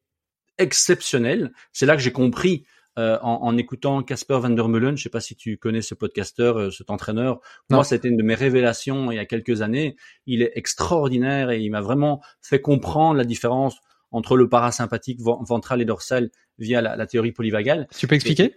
[0.57, 1.51] exceptionnelle.
[1.71, 2.65] C'est là que j'ai compris
[2.97, 5.93] euh, en, en, écoutant Casper van der Meulen, je sais pas si tu connais ce
[5.93, 7.39] podcasteur, euh, cet entraîneur.
[7.69, 9.95] Moi, c'était une de mes révélations il y a quelques années.
[10.25, 13.77] Il est extraordinaire et il m'a vraiment fait comprendre la différence
[14.11, 17.87] entre le parasympathique ventral et dorsal via la, la théorie polyvagale.
[17.95, 18.55] Tu peux expliquer?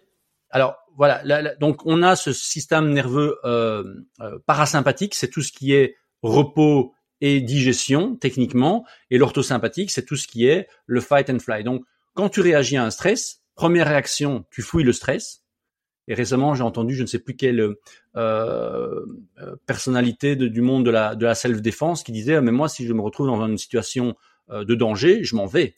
[0.50, 1.22] Alors voilà,
[1.60, 3.84] donc on a ce système nerveux euh,
[4.20, 10.16] euh, parasympathique, c'est tout ce qui est repos et digestion techniquement, et l'orthosympathique, c'est tout
[10.16, 11.62] ce qui est le fight and fly.
[11.62, 11.84] Donc
[12.14, 15.44] quand tu réagis à un stress, première réaction, tu fouilles le stress.
[16.08, 17.74] Et récemment, j'ai entendu, je ne sais plus quelle euh,
[18.16, 19.04] euh
[19.66, 23.02] personnalité du monde de la, de la self-défense qui disait, mais moi, si je me
[23.02, 24.16] retrouve dans une situation
[24.50, 25.76] de danger, je m'en vais.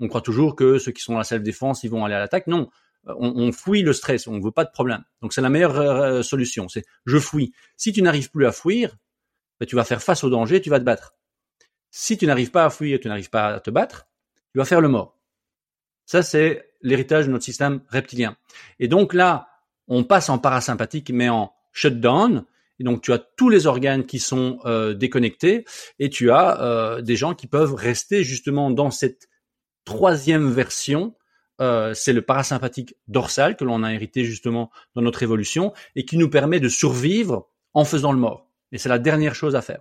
[0.00, 2.46] On croit toujours que ceux qui sont dans la self-défense, ils vont aller à l'attaque.
[2.46, 2.70] Non,
[3.18, 5.04] on, on, fouille le stress, on ne veut pas de problème.
[5.22, 7.52] Donc c'est la meilleure euh, solution, c'est je fouille.
[7.76, 8.96] Si tu n'arrives plus à fuir,
[9.60, 11.14] ben, tu vas faire face au danger, tu vas te battre.
[11.90, 14.08] Si tu n'arrives pas à fuir, tu n'arrives pas à te battre,
[14.52, 15.18] tu vas faire le mort.
[16.06, 18.36] Ça c'est l'héritage de notre système reptilien.
[18.78, 19.48] Et donc là,
[19.88, 22.44] on passe en parasympathique mais en shutdown.
[22.80, 25.64] Et donc tu as tous les organes qui sont euh, déconnectés
[25.98, 29.28] et tu as euh, des gens qui peuvent rester justement dans cette
[29.84, 31.14] troisième version
[31.60, 36.16] euh, c'est le parasympathique dorsal que l'on a hérité justement dans notre évolution et qui
[36.16, 38.48] nous permet de survivre en faisant le mort.
[38.72, 39.80] Et c'est la dernière chose à faire.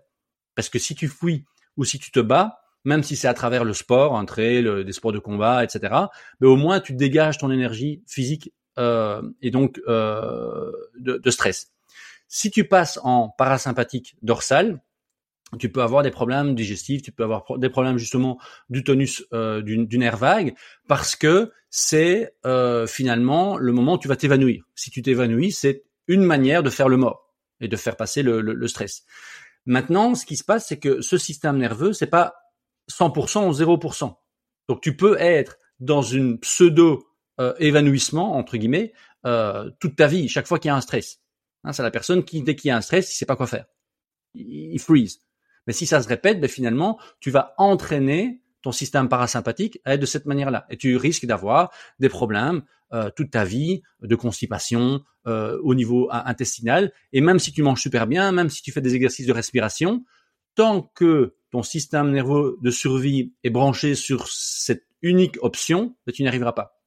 [0.55, 3.63] Parce que si tu fuis ou si tu te bats, même si c'est à travers
[3.63, 5.93] le sport, un trail, des sports de combat, etc.,
[6.39, 11.73] mais au moins tu dégages ton énergie physique euh, et donc euh, de stress.
[12.27, 14.81] Si tu passes en parasympathique dorsal,
[15.59, 18.37] tu peux avoir des problèmes digestifs, tu peux avoir des problèmes justement
[18.69, 20.53] du tonus euh, du, nerf vague,
[20.87, 24.63] parce que c'est euh, finalement le moment où tu vas t'évanouir.
[24.75, 28.41] Si tu t'évanouis, c'est une manière de faire le mort et de faire passer le,
[28.41, 29.03] le, stress.
[29.65, 32.35] Maintenant, ce qui se passe, c'est que ce système nerveux, c'est pas
[32.91, 34.15] 100% ou 0%.
[34.67, 37.07] Donc tu peux être dans une pseudo
[37.39, 38.93] euh, évanouissement entre guillemets
[39.25, 41.21] euh, toute ta vie, chaque fois qu'il y a un stress.
[41.63, 43.47] Hein, c'est la personne qui dès qu'il y a un stress, il sait pas quoi
[43.47, 43.65] faire.
[44.33, 45.21] Il freeze.
[45.67, 49.99] Mais si ça se répète, ben finalement, tu vas entraîner ton système parasympathique à être
[49.99, 50.65] de cette manière-là.
[50.69, 52.63] Et tu risques d'avoir des problèmes
[52.93, 56.93] euh, toute ta vie de constipation euh, au niveau intestinal.
[57.11, 60.03] Et même si tu manges super bien, même si tu fais des exercices de respiration,
[60.55, 66.23] tant que ton système nerveux de survie est branché sur cette unique option, ben, tu
[66.23, 66.81] n'y arriveras pas.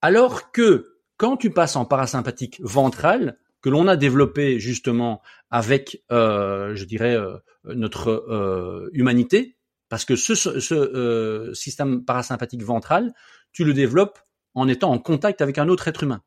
[0.00, 6.76] Alors que quand tu passes en parasympathique ventral, que l'on a développé justement avec, euh,
[6.76, 9.56] je dirais, euh, notre euh, humanité,
[9.88, 13.12] parce que ce, ce système parasympathique ventral,
[13.50, 14.20] tu le développes
[14.54, 16.22] en étant en contact avec un autre être humain,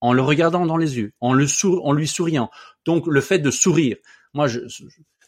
[0.00, 1.46] en le regardant dans les yeux, en, le
[1.82, 2.48] en lui souriant.
[2.84, 3.96] Donc le fait de sourire,
[4.32, 4.60] moi je,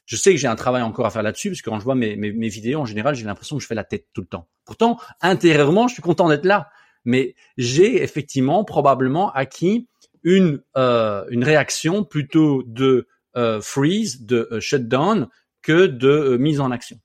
[0.07, 1.97] je sais que j'ai un travail encore à faire là-dessus, parce que quand je vois
[1.97, 4.47] mes, mes vidéos, en général, j'ai l'impression que je fais la tête tout le temps.
[4.65, 6.71] Pourtant, intérieurement, je suis content d'être là.
[7.05, 9.89] Mais j'ai effectivement probablement acquis
[10.23, 13.07] une, euh, une réaction plutôt de
[13.37, 15.29] euh, freeze, de euh, shutdown,
[15.63, 16.99] que de mise en action.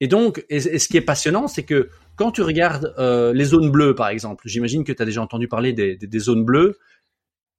[0.00, 2.94] Et donc, et, ce qui est passionnant, c'est que quand tu regardes
[3.34, 6.44] les zones bleues, par exemple, j'imagine que tu as déjà entendu parler des, des, zones
[6.44, 6.76] bleues,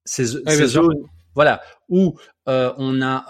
[0.04, 0.94] ces, ces zones,
[1.34, 3.24] voilà, où on a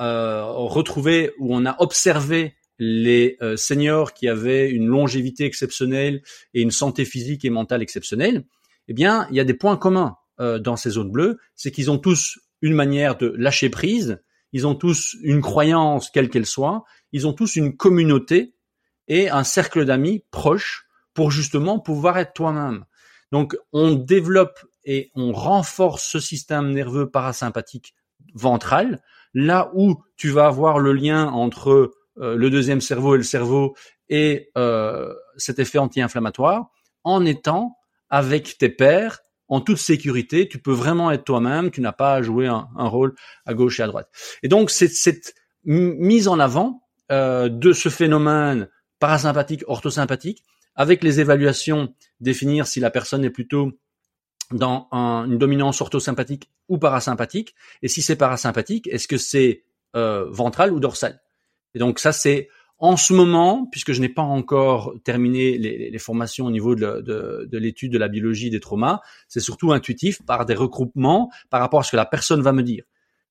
[0.53, 6.23] retrouvé, où on a observé les seniors qui avaient une longévité exceptionnelle
[6.53, 8.45] et une santé physique et mentale exceptionnelle,
[8.89, 11.91] eh bien, il y a des points communs euh, dans ces zones bleues, c'est qu'ils
[11.91, 16.85] ont tous une manière de lâcher prise, ils ont tous une croyance, quelle qu'elle soit,
[17.13, 18.55] ils ont tous une communauté
[19.09, 22.85] et un cercle d'amis proches pour justement pouvoir être toi-même.
[23.33, 27.95] Donc on développe et on renforce ce système nerveux parasympathique
[28.35, 29.03] ventral,
[29.33, 33.75] là où tu vas avoir le lien entre euh, le deuxième cerveau et le cerveau
[34.09, 36.71] et euh, cet effet anti-inflammatoire,
[37.03, 37.77] en étant
[38.09, 39.21] avec tes pairs
[39.55, 43.15] en toute sécurité, tu peux vraiment être toi-même, tu n'as pas à jouer un, rôle
[43.47, 44.09] à gauche et à droite.
[44.43, 46.83] Et donc cette, mise en avant
[47.13, 48.69] euh, de ce phénomène
[48.99, 50.43] parasympathique, orthosympathique,
[50.75, 53.71] avec les évaluations, définir si la personne est plutôt
[54.51, 59.63] dans une dominance orthosympathique ou parasympathique, et si c'est parasympathique, est-ce que c'est
[59.95, 61.23] euh, ventral ou dorsal?
[61.75, 62.49] Et donc ça, c'est
[62.85, 67.91] en ce moment, puisque je n'ai pas encore terminé les, formations au niveau de, l'étude
[67.91, 71.93] de la biologie des traumas, c'est surtout intuitif par des regroupements par rapport à ce
[71.93, 72.85] que la personne va me dire.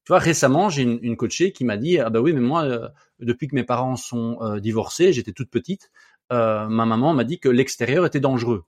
[0.06, 2.90] Tu vois, récemment, j'ai une, coachée qui m'a dit, ah bah oui, mais moi, euh,
[3.20, 5.92] depuis que mes parents sont euh, divorcés, j'étais toute petite,
[6.32, 8.66] euh, ma maman m'a dit que l'extérieur était dangereux.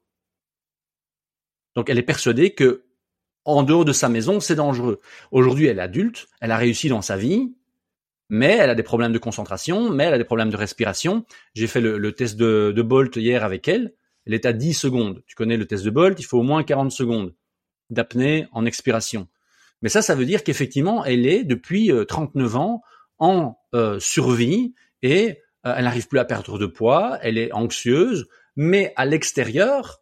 [1.74, 2.84] Donc elle est persuadée que
[3.44, 5.02] en dehors de sa maison, c'est dangereux.
[5.32, 7.56] Aujourd'hui, elle est adulte, elle a réussi dans sa vie,
[8.30, 11.26] mais elle a des problèmes de concentration, mais elle a des problèmes de respiration.
[11.53, 13.93] J'ai fait le, test de, Bolt hier avec elle.
[14.26, 15.23] Elle est à 10 secondes.
[15.27, 17.35] Tu connais le test de Bolt, il faut au moins 40 secondes
[17.91, 19.27] d'apnée en expiration.
[19.81, 22.81] Mais ça, ça veut dire qu'effectivement, elle est depuis 39 euh, ans
[23.19, 24.73] en euh, survie
[25.03, 30.02] et euh, elle n'arrive plus à perdre de poids, elle est anxieuse, mais à l'extérieur,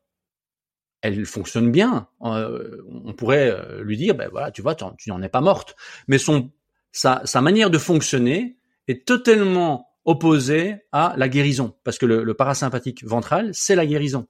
[1.01, 2.07] elle fonctionne bien.
[2.21, 5.75] on pourrait lui dire, ben voilà, tu vois, tu n'en es pas morte.
[6.07, 6.49] Mais son
[6.93, 8.57] sa, manière de fonctionner
[8.87, 14.27] est totalement opposée à la guérison, parce que le, parasympathique ventral, c'est la guérison.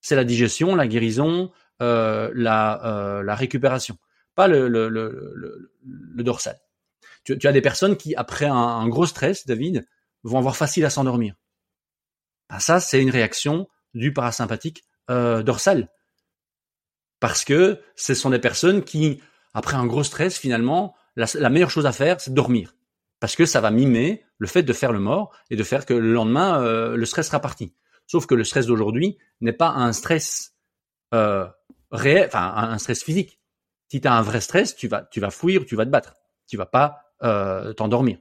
[0.00, 3.98] C'est la digestion, la guérison, euh, la, euh, la récupération,
[4.34, 5.70] pas le,
[6.16, 6.58] dorsal.
[7.24, 9.86] Tu, tu, as des personnes qui, après un, gros stress, David,
[10.24, 11.34] vont avoir facile à s'endormir.
[12.48, 15.88] Ben ça, c'est une réaction du parasympathique euh, dorsal.
[17.20, 19.20] Parce que ce sont des personnes qui,
[19.54, 22.74] après un gros stress, finalement, la, meilleure chose à faire, c'est dormir.
[23.20, 25.94] Parce que ça va mimer le fait de faire le mort et de faire que
[25.94, 27.74] le lendemain, euh, le stress sera parti.
[28.06, 30.54] Sauf que le stress d'aujourd'hui n'est pas un stress
[31.14, 31.46] euh,
[31.90, 33.40] réel, enfin un stress physique.
[33.88, 36.14] Si tu as un vrai stress, tu vas, tu vas fuir, tu vas te battre.
[36.48, 38.18] Tu vas pas euh, t'endormir.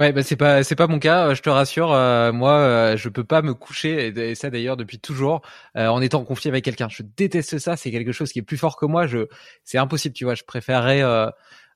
[0.00, 1.32] Ouais, bah c'est pas c'est pas mon cas.
[1.32, 1.88] Je te rassure,
[2.34, 5.40] moi, je peux pas me coucher et, ça d'ailleurs depuis toujours
[5.74, 6.88] en étant en conflit avec quelqu'un.
[6.90, 7.78] Je déteste ça.
[7.78, 9.06] C'est quelque chose qui est plus fort que moi.
[9.06, 9.26] Je
[9.64, 10.34] c'est impossible, tu vois.
[10.34, 11.02] Je préférerais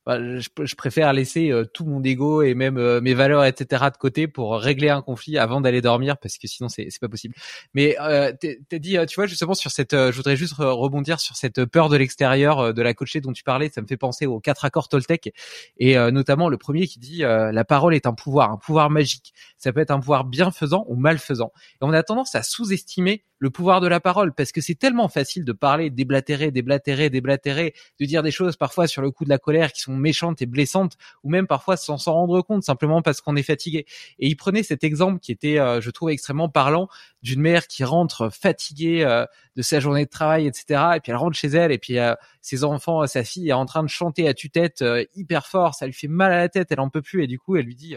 [0.06, 3.84] bah, je, préfère laisser euh, tout mon ego et même euh, mes valeurs, etc.
[3.92, 7.34] de côté pour régler un conflit avant d'aller dormir parce que sinon c'est pas possible.
[7.74, 11.64] Mais euh, t'as dit, tu vois, justement sur cette, je voudrais juste rebondir sur cette
[11.66, 13.68] peur de l'extérieur de la coachée dont tu parlais.
[13.68, 15.34] Ça me fait penser aux quatre accords Toltec
[15.78, 19.34] et notamment le premier qui dit la parole est un pouvoir, un pouvoir magique.
[19.58, 21.52] Ça peut être un pouvoir bienfaisant ou malfaisant.
[21.74, 25.08] Et on a tendance à sous-estimer le pouvoir de la parole parce que c'est tellement
[25.08, 29.30] facile de parler, déblatérer, déblatérer, déblatérer, de dire des choses parfois sur le coup de
[29.30, 33.00] la colère qui sont méchantes et blessantes ou même parfois sans s'en rendre compte simplement
[33.00, 33.86] parce qu'on est fatigué.
[34.18, 36.88] Et il prenait cet exemple qui était, euh, je trouve, extrêmement parlant
[37.22, 39.24] d'une mère qui rentre fatiguée euh,
[39.56, 40.82] de sa journée de travail, etc.
[40.96, 43.64] Et puis elle rentre chez elle et puis euh, ses enfants, sa fille est en
[43.64, 44.84] train de chanter à tue-tête
[45.14, 47.38] hyper fort, ça lui fait mal à la tête, elle en peut plus et du
[47.38, 47.96] coup elle lui dit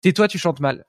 [0.00, 0.86] tais-toi, tu chantes mal.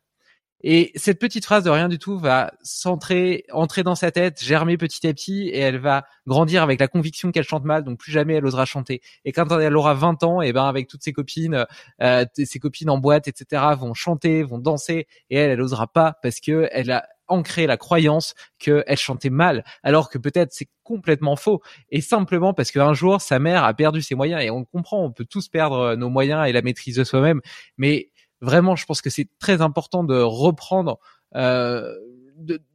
[0.63, 4.77] Et cette petite phrase de rien du tout va s'entrer, entrer dans sa tête, germer
[4.77, 8.11] petit à petit, et elle va grandir avec la conviction qu'elle chante mal, donc plus
[8.11, 9.01] jamais elle osera chanter.
[9.25, 11.65] Et quand elle aura 20 ans, et eh ben avec toutes ses copines,
[12.01, 16.17] euh, ses copines en boîte, etc., vont chanter, vont danser, et elle, elle osera pas
[16.21, 21.38] parce que elle a ancré la croyance qu'elle chantait mal, alors que peut-être c'est complètement
[21.38, 25.03] faux, et simplement parce qu'un jour sa mère a perdu ses moyens, et on comprend,
[25.03, 27.41] on peut tous perdre nos moyens et la maîtrise de soi-même,
[27.77, 28.10] mais
[28.41, 30.99] vraiment, je pense que c'est très important de reprendre,
[31.35, 31.93] euh,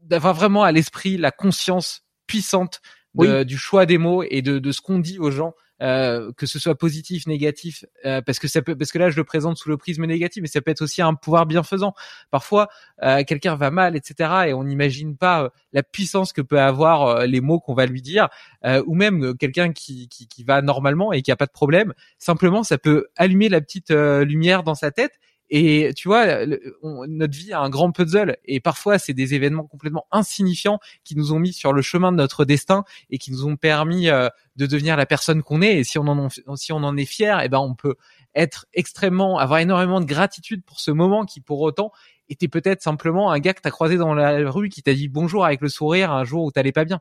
[0.02, 2.80] d'avoir vraiment à l'esprit la conscience puissante
[3.14, 5.54] du choix des mots et de, de ce qu'on dit aux gens.
[5.82, 9.16] Euh, que ce soit positif, négatif, euh, parce que ça peut, parce que là je
[9.18, 11.92] le présente sous le prisme négatif, mais ça peut être aussi un pouvoir bienfaisant.
[12.30, 12.68] Parfois,
[13.02, 17.02] euh, quelqu'un va mal, etc., et on n'imagine pas euh, la puissance que peut avoir
[17.02, 18.28] euh, les mots qu'on va lui dire,
[18.86, 21.92] ou même quelqu'un qui, qui, qui, va normalement et qui a pas de problème.
[22.18, 25.12] Simplement, ça peut allumer la petite lumière dans sa tête
[25.48, 26.44] et tu vois,
[26.82, 31.32] notre vie a un grand puzzle et parfois c'est des événements complètement insignifiants qui nous
[31.32, 34.66] ont mis sur le chemin de notre destin et qui nous ont permis euh, de
[34.66, 35.78] devenir la personne qu'on est.
[35.78, 37.94] Et si on en, si on en est fier, eh ben on peut
[38.34, 41.92] être extrêmement, avoir énormément de gratitude pour ce moment qui pour autant
[42.28, 45.44] était peut-être simplement un gars que t'as croisé dans la rue qui t'a dit bonjour
[45.44, 47.00] avec le sourire un jour où t'allais pas bien.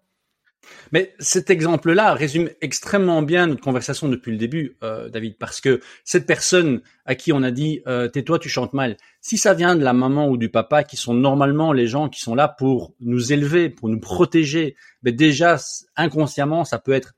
[0.92, 5.82] Mais cet exemple-là résume extrêmement bien notre conversation depuis le début, euh, David, parce que
[6.04, 9.76] cette personne à qui on a dit euh, tais-toi, tu chantes mal, si ça vient
[9.76, 12.94] de la maman ou du papa, qui sont normalement les gens qui sont là pour
[13.00, 15.58] nous élever, pour nous protéger, mais déjà
[15.96, 17.14] inconsciemment, ça peut être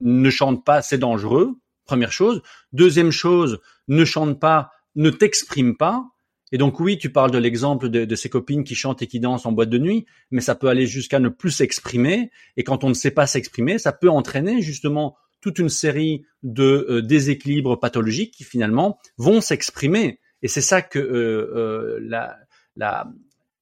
[0.00, 1.56] ne chante pas, c'est dangereux.
[1.84, 2.42] Première chose.
[2.72, 6.04] Deuxième chose, ne chante pas, ne t'exprime pas.
[6.52, 9.20] Et donc oui, tu parles de l'exemple de, de, ces copines qui chantent et qui
[9.20, 12.30] dansent en boîte de nuit, mais ça peut aller jusqu'à ne plus s'exprimer.
[12.56, 16.86] Et quand on ne sait pas s'exprimer, ça peut entraîner justement toute une série de
[16.88, 20.20] euh, déséquilibres pathologiques qui finalement vont s'exprimer.
[20.42, 22.36] Et c'est ça que euh, euh,
[22.76, 23.08] la,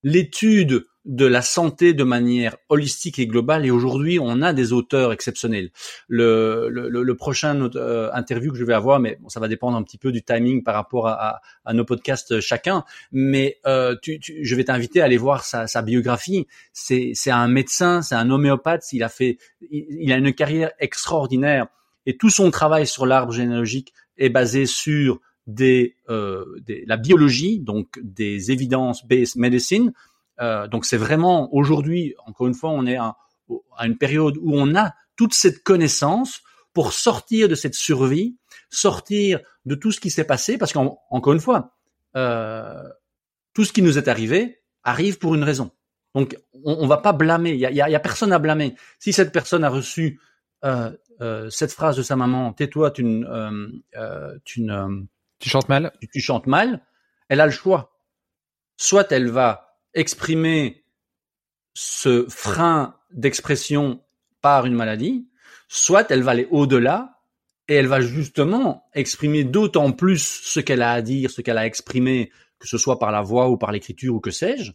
[0.03, 3.65] l'étude de la santé de manière holistique et globale.
[3.65, 5.71] Et aujourd'hui, on a des auteurs exceptionnels.
[6.07, 9.79] Le, le, le prochain euh, interview que je vais avoir, mais bon, ça va dépendre
[9.79, 12.85] un petit peu du timing par rapport à, à, nos podcasts chacun.
[13.11, 16.47] Mais euh, tu, tu, je vais t'inviter à aller voir sa, sa biographie.
[16.75, 18.85] C'est, un médecin, c'est un homéopathe.
[18.93, 19.39] Il a fait,
[19.71, 21.69] il, a une carrière extraordinaire.
[22.05, 27.61] Et tout son travail sur l'arbre généalogique est basé sur des, euh, des, la biologie,
[27.61, 29.93] donc des evidence-based medicine.
[30.41, 33.17] Euh, donc c'est vraiment aujourd'hui, encore une fois, on est à,
[33.77, 36.43] à, une période où on a toute cette connaissance
[36.73, 38.37] pour sortir de cette survie,
[38.71, 41.75] sortir de tout ce qui s'est passé, parce qu'encore une fois,
[42.17, 42.83] euh,
[43.53, 45.73] tout ce qui nous est arrivé arrive pour une raison.
[46.15, 48.75] Donc on, on va pas blâmer, il y a, y a, personne à blâmer.
[48.99, 50.21] Si cette personne a reçu
[50.65, 50.91] euh,
[51.21, 55.05] euh cette phrase de sa maman, tais-toi, tu, euh, euh, tu ne
[55.39, 56.85] tu chantes mal tu, chantes mal,
[57.29, 57.99] elle a le choix.
[58.77, 60.85] Soit elle va exprimer
[61.75, 64.03] ce frein d'expression
[64.41, 65.29] par une maladie,
[65.69, 67.21] soit elle va aller au-delà
[67.69, 71.67] et elle va justement exprimer d'autant plus ce qu'elle a à dire, ce qu'elle a
[71.67, 74.73] exprimé, que ce soit par la voix ou par l'écriture ou que sais-je,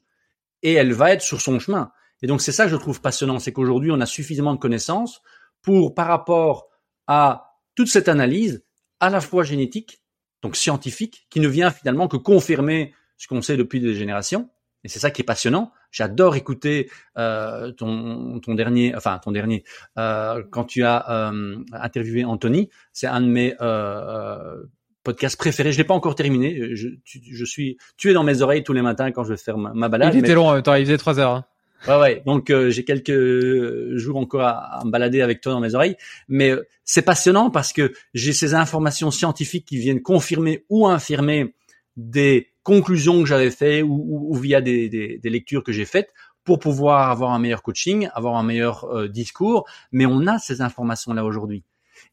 [0.61, 1.91] et elle va être sur son chemin.
[2.22, 5.22] Et donc c'est ça que je trouve passionnant, c'est qu'aujourd'hui on a suffisamment de connaissances
[5.61, 6.69] pour, par rapport
[7.07, 8.64] à toute cette analyse,
[8.99, 10.02] à la fois génétique,
[10.41, 14.49] donc scientifique, qui ne vient finalement que confirmer ce qu'on sait depuis des générations.
[14.84, 15.72] Et c'est ça qui est passionnant.
[15.91, 19.64] J'adore écouter euh, ton, ton dernier, enfin ton dernier,
[19.97, 22.69] euh, quand tu as euh, interviewé Anthony.
[22.91, 24.64] C'est un de mes euh,
[25.03, 25.72] podcasts préférés.
[25.72, 26.76] Je l'ai pas encore terminé.
[26.76, 29.57] Je, je, suis, tu es dans mes oreilles tous les matins quand je vais faire
[29.57, 30.14] ma, balade.
[30.14, 30.76] Il était long en même temps.
[30.76, 31.31] Il faisait trois heures.
[31.31, 31.45] Hein.
[31.88, 32.23] Ouais, ouais.
[32.26, 35.97] Donc euh, j'ai quelques jours encore à, à, me balader avec toi dans mes oreilles,
[36.30, 41.53] mais euh, c'est passionnant parce que j'ai ces informations scientifiques qui viennent confirmer ou infirmer
[41.97, 46.14] des conclusions que j'avais faites ou, ou, via des, des, des, lectures que j'ai faites
[46.44, 49.68] pour pouvoir avoir un meilleur coaching, avoir un meilleur euh, discours.
[49.91, 51.64] Mais on a ces informations là aujourd'hui.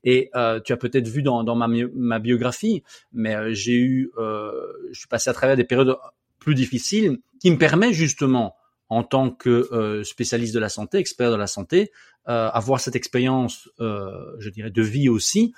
[0.05, 2.83] Et euh, tu as peut-être vu dans, dans ma, ma, biographie,
[3.13, 5.97] mais j'ai eu, je suis passé à travers des périodes
[6.39, 8.57] plus difficiles qui me permettent justement
[8.91, 11.93] en tant que euh, spécialiste de la santé, expert de la santé,
[12.29, 14.11] euh, avoir cette expérience, euh,
[14.41, 15.55] je dirais, de vie aussi.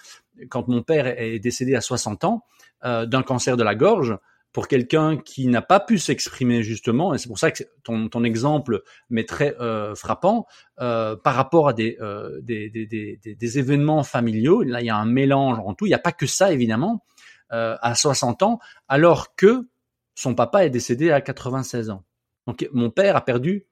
[0.50, 2.44] Quand mon père est décédé à 60 ans
[2.84, 4.18] d'un cancer de la gorge,
[4.52, 8.22] pour quelqu'un qui n'a pas pu s'exprimer justement, et c'est pour ça que ton, ton
[8.22, 9.56] exemple m'est très
[9.94, 10.46] frappant,
[10.76, 11.96] par rapport à des,
[12.42, 15.90] des, des, des, des, événements familiaux, là il y a un mélange en tout, il
[15.90, 17.04] n'y a pas que ça évidemment,
[17.50, 18.58] à 60 ans,
[18.88, 19.68] alors que
[20.14, 22.04] son papa est décédé à 96 ans.
[22.46, 23.66] Donc mon père a perdu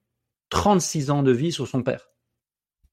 [0.50, 2.10] 36 ans de vie sur son père.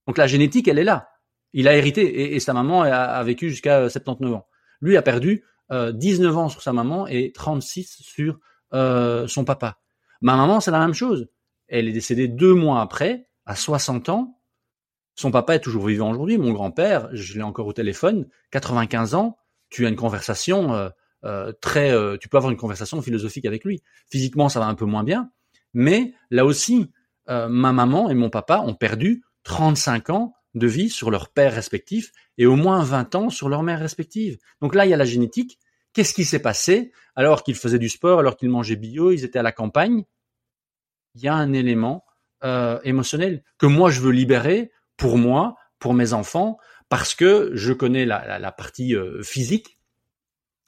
[0.06, 1.10] Donc la génétique, elle est là.
[1.54, 4.48] Il a hérité et, sa maman a, vécu jusqu'à 79 ans.
[4.82, 8.40] Lui a perdu euh, 19 ans sur sa maman et 36 sur
[8.74, 9.80] euh, son papa.
[10.22, 11.28] Ma maman, c'est la même chose.
[11.68, 14.40] Elle est décédée deux mois après, à 60 ans.
[15.16, 16.38] Son papa est toujours vivant aujourd'hui.
[16.38, 19.38] Mon grand-père, je l'ai encore au téléphone, 95 ans.
[19.70, 20.90] Tu as une conversation euh,
[21.26, 23.82] euh très, euh, tu peux avoir une conversation philosophique avec lui.
[24.10, 25.32] Physiquement, ça va un peu moins bien,
[25.74, 26.92] mais là aussi,
[27.30, 31.54] euh, ma maman et mon papa ont perdu 35 ans de vie sur leur père
[31.54, 34.38] respectif et au moins 20 ans sur leur mère respective.
[34.62, 35.60] Donc là, il y a la génétique.
[35.94, 39.40] Qu'est-ce qui s'est passé alors qu'ils faisaient du sport, alors qu'ils mangeaient bio, ils étaient
[39.40, 40.04] à la campagne?
[41.16, 42.06] Il y a un élément
[42.44, 46.58] euh, émotionnel que moi je veux libérer pour moi, pour mes enfants,
[46.90, 49.77] parce que je connais la, la, partie euh, physique,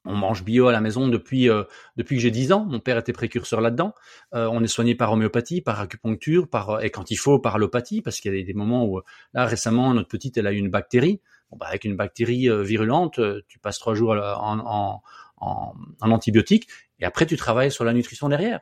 [0.06, 1.64] on mange bio à la maison depuis euh,
[1.98, 2.66] depuis que j'ai 10 ans.
[2.66, 3.94] Mon père était précurseur là-dedans.
[4.34, 7.56] Euh, on est soigné par homéopathie, par acupuncture, par euh, et quand il faut par
[7.56, 9.02] allopathie, parce qu'il y a des, moments où
[9.34, 11.22] là récemment notre petite elle a eu une bactérie.
[11.52, 15.02] Bon, bah, avec une bactérie virulente, tu passes trois jours en, en,
[15.38, 16.20] en,
[17.00, 18.60] et après tu travailles sur la nutrition derrière.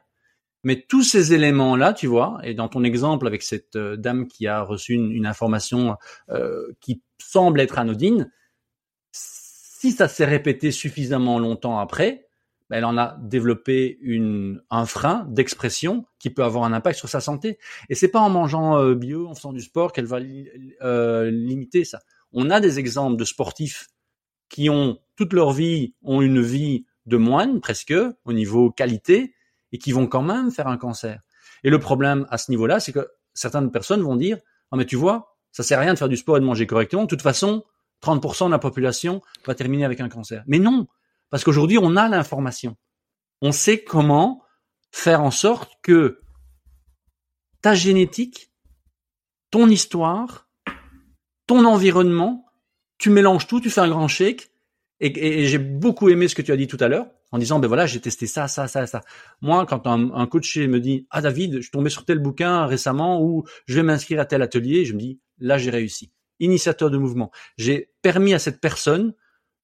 [0.64, 4.62] Mais tous ces éléments-là, tu vois, et dans ton exemple avec cette dame qui a
[4.62, 5.98] reçu une, une information
[6.80, 8.32] qui semble être anodine,
[9.80, 12.26] si ça s'est répété suffisamment longtemps après,
[12.68, 17.10] ben, elle en a développé une, un frein d'expression qui peut avoir un impact sur
[17.10, 17.60] sa santé.
[17.88, 20.18] Et c'est pas en mangeant euh, bio, en faisant du sport qu'elle va
[20.82, 21.99] euh, limiter ça.
[22.34, 23.90] On a des exemples de sportifs
[24.49, 27.94] qui ont toute leur vie ont une vie de moine presque
[28.26, 29.36] au niveau qualité
[29.74, 31.22] et qui vont quand même faire un cancer.
[31.64, 34.40] Et le problème à ce niveau-là, c'est que certaines personnes vont dire
[34.72, 36.66] "Ah mais tu vois, ça sert à rien de faire du sport et de manger
[36.66, 37.04] correctement.
[37.04, 37.64] De toute façon,
[38.02, 40.88] 30% de la population va terminer avec un cancer." Mais non,
[41.30, 42.76] parce qu'aujourd'hui, on a l'information.
[43.41, 44.44] On sait comment
[44.91, 46.22] faire en sorte que
[47.61, 48.52] ta génétique,
[49.52, 50.48] ton histoire,
[51.45, 52.45] ton environnement,
[52.98, 54.52] tu mélanges tout, tu fais un grand shake.
[54.99, 57.68] Et, j'ai beaucoup aimé ce que tu as dit tout à l'heure en disant ben
[57.68, 59.02] voilà j'ai testé ça ça ça ça.
[59.41, 62.65] Moi quand un, un coach me dit ah David je suis tombé sur tel bouquin
[62.65, 66.11] récemment ou je vais m'inscrire à tel atelier je me dis là j'ai réussi.
[66.40, 67.32] Initiateur de mouvement.
[67.58, 69.14] J'ai permis à cette personne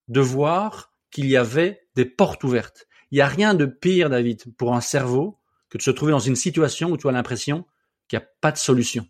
[0.07, 2.87] de voir qu'il y avait des portes ouvertes.
[3.11, 5.39] Il n'y a rien de pire, David, pour un cerveau
[5.69, 7.65] que de se trouver dans une situation où tu as l'impression
[8.07, 9.07] qu'il n'y a pas de solution.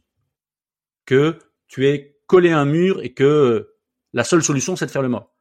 [1.06, 3.74] Que tu es collé à un mur et que
[4.14, 5.34] la seule solution, c'est de faire le mort.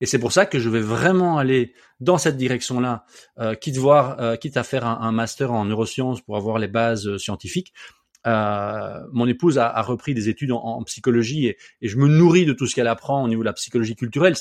[0.00, 3.04] Et c'est pour ça que je vais vraiment aller dans cette direction-là,
[3.38, 7.18] euh, quitte, euh, quitte à faire un, master en neurosciences pour avoir les bases euh,
[7.18, 7.74] scientifiques.
[8.26, 12.66] Euh, mon épouse a, repris des études en, psychologie et, je me nourris de tout
[12.66, 14.34] ce qu'elle apprend au niveau de la psychologie culturelle.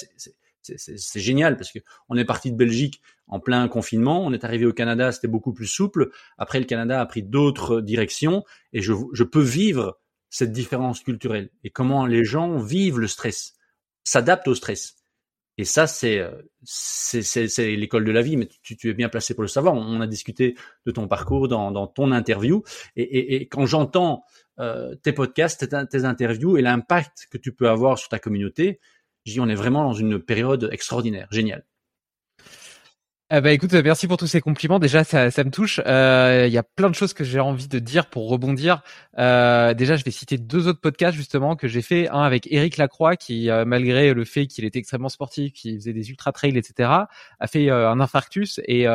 [0.62, 1.80] C'est génial parce que
[2.10, 5.54] on est parti de Belgique en plein confinement, on est arrivé au Canada, c'était beaucoup
[5.54, 6.10] plus souple.
[6.38, 8.44] Après, le Canada a pris d'autres directions
[8.74, 10.00] et je peux vivre
[10.30, 13.56] cette différence culturelle et comment les gens vivent le stress,
[14.04, 14.99] s'adaptent au stress.
[15.60, 16.26] Et ça, c'est
[16.64, 19.74] c'est l'école de la vie, mais tu, tu, es bien placé pour le savoir.
[19.74, 20.56] On, a discuté
[20.86, 22.64] de ton parcours dans, dans ton interview,
[22.96, 24.24] et, et, et quand j'entends
[24.60, 28.80] euh, tes podcasts, tes, interviews et l'impact que tu peux avoir sur ta communauté,
[29.38, 31.66] on est vraiment dans une période extraordinaire, géniale.
[33.32, 34.80] Eh ben, écoute, merci pour tous ces compliments.
[34.80, 35.80] Déjà, ça, me touche.
[35.86, 38.82] Euh, il y a plein de choses que j'ai envie de dire pour rebondir.
[39.20, 42.10] Euh, déjà, je vais citer deux autres podcasts justement que j'ai fait.
[42.10, 45.94] Un avec Eric Lacroix, qui euh, malgré le fait qu'il était extrêmement sportif, qu'il faisait
[45.94, 46.90] des ultra trails, etc.,
[47.40, 48.88] a fait un infarctus et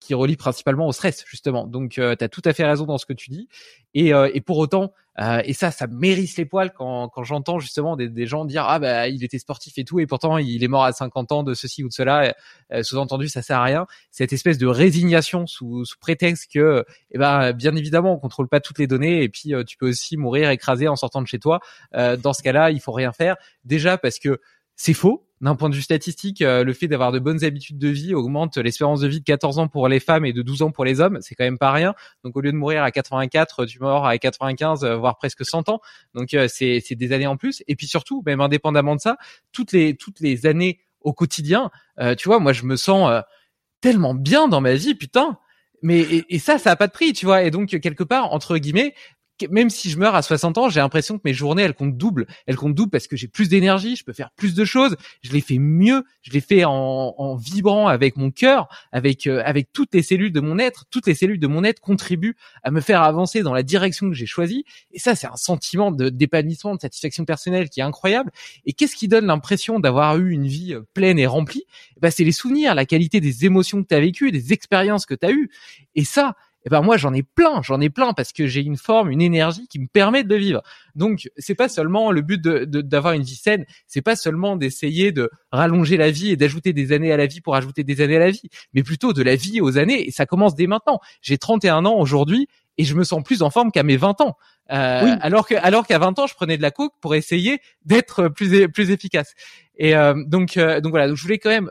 [0.00, 1.66] qui relie principalement au stress justement.
[1.66, 3.48] Donc, tu as tout à fait raison dans ce que tu dis.
[3.94, 7.96] Et, et pour autant, euh, et ça, ça mérite les poils quand, quand j'entends justement
[7.96, 10.68] des, des, gens dire ah bah il était sportif et tout et pourtant il est
[10.68, 12.34] mort à 50 ans de ceci ou de cela.
[12.72, 13.86] Euh, Sous-entendu, ça sert à rien.
[14.10, 18.60] Cette espèce de résignation sous, sous prétexte que eh ben bien évidemment on contrôle pas
[18.60, 21.38] toutes les données et puis euh, tu peux aussi mourir écrasé en sortant de chez
[21.38, 21.60] toi.
[21.94, 23.36] Euh, dans ce cas-là, il faut rien faire.
[23.64, 24.40] Déjà parce que
[24.74, 27.88] c'est faux d'un point de vue statistique, euh, le fait d'avoir de bonnes habitudes de
[27.88, 30.70] vie augmente l'espérance de vie de 14 ans pour les femmes et de 12 ans
[30.70, 31.18] pour les hommes.
[31.20, 31.94] C'est quand même pas rien.
[32.24, 35.68] Donc au lieu de mourir à 84, tu meurs à 95, euh, voire presque 100
[35.68, 35.80] ans.
[36.14, 37.62] Donc euh, c'est des années en plus.
[37.68, 39.16] Et puis surtout, même indépendamment de ça,
[39.52, 41.70] toutes les toutes les années au quotidien,
[42.18, 43.22] tu vois, moi je me sens
[43.80, 45.38] tellement bien dans ma vie, putain.
[45.82, 47.44] Mais et, et, ça, ça a pas de prix, tu vois.
[47.44, 48.94] Et donc quelque part, entre guillemets,
[49.50, 52.26] même si je meurs à 60 ans, j'ai l'impression que mes journées elles comptent double.
[52.46, 55.32] Elles comptent double parce que j'ai plus d'énergie, je peux faire plus de choses, je
[55.32, 59.72] les fais mieux, je les fais en, en vibrant avec mon cœur, avec euh, avec
[59.72, 60.84] toutes les cellules de mon être.
[60.90, 64.14] Toutes les cellules de mon être contribuent à me faire avancer dans la direction que
[64.14, 64.64] j'ai choisie.
[64.92, 68.30] Et ça, c'est un sentiment de d'épanouissement, de satisfaction personnelle qui est incroyable.
[68.64, 71.64] Et qu'est-ce qui donne l'impression d'avoir eu une vie euh, pleine et remplie?
[72.00, 75.14] Ben, c'est les souvenirs, la qualité des émotions que tu as vécues, des expériences que
[75.14, 75.50] tu as eues.
[75.94, 76.36] Et ça,
[76.66, 79.22] eh ben moi j'en ai plein, j'en ai plein parce que j'ai une forme, une
[79.22, 80.62] énergie qui me permet de vivre.
[80.96, 85.12] Donc c'est pas seulement le but de d'avoir une vie saine, c'est pas seulement d'essayer
[85.12, 88.16] de rallonger la vie et d'ajouter des années à la vie pour ajouter des années
[88.16, 90.98] à la vie, mais plutôt de la vie aux années et ça commence dès maintenant.
[91.22, 92.48] J'ai 31 ans aujourd'hui
[92.78, 94.36] et je me sens plus en forme qu'à mes 20 ans.
[94.72, 98.26] Euh, alors que alors qu'à 20 ans je prenais de la coke pour essayer d'être
[98.26, 99.34] plus plus efficace.
[99.76, 101.70] Et euh, donc euh, donc voilà, donc je voulais quand même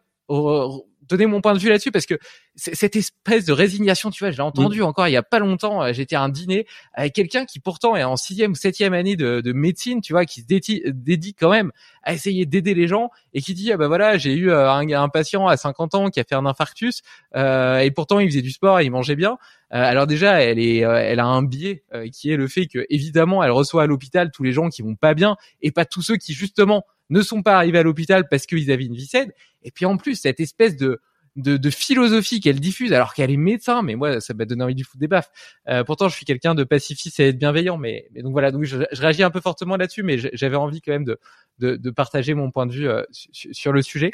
[1.08, 2.16] donner mon point de vue là-dessus parce que
[2.56, 5.84] cette espèce de résignation, tu vois, je l'ai entendu encore il y a pas longtemps.
[5.84, 9.16] Euh, j'étais à un dîner avec quelqu'un qui pourtant est en sixième ou septième année
[9.16, 11.72] de, de médecine, tu vois, qui se dédie, quand même
[12.04, 14.88] à essayer d'aider les gens et qui dit ah bah voilà j'ai eu euh, un,
[14.90, 17.02] un, patient à 50 ans qui a fait un infarctus
[17.36, 19.38] euh, et pourtant il faisait du sport, et il mangeait bien.
[19.74, 21.84] Euh, alors déjà elle est, elle a un biais
[22.14, 24.96] qui est le fait que évidemment elle reçoit à l'hôpital tous les gens qui vont
[24.96, 28.46] pas bien et pas tous ceux qui justement ne sont pas arrivés à l'hôpital parce
[28.46, 29.32] qu'ils avaient une vie saine.
[29.64, 31.00] Et puis en plus, cette espèce de
[31.36, 34.76] de, de philosophie qu'elle diffuse alors qu'elle est médecin mais moi ça m'a donné envie
[34.76, 35.30] du foutre des baffes.
[35.68, 38.52] Euh, pourtant je suis quelqu'un de pacifiste et de bienveillant mais, donc voilà.
[38.52, 41.20] Donc je, réagis un peu fortement là-dessus mais j'avais envie quand même de,
[41.60, 44.12] de, de, partager mon point de vue euh, sur, le sujet.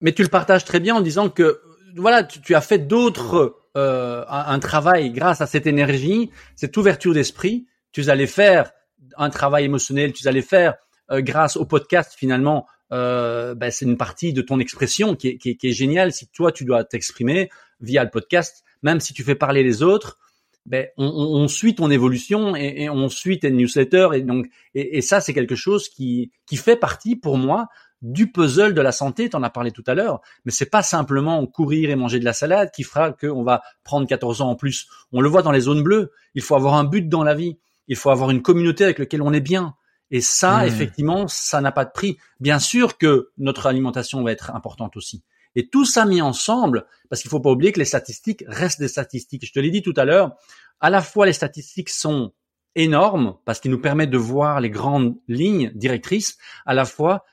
[0.00, 1.60] Mais tu le partages très bien en disant que
[1.96, 7.14] voilà tu, as fait d'autres euh, un, un, travail grâce à cette énergie cette ouverture
[7.14, 7.66] d'esprit.
[7.92, 8.70] Tu allais faire
[9.16, 10.74] un travail émotionnel tu allais faire
[11.10, 15.50] grâce au podcast finalement euh, ben, c'est une partie de ton expression qui est, qui,
[15.50, 16.12] est, qui est géniale.
[16.12, 17.50] Si toi, tu dois t'exprimer
[17.80, 20.18] via le podcast, même si tu fais parler les autres,
[20.66, 24.08] ben, on, on, suit ton évolution et, et, on suit tes newsletters.
[24.14, 27.68] Et donc, et, et ça, c'est quelque chose qui, qui fait partie pour moi
[28.02, 30.82] du puzzle de la santé, tu en as parlé tout à l'heure, mais c'est pas
[30.82, 34.56] simplement courir et manger de la salade qui fera qu'on va prendre 14 ans en
[34.56, 34.88] plus.
[35.12, 37.58] On le voit dans les zones bleues, il faut avoir un but dans la vie,
[37.88, 39.74] il faut avoir une communauté avec laquelle on est bien.
[40.10, 40.66] Et ça, mmh.
[40.66, 42.18] effectivement, ça n'a pas de prix.
[42.40, 45.22] Bien sûr que notre alimentation va être importante aussi.
[45.56, 48.88] Et tout ça mis ensemble, parce qu'il faut pas oublier que les statistiques restent des
[48.88, 49.46] statistiques.
[49.46, 50.36] Je te l'ai dit tout à l'heure,
[50.80, 52.32] à la fois les statistiques sont
[52.76, 57.24] énormes parce qu'ils nous permettent de voir les grandes lignes directrices, à la fois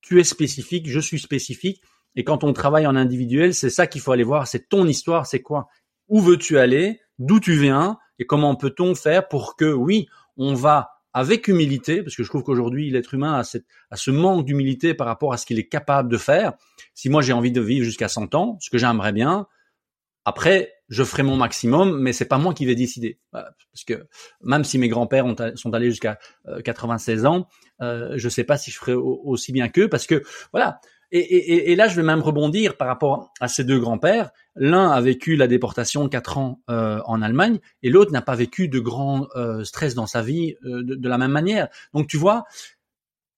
[0.00, 1.80] tu es spécifique, je suis spécifique.
[2.16, 5.26] Et quand on travaille en individuel, c'est ça qu'il faut aller voir, c'est ton histoire,
[5.26, 5.68] c'est quoi?
[6.08, 7.00] Où veux-tu aller?
[7.18, 7.98] D'où tu viens?
[8.18, 12.42] Et comment peut-on faire pour que, oui, on va avec humilité, parce que je trouve
[12.42, 16.18] qu'aujourd'hui l'être humain a, ce manque d'humilité par rapport à ce qu'il est capable de
[16.18, 16.54] faire.
[16.92, 19.46] Si moi j'ai envie de vivre jusqu'à 100 ans, ce que j'aimerais bien,
[20.24, 23.20] après je ferai mon maximum, mais c'est pas moi qui vais décider.
[23.30, 24.06] Parce que
[24.42, 25.24] même si mes grands-pères
[25.54, 26.18] sont allés jusqu'à
[26.64, 27.48] 96 euh, ans,
[27.80, 30.22] euh, je sais pas si je ferai aussi bien qu'eux, parce que
[30.52, 30.80] voilà,
[31.16, 34.30] et, et, et, là, je vais même rebondir par rapport à ces deux grands-pères.
[34.56, 38.34] L'un a vécu la déportation de quatre ans euh, en Allemagne et l'autre n'a pas
[38.34, 41.68] vécu de grand euh, stress dans sa vie euh, de, de, la même manière.
[41.92, 42.46] Donc tu vois,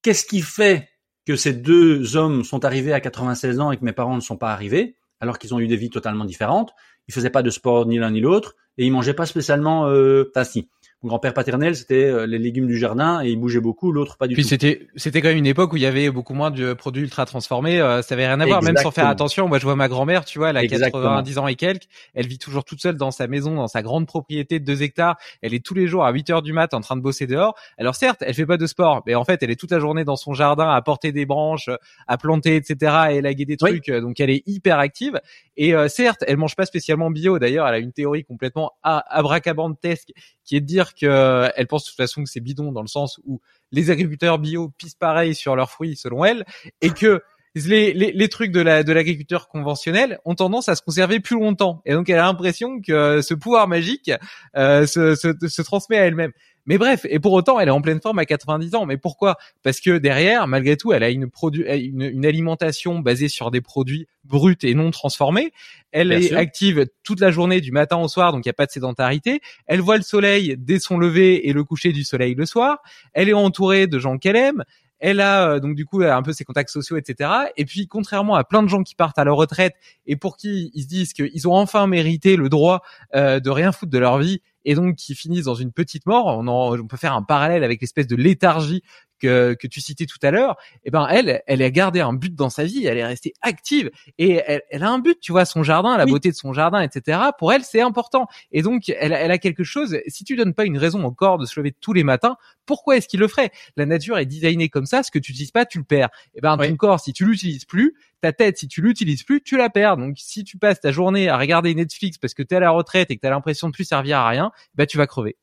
[0.01, 0.89] qu'est-ce qui fait
[1.27, 4.39] que ces deux hommes sont arrivés à 96 ans et que mes parents ne sont
[4.39, 6.73] pas arrivés alors qu'ils ont eu des vies totalement différentes?
[7.09, 9.87] Ils faisaient pas de sport ni l'un ni l'autre et ils mangeaient pas spécialement.
[9.89, 13.61] Euh, enfin si, mon grand-père paternel, c'était euh, les légumes du jardin et il bougeait
[13.61, 14.49] beaucoup, l'autre pas du Puis tout.
[14.49, 17.27] c'était c'était quand même une époque où il y avait beaucoup moins de produits ultra
[17.27, 19.49] transformés, euh, ça avait rien à voir même sans faire attention.
[19.49, 21.03] Moi je vois ma grand-mère, tu vois, elle a Exactement.
[21.03, 21.85] 90 ans et quelques,
[22.15, 25.17] elle vit toujours toute seule dans sa maison, dans sa grande propriété de 2 hectares,
[25.43, 27.55] elle est tous les jours à 8 heures du mat en train de bosser dehors.
[27.79, 30.05] Alors certes, elle fait pas de sport, mais en fait, elle est toute la journée
[30.05, 31.71] dans son jardin à porter des branches,
[32.07, 32.97] à planter etc.
[33.11, 34.01] et élaguer des trucs, oui.
[34.01, 35.21] donc elle est hyper active
[35.57, 40.13] et euh, certes, elle mange pas spécialement bio d'ailleurs, elle a une théorie complètement abracabantesque
[40.45, 42.89] qui est de dire euh, elle pense de toute façon que c'est bidon dans le
[42.89, 43.41] sens où
[43.73, 46.45] les agriculteurs bio pissent pareil sur leurs fruits selon elle
[46.81, 47.23] et que
[47.55, 51.95] les, trucs de la de l'agriculteur conventionnel ont tendance à se conserver plus longtemps et
[51.95, 54.11] donc elle a l'impression que ce pouvoir magique
[54.57, 56.33] euh, se transmet à elle-même.
[56.67, 58.87] Mais bref, et pour autant, elle est en pleine forme à 90 ans.
[58.87, 59.37] Mais pourquoi?
[59.63, 64.07] Parce que derrière, malgré tout, elle a une, une, une, alimentation basée sur des produits
[64.25, 65.53] bruts et non transformés.
[65.93, 66.37] Elle Bien est sûr.
[66.37, 69.41] active toute la journée, du matin au soir, donc il n'y a pas de sédentarité.
[69.67, 72.79] Elle voit le soleil dès son lever et le coucher du soleil le soir.
[73.13, 74.65] Elle est entourée de gens qu'elle aime.
[74.99, 77.31] Elle a euh, donc du coup un peu ses contacts sociaux, etc.
[77.57, 79.75] Et puis contrairement à plein de gens qui partent à leur retraite
[80.07, 82.83] et pour qui ils se disent qu'ils ont enfin mérité le droit
[83.15, 86.27] euh, de rien foutre de leur vie et donc qui finissent dans une petite mort.
[86.27, 88.83] On, en, peut faire un parallèle avec l'espèce de léthargie
[89.19, 92.35] que, que tu citais tout à l'heure, eh ben elle, elle a gardé un but
[92.35, 95.45] dans sa vie, elle est restée active et elle, elle a un but, tu vois,
[95.45, 96.13] son jardin, la oui.
[96.13, 97.19] beauté de son jardin, etc.
[97.39, 98.27] Pour elle, c'est important.
[98.53, 99.99] Et donc, elle, elle a quelque chose.
[100.09, 102.97] Si tu donnes pas une raison au corps de se lever tous les matins, pourquoi
[102.97, 103.51] est-ce qu'il le ferait?
[103.77, 105.03] La nature est designée comme ça.
[105.03, 106.11] Ce que tu utilises pas, tu le perds.
[106.35, 109.43] Et eh ben ton corps, si tu l'utilises plus, ta tête, si tu l'utilises plus,
[109.43, 109.97] tu la perds.
[109.97, 112.71] Donc, si tu passes ta journée à regarder Netflix parce que tu es à la
[112.71, 115.37] retraite et que tu as l'impression de plus servir à rien, ben tu vas crever.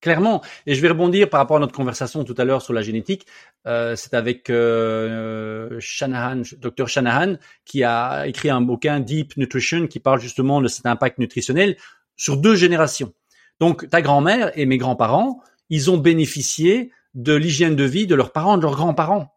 [0.00, 2.82] Clairement, et je vais rebondir par rapport à notre conversation tout à l'heure sur la
[2.82, 3.26] génétique.
[3.66, 7.34] Euh, c'est avec euh, Shanahan, Dr Shanahan,
[7.64, 11.76] qui a écrit un bouquin Deep Nutrition qui parle justement de cet impact nutritionnel
[12.16, 13.12] sur deux générations.
[13.58, 18.30] Donc ta grand-mère et mes grands-parents, ils ont bénéficié de l'hygiène de vie de leurs
[18.30, 19.34] parents, de leurs grands-parents,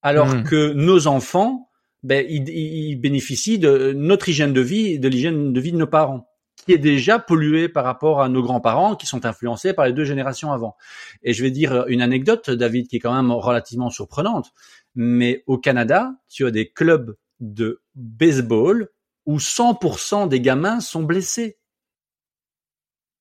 [0.00, 0.44] alors mmh.
[0.44, 1.68] que nos enfants,
[2.02, 5.76] ben, ils, ils bénéficient de notre hygiène de vie et de l'hygiène de vie de
[5.76, 6.27] nos parents
[6.68, 10.04] qui est déjà pollué par rapport à nos grands-parents qui sont influencés par les deux
[10.04, 10.76] générations avant.
[11.22, 14.52] Et je vais dire une anecdote, David, qui est quand même relativement surprenante.
[14.94, 18.90] Mais au Canada, tu as des clubs de baseball
[19.24, 21.56] où 100% des gamins sont blessés.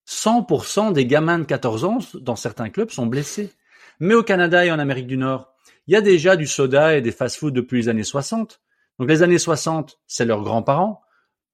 [0.10, 3.54] 100% des gamins de 14 ans dans certains clubs sont blessés.
[4.02, 5.54] Mais au Canada et en Amérique du Nord,
[5.88, 8.60] il y a déjà du soda et des fast-foods depuis les années 60.
[9.00, 11.02] Donc les années 60, c'est leurs grands-parents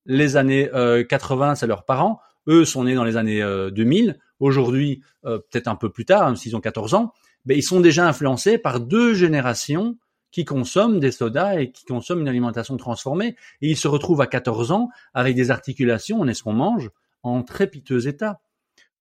[0.05, 2.19] les années euh, 80, c'est leurs parents.
[2.47, 4.19] Eux sont nés dans les années euh, 2000.
[4.39, 7.13] Aujourd'hui, euh, peut-être un peu plus tard, même s'ils ont 14 ans,
[7.45, 9.97] mais ils sont déjà influencés par deux générations
[10.31, 13.35] qui consomment des sodas et qui consomment une alimentation transformée.
[13.61, 16.89] Et ils se retrouvent à 14 ans avec des articulations, on est ce qu'on mange,
[17.21, 18.41] en très piteux état.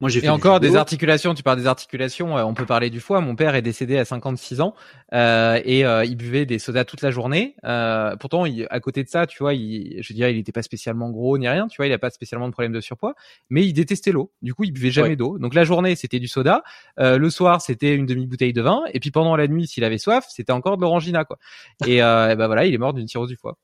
[0.03, 0.69] Moi, j'ai fait Et encore judo.
[0.69, 3.21] des articulations, tu parles des articulations, euh, on peut parler du foie.
[3.21, 4.75] Mon père est décédé à 56 ans
[5.15, 7.55] euh, et euh, il buvait des sodas toute la journée.
[7.65, 10.63] Euh, pourtant, il, à côté de ça, tu vois, il, je dirais, il n'était pas
[10.63, 13.15] spécialement gros ni rien, tu vois, il a pas spécialement de problème de surpoids,
[13.49, 14.33] mais il détestait l'eau.
[14.43, 15.17] Du coup, il buvait jamais Ouais.
[15.17, 15.39] d'eau.
[15.39, 16.65] Donc la journée, c'était du soda,
[16.99, 19.99] euh, le soir, c'était une demi-bouteille de vin, et puis pendant la nuit, s'il avait
[19.99, 21.39] soif, c'était encore de l'orangina, quoi.
[21.87, 23.57] Et, euh, et ben voilà, il est mort d'une cirrhose du foie.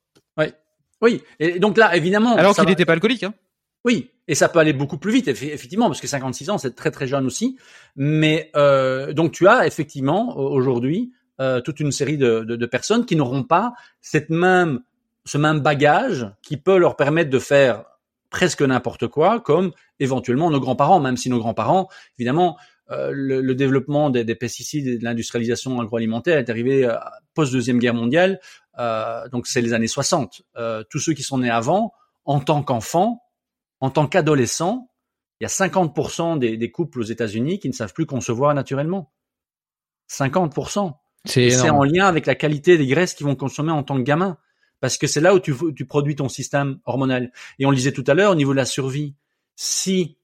[1.01, 1.21] Oui.
[1.39, 2.35] Et donc là, évidemment.
[2.35, 3.23] Alors qu'il va- n'était pas alcoolique.
[3.23, 3.33] Hein.
[3.85, 6.75] Oui, et ça peut aller beaucoup plus vite, effe- effectivement, parce que 56 ans, c'est
[6.75, 7.57] très très jeune aussi.
[7.95, 12.65] Mais euh, donc tu as effectivement au- aujourd'hui euh, toute une série de, de, de
[12.65, 14.81] personnes qui n'auront pas cette même
[15.25, 17.83] ce même bagage qui peut leur permettre de faire
[18.29, 21.87] presque n'importe quoi, comme éventuellement nos grands-parents, même si nos grands-parents,
[22.17, 22.57] évidemment,
[22.91, 26.95] euh, le, le développement des, des pesticides et de l'industrialisation agroalimentaire est arrivé euh,
[27.33, 28.39] post deuxième guerre mondiale,
[28.79, 30.41] euh, donc c'est les années 60.
[30.57, 31.93] Euh, tous ceux qui sont nés avant,
[32.25, 33.21] en tant qu'enfants,
[33.81, 34.89] en tant qu'adolescent,
[35.39, 39.11] il y a 50% des, des couples aux États-Unis qui ne savent plus concevoir naturellement.
[40.11, 40.93] 50%.
[41.25, 44.37] C'est en lien avec la qualité des graisses qu'ils vont consommer en tant que gamin.
[44.79, 47.31] Parce que c'est là où tu, tu produis ton système hormonal.
[47.59, 49.15] Et on le disait tout à l'heure, au niveau de la survie,
[49.55, 50.17] si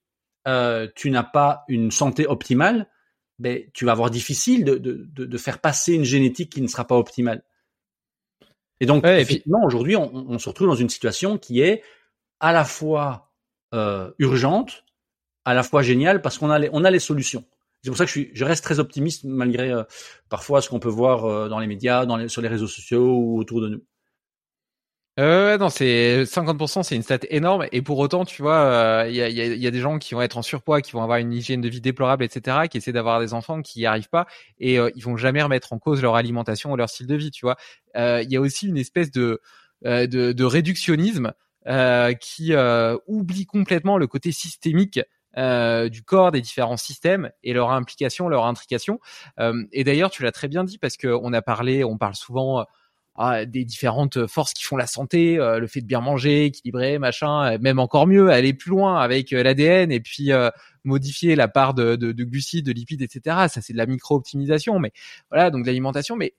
[0.48, 2.88] euh, tu n'as pas une santé optimale,
[3.38, 6.68] ben, tu vas avoir difficile de, de, de, de faire passer une génétique qui ne
[6.68, 7.44] sera pas optimale.
[8.80, 11.60] Et donc, Ouais, et puis- effectivement, aujourd'hui, on, on se retrouve dans une situation qui
[11.60, 11.84] est
[12.40, 13.25] à la fois
[13.76, 14.86] euh, urgente,
[15.44, 17.44] à la fois géniale, parce qu'on a les, on a les solutions.
[17.84, 19.84] C'est pour ça que je, suis, je reste très optimiste malgré euh,
[20.30, 23.16] parfois ce qu'on peut voir euh, dans les médias, dans les, sur les réseaux sociaux
[23.16, 23.84] ou autour de nous.
[25.18, 27.68] Non, c'est 50%, c'est une stat énorme.
[27.72, 30.22] Et pour autant, tu vois, il y, a, y y a des gens qui vont
[30.22, 33.20] être en surpoids, qui vont avoir une hygiène de vie déplorable, etc., qui essaient d'avoir
[33.20, 34.26] des enfants qui n'y arrivent pas
[34.60, 37.32] et euh, ils vont jamais remettre en cause leur alimentation ou leur style de vie,
[37.32, 37.56] tu vois.
[37.96, 39.42] Il y a aussi une espèce de
[39.84, 41.34] de, réductionnisme
[41.66, 45.00] qui euh, oublie complètement le côté systémique
[45.38, 49.00] euh, du corps, des différents systèmes et leur implication, leur intrication.
[49.40, 52.16] Euh, et d'ailleurs, tu l'as très bien dit parce que on a parlé, on parle
[52.16, 52.64] souvent euh,
[53.16, 57.00] ah, des différentes forces qui font la santé, euh, le fait de bien manger, équilibrer,
[57.00, 60.50] machin, euh, même encore mieux, aller plus loin avec euh, l'ADN et puis euh,
[60.84, 63.48] modifier la part de, de, de glucides, de lipides, etc.
[63.50, 64.92] Ça, c'est de la micro-optimisation, mais
[65.30, 66.16] voilà, donc de l'alimentation.
[66.16, 66.34] Mais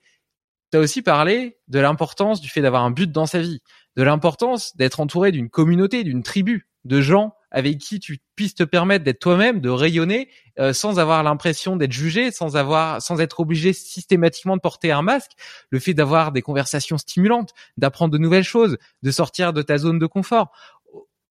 [0.71, 3.61] tu as aussi parlé de l'importance du fait d'avoir un but dans sa vie,
[3.97, 8.65] de l'importance d'être entouré d'une communauté, d'une tribu, de gens avec qui tu puisses te
[8.65, 10.29] permettre d'être toi-même, de rayonner
[10.59, 15.01] euh, sans avoir l'impression d'être jugé, sans avoir, sans être obligé systématiquement de porter un
[15.03, 15.31] masque.
[15.71, 19.99] Le fait d'avoir des conversations stimulantes, d'apprendre de nouvelles choses, de sortir de ta zone
[19.99, 20.51] de confort.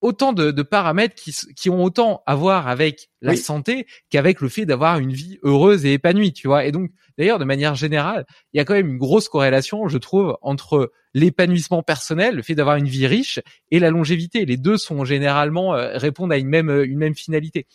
[0.01, 3.37] Autant de, de paramètres qui, qui ont autant à voir avec la Oui.
[3.37, 6.65] santé qu'avec le fait d'avoir une vie heureuse et épanouie, tu vois.
[6.65, 9.97] Et donc, d'ailleurs, de manière générale, il y a quand même une grosse corrélation, je
[9.97, 13.39] trouve, entre l'épanouissement personnel, le fait d'avoir une vie riche,
[13.71, 14.45] et la longévité.
[14.45, 17.65] Les deux sont généralement euh, répondent à une même euh, une même finalité.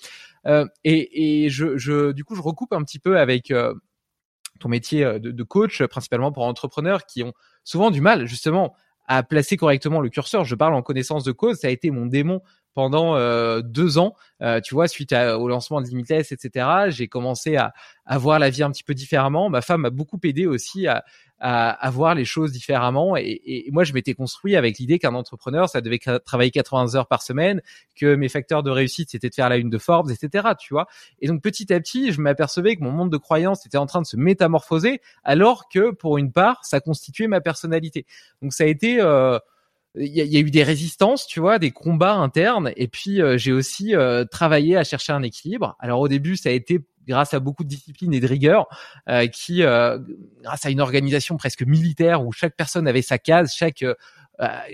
[0.47, 3.75] Euh, et et je, je du coup je recoupe un petit peu avec euh,
[4.61, 7.33] ton métier euh, de, de coach, principalement pour entrepreneurs qui ont
[7.65, 8.75] souvent du mal justement
[9.09, 10.45] à placer correctement le curseur.
[10.45, 11.57] Je parle en connaissance de cause.
[11.57, 12.43] Ça a été mon démon
[12.75, 14.15] pendant euh, deux ans.
[14.43, 16.67] Euh, tu vois, suite à- au lancement de Limitless, etc.
[16.89, 17.73] J'ai commencé à,
[18.07, 19.51] à voir la vie un petit peu différemment.
[19.51, 21.05] Ma femme m'a beaucoup aidé aussi à,
[21.41, 23.17] à, à voir les choses différemment.
[23.17, 27.07] Et, et moi, je m'étais construit avec l'idée qu'un entrepreneur, ça devait travailler 80 heures
[27.09, 27.61] par semaine,
[27.97, 30.49] que mes facteurs de réussite, c'était de faire la une de Forbes, etc.
[30.59, 30.87] Tu vois.
[31.21, 34.01] Et donc, petit à petit, je m'apercevais que mon monde de croyances était en train
[34.03, 38.07] de se métamorphoser, alors que pour une part, ça constituait ma personnalité.
[38.43, 39.39] Donc, ça a été euh,
[39.97, 43.37] il y, y a eu des résistances, tu vois, des combats internes, et puis euh,
[43.37, 45.77] j'ai aussi euh, travaillé à chercher un équilibre.
[45.81, 48.67] Alors au début, ça a été grâce à beaucoup de discipline et de rigueur,
[49.09, 49.99] euh, qui, euh,
[50.43, 53.95] grâce à une organisation presque militaire où chaque personne avait sa case, chaque euh,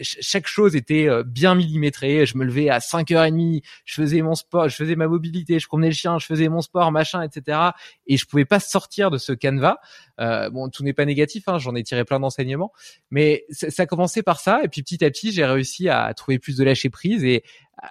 [0.02, 2.24] chaque chose était euh, bien millimétrée.
[2.26, 5.88] Je me levais à 5h30, je faisais mon sport, je faisais ma mobilité, je promenais
[5.88, 7.58] le chien, je faisais mon sport, machin, etc.
[8.06, 9.76] Et je pouvais pas sortir de ce canevas.
[10.20, 12.72] Euh, bon, tout n'est pas négatif, hein, j'en ai tiré plein d'enseignements,
[13.10, 14.60] mais ça, a commencé par ça.
[14.64, 17.42] Et puis petit à petit, j'ai réussi à trouver plus de lâcher prise et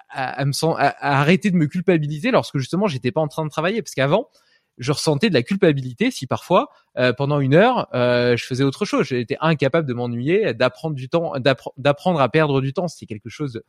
[0.08, 3.28] à, à me sen- à- à arrêter de me culpabiliser lorsque justement j'étais pas en
[3.28, 4.28] train de travailler, parce qu'avant
[4.78, 8.84] je ressentais de la culpabilité si parfois euh, pendant une heure euh, je faisais autre
[8.84, 9.06] chose.
[9.06, 12.88] J'étais incapable de m'ennuyer, d'apprendre du temps, d'appre- d'apprendre à perdre du temps.
[12.88, 13.62] C'était quelque chose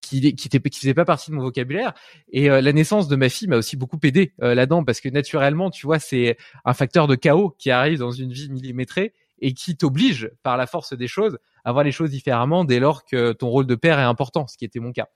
[0.00, 1.94] qui qui, qui faisait pas partie de mon vocabulaire.
[2.30, 5.08] Et euh, la naissance de ma fille m'a aussi beaucoup aidé euh, là-dedans parce que
[5.08, 9.54] naturellement, tu vois, c'est un facteur de chaos qui arrive dans une vie millimétrée et
[9.54, 13.32] qui t'oblige par la force des choses à voir les choses différemment dès lors que
[13.32, 15.08] ton rôle de père est important, ce qui était mon cas.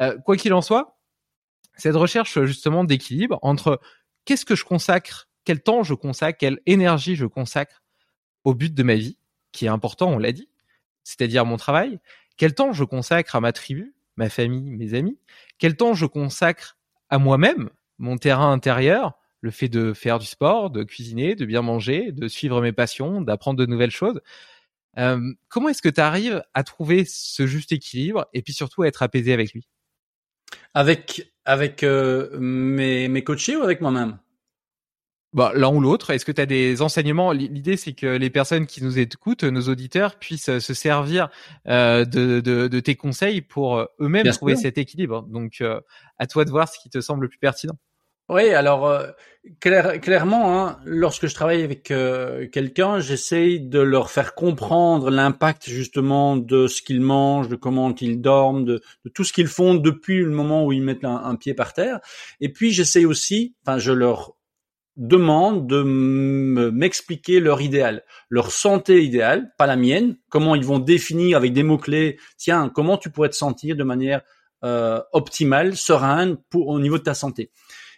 [0.00, 0.98] Euh, quoi qu'il en soit,
[1.76, 3.80] cette recherche justement d'équilibre entre
[4.26, 7.82] qu'est-ce que je consacre, quel temps je consacre, quelle énergie je consacre
[8.44, 9.18] au but de ma vie,
[9.52, 10.50] qui est important, on l'a dit,
[11.02, 11.98] c'est-à-dire mon travail,
[12.36, 15.18] quel temps je consacre à ma tribu, ma famille, mes amis,
[15.58, 16.76] quel temps je consacre
[17.08, 21.62] à moi-même, mon terrain intérieur, le fait de faire du sport, de cuisiner, de bien
[21.62, 24.20] manger, de suivre mes passions, d'apprendre de nouvelles choses.
[24.98, 28.88] Euh, comment est-ce que tu arrives à trouver ce juste équilibre et puis surtout à
[28.88, 29.68] être apaisé avec lui?
[30.76, 34.18] Avec avec euh, mes mes coachés ou avec moi-même?
[35.32, 36.10] Bah, l'un ou l'autre.
[36.10, 37.32] Est-ce que tu as des enseignements?
[37.32, 41.28] L'idée, c'est que les personnes qui nous écoutent, nos auditeurs, puissent euh, se servir
[41.66, 45.22] euh, de, de, de, tes conseils pour eux-mêmes trouver cet équilibre.
[45.28, 45.80] Donc, euh,
[46.18, 47.76] à toi de voir ce qui te semble le plus pertinent.
[48.28, 49.06] Oui, alors euh,
[49.60, 56.36] clair, clairement, hein, lorsque je travaille avec quelqu'un, j'essaye de leur faire comprendre l'impact justement
[56.36, 58.82] de ce qu'ils mangent, de comment ils dorment, de,
[59.14, 62.00] tout ce qu'ils font depuis le moment où ils mettent un, un pied par terre.
[62.40, 64.36] Et puis j'essaye aussi, enfin je leur
[64.96, 71.36] demande de m'expliquer leur idéal, leur santé idéale, pas la mienne, comment ils vont définir
[71.36, 74.22] avec des mots-clés, tiens, comment tu pourrais te sentir de manière
[74.64, 77.50] euh, optimale, sereine pour, au niveau de ta santé.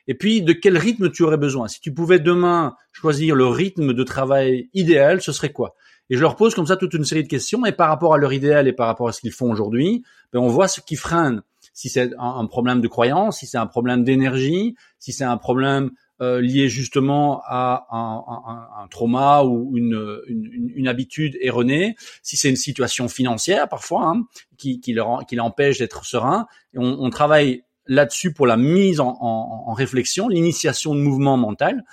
[0.08, 1.68] Et puis, de quel rythme tu aurais besoin?
[1.68, 5.74] Si tu pouvais demain choisir le rythme de travail idéal, ce serait quoi?
[6.10, 8.18] Et je leur pose comme ça toute une série de questions, et par rapport à
[8.18, 10.02] leur idéal et par rapport à ce qu'ils font aujourd'hui,
[10.32, 11.42] ben on voit ce qui freine.
[11.74, 15.90] Si c'est un, problème de croyance, si c'est un problème d'énergie, si c'est un problème
[16.20, 22.36] euh, lié justement à un, un, un trauma ou une, une, une, habitude erronée, si
[22.36, 24.24] c'est une situation financière parfois hein,
[24.56, 29.72] qui, qui, leur, qui l'empêche d'être serein, on, on travaille là-dessus pour la mise en,
[29.72, 31.84] réflexion, l'initiation de mouvement mental.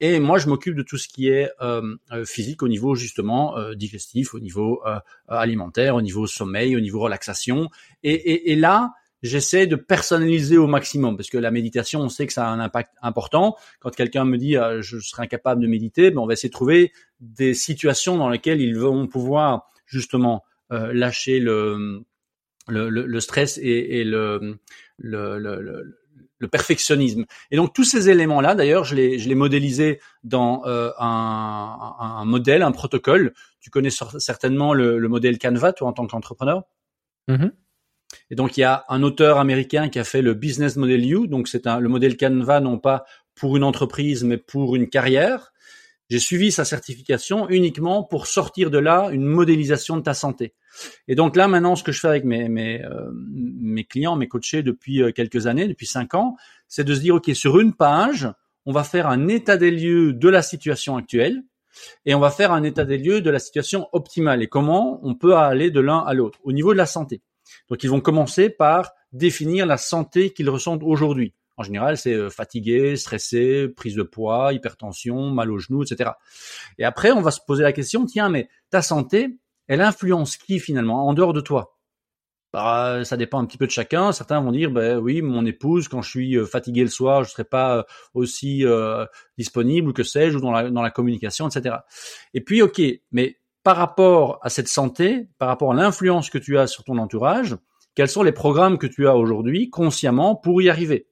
[0.00, 3.56] Et moi, je m'occupe de tout ce qui est euh, euh physique au niveau justement
[3.56, 4.82] euh, digestif, au niveau
[5.28, 7.70] alimentaire, au niveau sommeil, au niveau relaxation.
[8.02, 8.92] Et, là,
[9.22, 12.60] j'essaie de personnaliser au maximum parce que la méditation, on sait que ça a un
[12.60, 13.56] impact important.
[13.80, 16.92] Quand quelqu'un me dit je serai incapable de méditer, ben on va essayer de trouver
[17.20, 22.04] des situations dans lesquelles ils vont pouvoir justement lâcher le,
[22.68, 24.58] le, stress et le,
[24.98, 27.24] le, le, perfectionnisme.
[27.50, 32.24] Et donc tous ces éléments-là, d'ailleurs, je les, je les modélisé dans euh, un, un,
[32.24, 33.32] modèle, un protocole.
[33.60, 36.62] Tu connais certainement le, le modèle Canva, toi, en tant qu'entrepreneur?
[37.28, 37.50] Mm-hmm.
[38.30, 41.28] Et donc il y a un auteur américain qui a fait le Business Model U,
[41.28, 43.04] donc c'est le modèle Canva non pas
[43.34, 45.52] pour une entreprise mais pour une carrière.
[46.08, 50.54] J'ai suivi sa certification uniquement pour sortir de là une modélisation de ta santé.
[51.08, 54.62] Et donc là maintenant ce que je fais avec mes mes, euh, clients, mes coachés
[54.62, 56.36] depuis euh, quelques années, depuis cinq ans,
[56.68, 58.28] c'est de se dire ok sur une page
[58.66, 61.42] on va faire un état des lieux de la situation actuelle
[62.04, 65.14] et on va faire un état des lieux de la situation optimale et comment on
[65.14, 67.22] peut aller de l'un à l'autre au niveau de la santé.
[67.68, 71.32] Donc ils vont commencer par définir la santé qu'ils ressentent aujourd'hui.
[71.56, 76.10] En général, c'est euh, fatigué, stressé, prise de poids, hypertension, mal aux genoux, etc.
[76.78, 80.60] Et après, on va se poser la question, tiens, mais ta santé, elle influence qui
[80.60, 81.78] finalement en dehors de toi?
[82.52, 84.12] Bah, ça dépend un petit peu de chacun.
[84.12, 87.30] Certains vont dire, ben oui, mon épouse, quand je suis euh, fatigué le soir, je
[87.30, 87.82] serai pas euh,
[88.14, 88.64] aussi
[89.38, 91.76] disponible, ou que sais-je, ou dans la, dans la communication, etc.
[92.34, 92.80] Et puis, ok,
[93.12, 96.98] mais par rapport à cette santé, par rapport à l'influence que tu as sur ton
[96.98, 97.56] entourage,
[97.96, 101.08] quels sont les programmes que tu as aujourd'hui consciemment pour y arriver?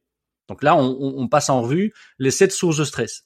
[0.49, 3.25] Donc là, on, on, passe en revue les sept sources de stress.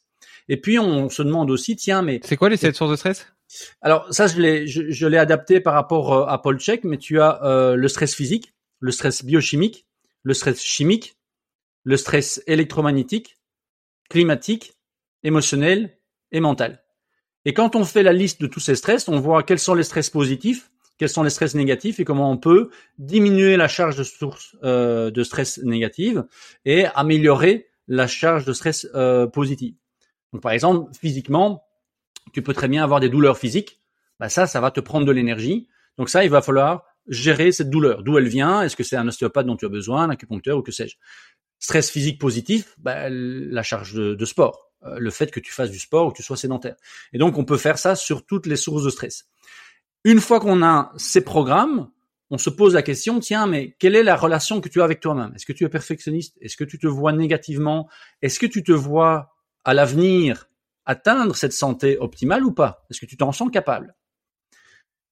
[0.49, 3.27] Et puis on se demande aussi, tiens, mais c'est quoi les sept sources de stress?
[3.81, 7.21] Alors ça, je l'ai, je, l'ai adapté par rapport euh, à Paul Check, mais tu
[7.21, 9.87] as euh, le stress physique, le stress biochimique,
[10.23, 11.17] le stress chimique,
[11.85, 13.39] le stress électromagnétique,
[14.11, 14.75] climatique,
[15.23, 15.99] émotionnel
[16.33, 16.85] et mental.
[17.45, 19.85] Et quand on fait la liste de tous ces stress, on voit quels sont les
[19.85, 24.03] stress positifs, quels sont les stress négatifs et comment on peut diminuer la charge de
[24.03, 26.25] source euh, de stress négative
[26.65, 29.75] et améliorer la charge de stress euh, positive.
[30.33, 31.65] Donc par exemple, physiquement,
[32.33, 33.81] tu peux très bien avoir des douleurs physiques.
[34.21, 35.69] Bah ça, ça va te prendre de l'énergie.
[35.97, 38.03] Donc ça, il va falloir gérer cette douleur.
[38.03, 38.63] D'où elle vient?
[38.63, 40.97] Est-ce que c'est un ostéopathe dont tu as besoin, un acupuncteur ou que sais-je?
[41.59, 44.71] Stress physique positif, bah, la charge de, sport.
[44.85, 46.77] Euh, le fait que tu fasses du sport ou que tu sois sédentaire.
[47.13, 49.27] Et donc, on peut faire ça sur toutes les sources de stress.
[50.05, 51.91] Une fois qu'on a ces programmes,
[52.31, 55.01] on se pose la question, tiens, mais quelle est la relation que tu as avec
[55.01, 55.33] toi-même?
[55.35, 56.37] Est-ce que tu es perfectionniste?
[56.41, 57.89] Est-ce que tu te vois négativement?
[58.23, 59.35] Est-ce que tu te vois
[59.65, 60.49] à l'avenir
[60.85, 62.85] atteindre cette santé optimale ou pas?
[62.91, 63.95] Est-ce que tu t'en sens capable?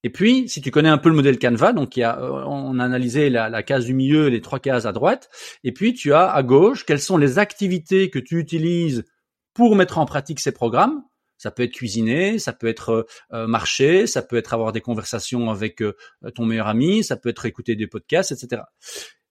[0.02, 3.28] Et puis, si tu connais un peu le modèle Canva, donc euh, on a analysé
[3.28, 5.28] la, la case du milieu, les trois cases à droite,
[5.64, 9.04] et puis tu as à gauche quelles sont les activités que tu utilises
[9.52, 11.02] pour mettre en pratique ces programmes.
[11.38, 15.50] Ça peut être cuisiner, ça peut être euh, marcher, ça peut être avoir des conversations
[15.50, 15.94] avec euh,
[16.34, 18.62] ton meilleur ami, ça peut être écouter des podcasts, etc.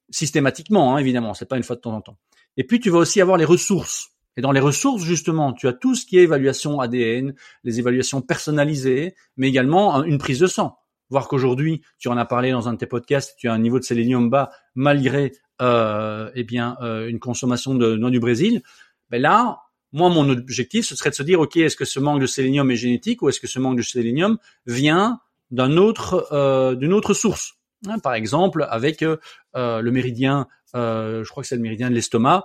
[0.10, 2.18] Systématiquement, hein, évidemment, c'est pas une fois de temps en temps.
[2.57, 4.11] Et puis tu vas aussi avoir les ressources.
[4.38, 7.34] Et dans les ressources, justement, tu as tout ce qui est évaluation ADN,
[7.64, 10.77] les évaluations personnalisées, mais également une prise de sang.
[11.10, 13.80] Voir qu'aujourd'hui, tu en as parlé dans un de tes podcasts, tu as un niveau
[13.80, 18.61] de sélénium bas malgré euh, eh bien euh, une consommation de noix du Brésil,
[19.10, 19.60] ben là,
[19.95, 22.69] moi mon objectif ce serait de se dire ok est-ce que ce manque de sélénium
[22.69, 25.19] est génétique ou est-ce que ce manque de sélénium vient
[25.53, 27.53] euh, d'une autre source?
[27.88, 29.17] Hein, par exemple avec euh,
[29.53, 32.43] le méridien, je crois que c'est le méridien de l'estomac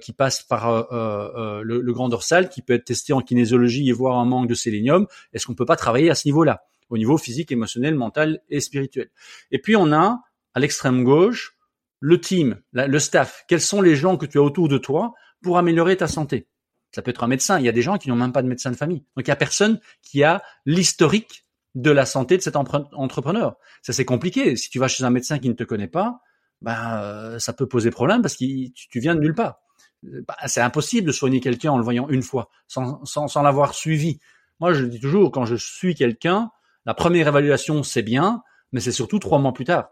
[0.00, 4.24] qui passe par le, grand dorsal, qui peut être testé en kinésiologie et voir un
[4.24, 5.06] manque de sélénium.
[5.32, 9.08] Est-ce qu'on peut pas travailler à ce niveau-là, au niveau physique, émotionnel, mental et spirituel?
[9.52, 10.20] Et puis on a
[10.54, 11.56] à l'extrême gauche
[12.00, 15.58] le team, le staff, quels sont les gens que tu as autour de toi pour
[15.58, 16.48] améliorer ta santé?
[16.92, 17.58] Ça peut être un médecin.
[17.58, 19.04] Il y a des gens qui n'ont même pas de médecin de famille.
[19.16, 21.44] Donc il y a personne qui a l'historique
[21.74, 23.56] de la santé de cet entrepreneur.
[23.82, 24.56] Ça c'est compliqué.
[24.56, 26.20] Si tu vas chez un médecin qui ne te connaît pas,
[26.60, 29.60] ben euh, ça peut poser problème parce que tu, viens de nulle part.
[30.02, 33.74] Ben, c'est impossible de soigner quelqu'un en le voyant une fois, sans, sans, sans l'avoir
[33.74, 34.18] suivi.
[34.60, 36.50] Moi, je dis toujours, quand je suis quelqu'un,
[36.84, 38.42] la première évaluation, c'est bien,
[38.72, 39.90] mais c'est surtout trois mois plus tard.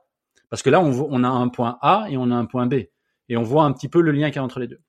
[0.49, 2.75] Parce que là, on, on, a un point A et on a un point B.
[3.29, 4.81] Et on voit un petit peu le lien qu'il y a entre les deux.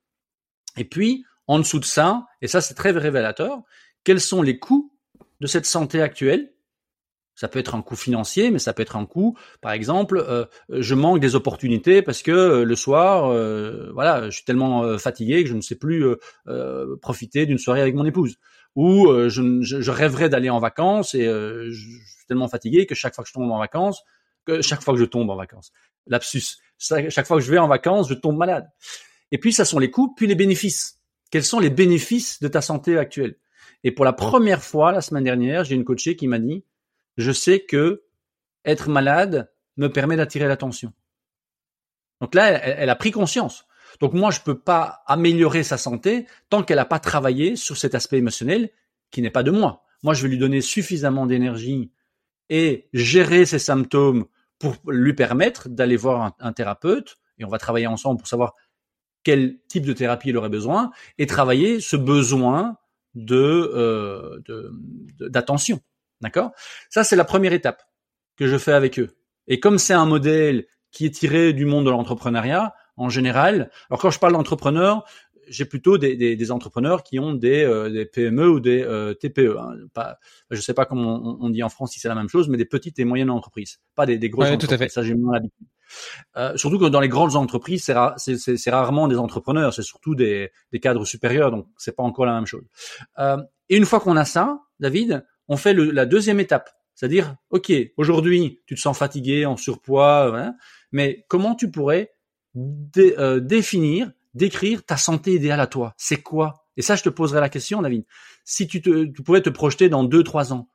[0.78, 3.62] Et puis, en dessous de ça, et ça c'est très révélateur,
[4.04, 4.94] quels sont les coûts
[5.42, 6.54] de cette santé actuelle?
[7.36, 10.46] Ça peut être un coût financier, mais ça peut être un coût, par exemple, euh,
[10.70, 15.44] je manque des opportunités parce que euh, le soir, euh, voilà, je suis tellement fatigué
[15.44, 16.04] que je ne sais plus
[17.02, 18.38] profiter d'une soirée avec mon épouse.
[18.76, 23.24] Ou je, je, rêverais d'aller en vacances et je, suis tellement fatigué que chaque fois
[23.24, 24.04] que je tombe en vacances,
[24.62, 25.72] chaque fois que je tombe en vacances.
[26.08, 26.58] Lapsus.
[26.78, 28.68] Chaque fois que je vais en vacances, je tombe malade.
[29.32, 30.97] Et puis, ça sont les coûts, puis les bénéfices.
[31.32, 33.36] Quels sont les bénéfices de ta santé actuelle?
[33.84, 36.64] Et pour la première fois, la semaine dernière, j'ai une coachée qui m'a dit,
[37.18, 38.04] je sais que
[38.66, 40.94] être malade me permet d'attirer l'attention.
[42.22, 43.66] Donc là, elle, a pris conscience.
[44.00, 47.96] Donc moi, je peux pas améliorer sa santé tant qu'elle n'a pas travaillé sur cet
[47.96, 48.72] aspect émotionnel
[49.12, 49.84] qui n'est pas de moi.
[50.04, 51.92] Moi, je vais lui donner suffisamment d'énergie
[52.50, 54.26] et gérer ses symptômes
[54.60, 58.56] pour lui permettre d'aller voir un, thérapeute et on va travailler ensemble pour savoir
[59.28, 62.78] quel type de thérapie il aurait besoin et travailler ce besoin
[63.14, 64.40] de euh,
[65.20, 65.82] d'attention.
[66.22, 66.52] D'accord?
[66.90, 67.84] Ça c'est la première étape
[68.38, 69.18] que je fais avec eux.
[69.48, 74.00] Et comme c'est un modèle qui est tiré du monde de l'entrepreneuriat en général, alors
[74.00, 75.04] quand je parle d'entrepreneur,
[75.50, 79.14] j'ai plutôt des, des, des, entrepreneurs qui ont des, euh, des PME ou des euh,
[79.14, 79.58] TPE.
[79.60, 79.76] Hein.
[79.94, 80.20] Pas,
[80.52, 82.66] je sais pas comment on, dit en France si c'est la même chose, mais des
[82.66, 84.70] petites et moyennes entreprises, pas des, grosses entreprises.
[84.70, 84.88] Tout à fait.
[84.90, 85.68] Ça, j'ai moins l'habitude.
[86.36, 90.52] Euh, surtout que dans les grandes entreprises, c'est, rarement des entrepreneurs, c'est surtout des,
[90.82, 92.66] cadres supérieurs, donc c'est pas encore la même chose.
[93.20, 93.38] Euh,
[93.70, 97.72] et une fois qu'on a ça, David, on fait le, la deuxième étape, c'est-à-dire, ok,
[97.98, 100.52] aujourd'hui, tu te sens fatigué, en surpoids,
[100.92, 102.12] mais comment tu pourrais
[102.98, 105.94] euh, définir décrire ta santé idéale à toi?
[105.98, 106.66] C'est quoi?
[106.76, 108.06] Et ça, je te poserai la question, David.
[108.46, 110.70] Si tu, te, tu pouvais te projeter dans deux, trois ans,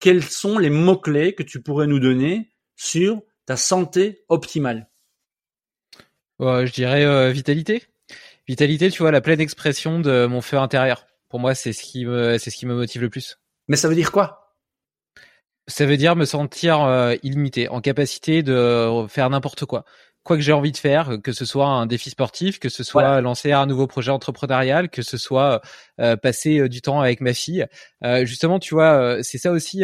[0.00, 3.22] quels sont les mots-clés que tu pourrais nous donner sur
[3.52, 4.88] ta santé optimale
[6.40, 7.84] Je dirais euh, vitalité.
[8.48, 11.06] Vitalité, tu vois, la pleine expression de mon feu intérieur.
[11.28, 13.38] Pour moi, c'est ce qui me, c'est ce qui me motive le plus.
[13.68, 14.56] Mais ça veut dire quoi?
[15.68, 19.84] Ça veut dire me sentir euh, illimité, en capacité de faire n'importe quoi
[20.24, 23.20] quoi que j'ai envie de faire, que ce soit un défi sportif, que ce soit
[23.20, 25.60] lancer un nouveau projet entrepreneurial, que ce soit
[26.00, 27.66] euh, passer euh, du temps avec ma fille.
[28.04, 29.82] Euh, justement, tu vois, c'est ça aussi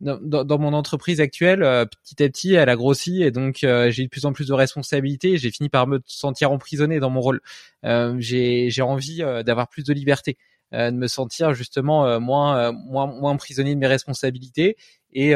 [0.00, 1.60] dans, dans, mon entreprise actuelle.
[2.02, 5.36] petit à petit, elle a grossi et donc j'ai de plus en plus de responsabilités.
[5.36, 7.40] J'ai fini par me sentir emprisonné dans mon rôle.
[7.82, 10.38] j'ai j'ai envie d'avoir plus de liberté.
[10.72, 14.76] de me sentir justement moins moins moins prisonnier de mes responsabilités
[15.12, 15.32] et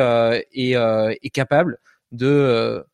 [0.53, 0.75] et,
[1.23, 1.79] et capable
[2.13, 2.85] de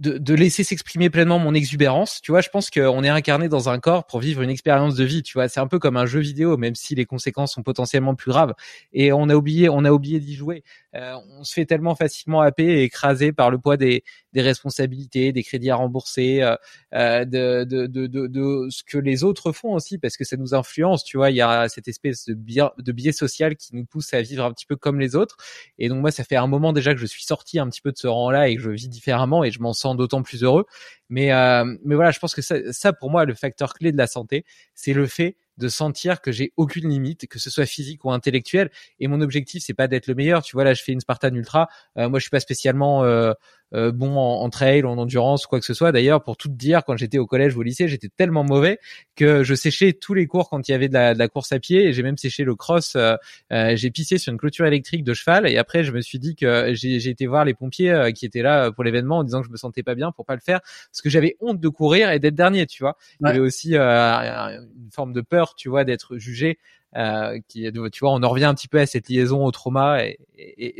[0.00, 2.20] de, de, laisser s'exprimer pleinement mon exubérance.
[2.20, 5.04] Tu vois, je pense qu'on est incarné dans un corps pour vivre une expérience de
[5.04, 5.22] vie.
[5.22, 8.16] Tu vois, c'est un peu comme un jeu vidéo, même si les conséquences sont potentiellement
[8.16, 8.54] plus graves.
[8.92, 10.64] Et on a oublié, on a oublié d'y jouer.
[10.96, 14.02] Euh, on se fait tellement facilement happer et écraser par le poids des,
[14.32, 16.56] des responsabilités, des crédits à rembourser, euh,
[16.94, 20.54] euh de, de, de, de, ce que les autres font aussi, parce que ça nous
[20.54, 21.04] influence.
[21.04, 24.12] Tu vois, il y a cette espèce de biais, de biais social qui nous pousse
[24.12, 25.36] à vivre un petit peu comme les autres.
[25.78, 27.92] Et donc moi, ça fait un moment déjà que je suis sorti un petit peu
[27.92, 30.64] de ce rang-là et que je vis différemment et je m'en d'autant plus heureux.
[31.10, 34.06] Mais euh, mais voilà, je pense que ça, pour moi, le facteur clé de la
[34.06, 38.10] santé, c'est le fait de sentir que j'ai aucune limite, que ce soit physique ou
[38.10, 38.70] intellectuel.
[38.98, 40.42] Et mon objectif, c'est pas d'être le meilleur.
[40.42, 41.68] Tu vois, là, je fais une Spartan Ultra.
[41.98, 43.32] Euh, moi, je suis pas spécialement euh,
[43.74, 45.90] euh, bon en, trail, en endurance, quoi que ce soit.
[45.90, 48.78] D'ailleurs, pour tout te dire, quand j'étais au collège ou au lycée, j'étais tellement mauvais
[49.16, 51.84] que je séchais tous les cours quand il y avait de la, course à pied.
[51.86, 52.94] Et j'ai même séché le cross.
[52.94, 53.16] Euh,
[53.52, 55.48] euh, j'ai pissé sur une clôture électrique de cheval.
[55.48, 58.70] Et après, je me suis dit que j'ai été voir les pompiers qui étaient là
[58.70, 61.02] pour l'événement en disant que je me sentais pas bien pour pas le faire parce
[61.02, 62.66] que j'avais honte de courir et d'être dernier.
[62.66, 66.58] Tu vois, il y avait aussi une forme de peur, tu vois, d'être jugé
[66.96, 70.04] euh, qui, tu vois, on en revient un petit peu à cette liaison au trauma,
[70.04, 70.18] et,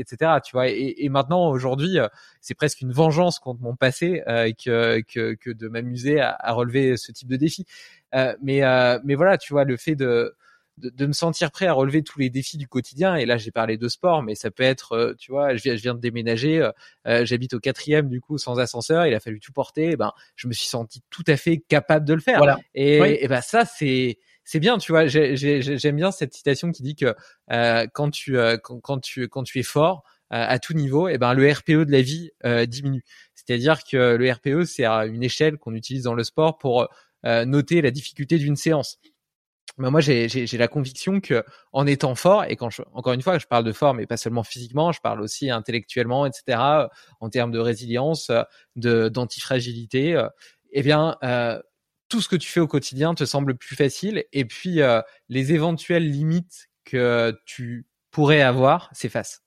[0.01, 0.33] etc.
[0.45, 2.09] Tu vois, et, et maintenant aujourd'hui, euh,
[2.41, 6.53] c'est presque une vengeance contre mon passé euh, que, que, que de m'amuser à, à,
[6.53, 7.65] relever ce type de défi.
[8.15, 8.63] Euh, mais
[9.05, 10.35] mais voilà, tu vois, le fait de
[10.79, 13.15] de, de, me sentir prêt à relever tous les défis du quotidien.
[13.15, 15.77] Et là, j'ai parlé de sport, mais ça peut être, euh, tu vois, je viens,
[15.77, 16.71] je viens de déménager, euh,
[17.07, 19.93] euh, j'habite au quatrième du coup sans ascenseur, il a fallu tout porter.
[19.93, 22.39] Et ben, je me suis senti tout à fait capable de le faire.
[22.39, 22.59] Voilà.
[22.75, 25.07] Et, et ben ça, c'est c'est bien, tu vois.
[25.07, 27.15] J'aime bien cette citation qui dit que
[27.93, 31.51] quand tu quand, quand, tu quand tu es fort à tout niveau, et ben le
[31.51, 32.31] RPE de la vie
[32.67, 33.05] diminue.
[33.35, 36.89] C'est-à-dire que le RPE, c'est une échelle qu'on utilise dans le sport pour
[37.25, 38.99] noter la difficulté d'une séance
[39.79, 43.39] mais moi j'ai la conviction que en étant fort et quand je, encore une fois
[43.39, 46.59] je parle de fort mais pas seulement physiquement je parle aussi intellectuellement etc
[47.21, 48.31] en termes de résilience
[48.77, 50.29] de d'antifragilité euh,
[50.73, 51.61] eh bien euh,
[52.09, 55.53] tout ce que tu fais au quotidien te semble plus facile et puis euh, les
[55.53, 59.43] éventuelles limites que tu pourrais avoir s'effacent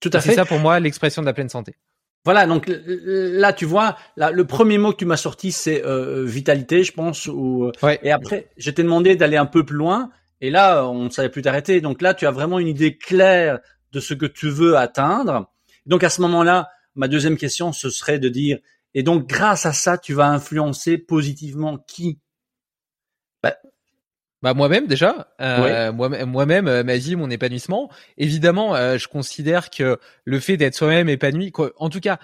[0.00, 1.76] tout à fait c'est ça pour moi l'expression de la pleine santé
[2.24, 6.22] voilà, donc là, tu vois, là, le premier mot que tu m'as sorti, c'est euh,
[6.22, 7.26] vitalité, je pense.
[7.26, 10.10] Ou, euh, Et après, je t'ai demandé d'aller un peu plus loin.
[10.42, 11.80] Et là, on ne savait plus t'arrêter.
[11.80, 13.60] Donc là, tu as vraiment une idée claire
[13.92, 15.50] de ce que tu veux atteindre.
[15.86, 18.58] Donc à ce moment-là, ma deuxième question, ce serait de dire,
[18.94, 22.18] et donc grâce à ça, tu vas influencer positivement qui?
[23.42, 23.56] Bah,
[24.42, 27.90] bah moi-même déjà, euh, moi-même euh, ma vie, mon épanouissement.
[28.16, 32.18] Évidemment, euh, je considère que le fait d'être soi-même épanoui, en tout cas,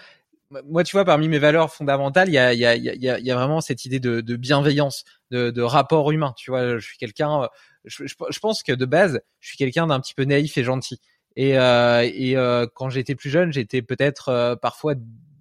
[0.64, 3.30] moi tu vois, parmi mes valeurs fondamentales, il y a, y, a, y, a, y
[3.30, 6.32] a vraiment cette idée de, de bienveillance, de, de, rapport humain.
[6.36, 7.48] Tu vois, je suis quelqu'un,
[7.84, 11.00] je, je, pense que de base, je suis quelqu'un d'un petit peu naïf et gentil.
[11.36, 12.36] Et, et
[12.74, 14.94] quand j'étais plus jeune, j'étais peut-être parfois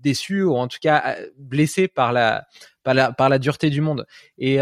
[0.06, 2.46] déçu ou en tout cas blessé par la
[2.84, 4.06] par la, par la dureté du monde.
[4.38, 4.62] Et,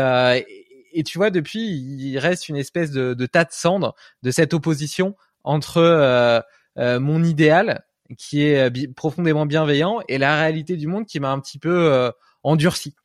[0.93, 5.15] et tu vois, depuis, il reste une espèce de, tas de cendres de cette opposition
[5.43, 6.39] entre euh,
[6.77, 7.83] euh, mon idéal,
[8.17, 12.11] qui est euh, profondément bienveillant, et la réalité du monde qui m'a un petit peu
[12.43, 12.95] endurci.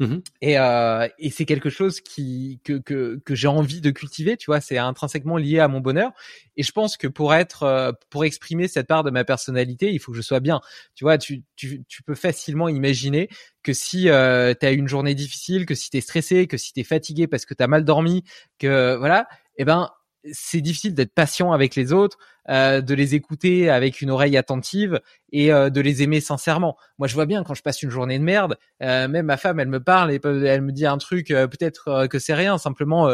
[0.00, 4.36] Mmh et, euh, et c'est quelque chose qui que que, que j'ai envie de cultiver,
[4.36, 6.12] tu vois, c'est intrinsèquement lié à mon bonheur.
[6.56, 9.98] Et je pense que pour être euh, pour exprimer cette part de ma personnalité, il
[9.98, 10.60] faut que je sois bien.
[10.94, 13.28] Tu vois, tu tu, tu peux facilement imaginer
[13.64, 16.72] que si euh, tu as une journée difficile, que si tu es stressé, que si
[16.72, 18.22] tu es fatigué parce que tu as mal dormi,
[18.58, 19.26] que voilà,
[19.56, 19.90] eh ben
[20.32, 22.18] c'est difficile d'être patient avec les autres,
[22.48, 25.00] euh, de les écouter avec une oreille attentive
[25.32, 26.76] et euh, de les aimer sincèrement.
[26.98, 29.60] Moi, je vois bien quand je passe une journée de merde, euh, même ma femme,
[29.60, 33.10] elle me parle et elle me dit un truc, euh, peut-être que c'est rien, simplement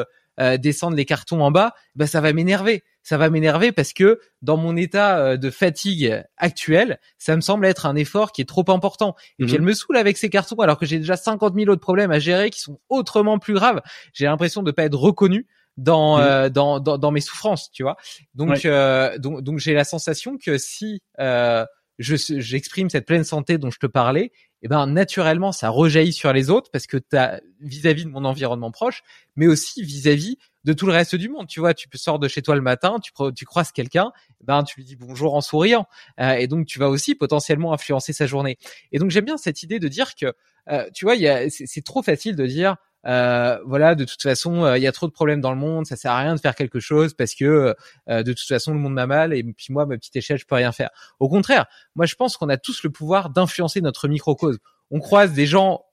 [0.58, 2.82] descendre les cartons en bas, bah ça va m'énerver.
[3.04, 7.86] Ça va m'énerver parce que dans mon état de fatigue actuel, ça me semble être
[7.86, 9.14] un effort qui est trop important.
[9.38, 9.58] Et puis mhm.
[9.58, 12.18] elle me saoule avec ces cartons alors que j'ai déjà 50 000 autres problèmes à
[12.18, 13.80] gérer qui sont autrement plus graves.
[14.12, 17.96] J'ai l'impression de pas être reconnu dans, euh, dans, dans, dans mes souffrances, tu vois.
[18.34, 21.64] Donc euh, donc donc j'ai la sensation que si euh,
[21.98, 24.32] je j'exprime cette pleine santé dont je te parlais, et
[24.62, 28.24] eh ben naturellement ça rejaillit sur les autres parce que tu as vis-à-vis de mon
[28.24, 29.02] environnement proche,
[29.36, 31.46] mais aussi vis-à-vis de tout le reste du monde.
[31.46, 34.10] Tu vois, tu sors de chez toi le matin, tu, tu croises quelqu'un,
[34.40, 35.86] eh ben tu lui dis bonjour en souriant,
[36.20, 38.56] euh, et donc tu vas aussi potentiellement influencer sa journée.
[38.90, 40.32] Et donc j'aime bien cette idée de dire que,
[40.70, 41.16] euh, tu vois,
[41.50, 42.76] c'est trop facile de dire
[43.06, 45.86] euh, voilà, de toute façon, euh, il y a trop de problèmes dans le monde,
[45.86, 47.74] ça sert à rien de faire quelque chose parce que
[48.08, 50.46] euh, de toute façon le monde m'a mal et puis moi, ma petite échelle, je
[50.46, 50.90] peux rien faire.
[51.20, 54.58] Au contraire, moi je pense qu'on a tous le pouvoir d'influencer notre microcosme
[54.90, 55.86] on croise des gens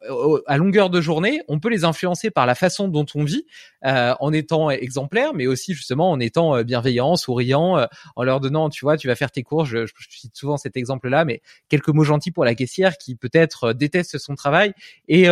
[0.47, 3.45] à longueur de journée, on peut les influencer par la façon dont on vit,
[3.83, 8.97] en étant exemplaire, mais aussi justement en étant bienveillant, souriant, en leur donnant, tu vois,
[8.97, 9.65] tu vas faire tes cours.
[9.65, 13.71] Je, je, cite souvent cet exemple-là, mais quelques mots gentils pour la caissière qui peut-être
[13.71, 14.73] déteste son travail
[15.07, 15.29] et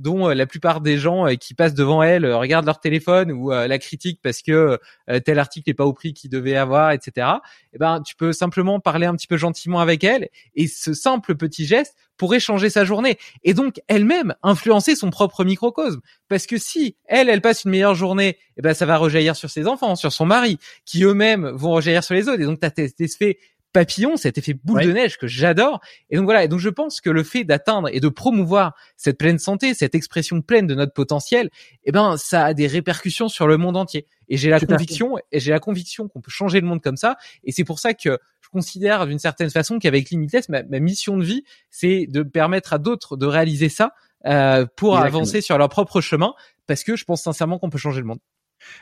[0.00, 3.30] dont euh, la plupart des gens euh, qui passent devant elle euh, regardent leur téléphone
[3.30, 4.78] ou la critiquent parce que
[5.24, 7.26] tel article n'est pas au prix qu'il devait avoir, etc.
[7.72, 11.34] Eh ben, tu peux simplement parler un petit peu gentiment avec elle et ce simple
[11.34, 16.00] petit geste pourrait changer sa journée et donc elle-même influencer son propre microcosme.
[16.28, 19.50] Parce que si elle, elle passe une meilleure journée, eh ben ça va rejaillir sur
[19.50, 22.40] ses enfants, sur son mari, qui eux-mêmes vont rejaillir sur les autres.
[22.40, 23.38] Et donc tu as cet effet
[23.72, 25.80] papillon, cet effet boule de neige que j'adore.
[26.10, 29.18] Et donc voilà, et donc je pense que le fait d'atteindre et de promouvoir cette
[29.18, 31.50] pleine santé, cette expression pleine de notre potentiel,
[31.84, 34.06] eh ben ça a des répercussions sur le monde entier.
[34.28, 37.16] Et j'ai la conviction, et j'ai la conviction qu'on peut changer le monde comme ça.
[37.44, 41.16] Et c'est pour ça que je considère d'une certaine façon qu'avec Limitless, ma, ma, mission
[41.16, 43.92] de vie, c'est de permettre à d'autres de réaliser ça
[44.26, 46.34] euh, pour avancer sur leur propre chemin,
[46.66, 48.20] parce que je pense sincèrement qu'on peut changer le monde.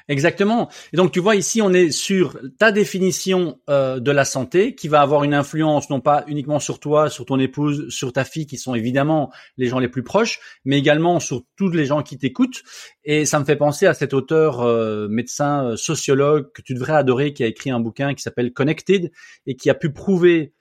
[0.08, 0.68] Exactement.
[0.92, 4.88] Et donc tu vois ici, on est sur ta définition euh, de la santé qui
[4.88, 8.46] va avoir une influence non pas uniquement sur toi, sur ton épouse, sur ta fille,
[8.46, 12.18] qui sont évidemment les gens les plus proches, mais également sur tous les gens qui
[12.18, 12.62] t'écoutent.
[13.04, 16.94] Et ça me fait penser à cet auteur euh, médecin euh, sociologue que tu devrais
[16.94, 19.10] adorer, qui a écrit un bouquin qui s'appelle Connected
[19.46, 20.54] et qui a pu prouver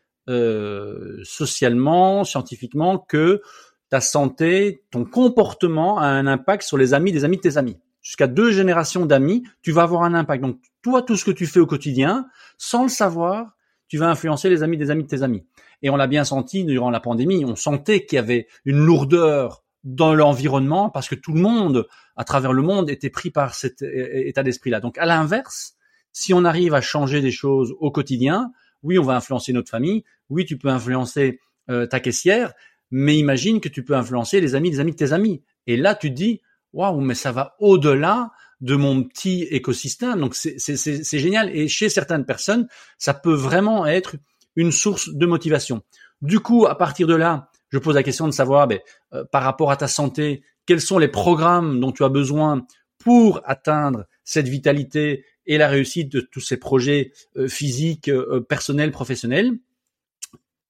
[1.24, 3.42] socialement, scientifiquement que
[3.90, 7.78] ta santé, ton comportement a un impact sur les amis des amis de tes amis
[8.08, 10.42] jusqu'à deux générations d'amis, tu vas avoir un impact.
[10.42, 13.58] Donc, toi, tout ce que tu fais au quotidien, sans le savoir,
[13.90, 15.46] tu vas influencer les amis des amis de tes amis.
[15.82, 19.66] Et on l'a bien senti durant la pandémie, on sentait qu'il y avait une lourdeur
[19.84, 21.86] dans l'environnement parce que tout le monde,
[22.16, 24.80] à travers le monde, était pris par cet état d'esprit-là.
[24.80, 25.76] Donc, à l'inverse,
[26.14, 28.54] si on arrive à changer des choses au quotidien,
[28.84, 32.54] oui, on va influencer notre famille, oui, tu peux influencer euh, ta caissière,
[32.90, 35.44] mais imagine que tu peux influencer les amis des amis de tes amis.
[35.68, 36.42] Et là, tu te dis,
[36.74, 38.32] waouh, mais ça va au-delà
[38.62, 40.20] de mon petit écosystème.
[40.20, 41.56] Donc c'est génial.
[41.56, 42.68] Et chez certaines personnes,
[42.98, 44.16] ça peut vraiment être
[44.56, 45.84] une source de motivation.
[46.22, 48.80] Du coup, à partir de là, je pose la question de savoir, ben,
[49.14, 52.66] euh, par rapport à ta santé, quels sont les programmes dont tu as besoin
[52.98, 58.92] pour atteindre cette vitalité et la réussite de tous ces projets euh, physiques, euh, personnels,
[58.92, 59.52] professionnels?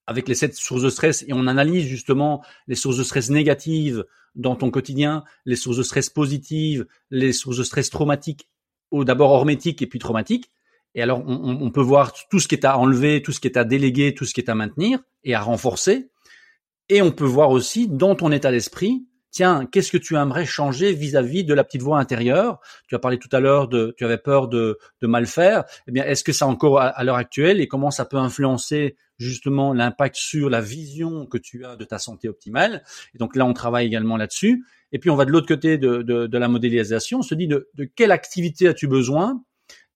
[0.08, 4.06] Avec les sept sources de stress et on analyse justement les sources de stress négatives
[4.34, 8.48] dans ton quotidien, les sources de stress positives, les sources de stress traumatiques,
[8.90, 10.50] d'abord hormétiques et puis traumatiques.
[10.94, 13.58] Et alors, on, peut voir tout ce qui est à enlever, tout ce qui est
[13.58, 16.10] à déléguer, tout ce qui est à maintenir et à renforcer.
[16.88, 20.94] Et on peut voir aussi dans ton état d'esprit, tiens, qu'est-ce que tu aimerais changer
[20.94, 22.60] vis-à-vis de la petite voix intérieure?
[22.88, 25.64] Tu as parlé tout à l'heure de, tu avais peur de, de mal faire.
[25.86, 29.72] Eh bien, est-ce que ça encore à l'heure actuelle et comment ça peut influencer justement
[29.72, 32.82] l'impact sur la vision que tu as de ta santé optimale.
[33.14, 34.64] Et donc là, on travaille également là-dessus.
[34.92, 37.46] Et puis on va de l'autre côté de, de, de, la modélisation, on se dit
[37.46, 39.42] de, de quelle activité as-tu besoin?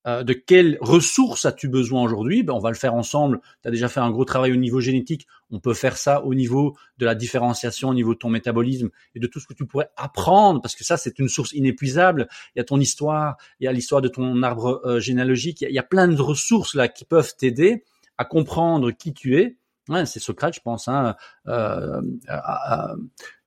[0.05, 2.43] Euh, de quelles ressources as-tu besoin aujourd'hui?
[2.43, 3.41] Ben, On va le faire ensemble.
[3.63, 5.29] Tu as déjà fait un gros travail au niveau génétique.
[5.51, 9.21] On peut faire ça au niveau de la différenciation, au niveau de ton métabolisme et
[9.21, 12.27] de tout ce que tu pourrais apprendre, parce que ça, c'est une source inépuisable.
[12.57, 15.61] Il y a ton histoire, il y a l'histoire de ton arbre euh, généalogique.
[15.61, 17.85] Il y, a, il y, a, plein de ressources là qui peuvent t'aider
[18.23, 19.59] à comprendre qui tu es.
[20.07, 20.87] c'est Socrate, je pense.
[20.87, 21.17] Hein,
[21.49, 22.01] euh,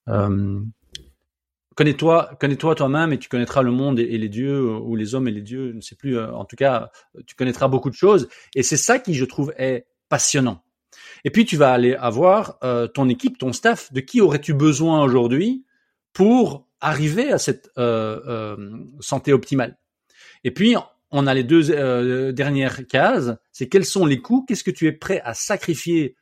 [0.10, 0.60] euh,
[1.76, 5.31] connais-toi, connais-toi toi-même et tu connaîtras le monde et, les dieux ou les hommes et
[5.31, 5.69] les dieux.
[5.72, 6.18] Je ne sais plus.
[6.18, 6.91] Euh, en tout cas,
[7.26, 8.27] tu connaîtras beaucoup de choses.
[8.53, 10.61] Et c'est ça qui, je trouve, est passionnant.
[11.23, 12.60] Et puis tu vas aller avoir
[12.93, 13.91] ton équipe, ton staff.
[13.91, 15.65] De qui aurais-tu besoin aujourd'hui
[16.14, 17.72] pour arriver à cette
[18.99, 19.77] santé optimale
[20.43, 20.76] Et puis
[21.15, 24.85] on a les deux euh, dernières cases, c'est quels sont les coûts, qu'est-ce que tu
[24.85, 26.17] es prêt à sacrifier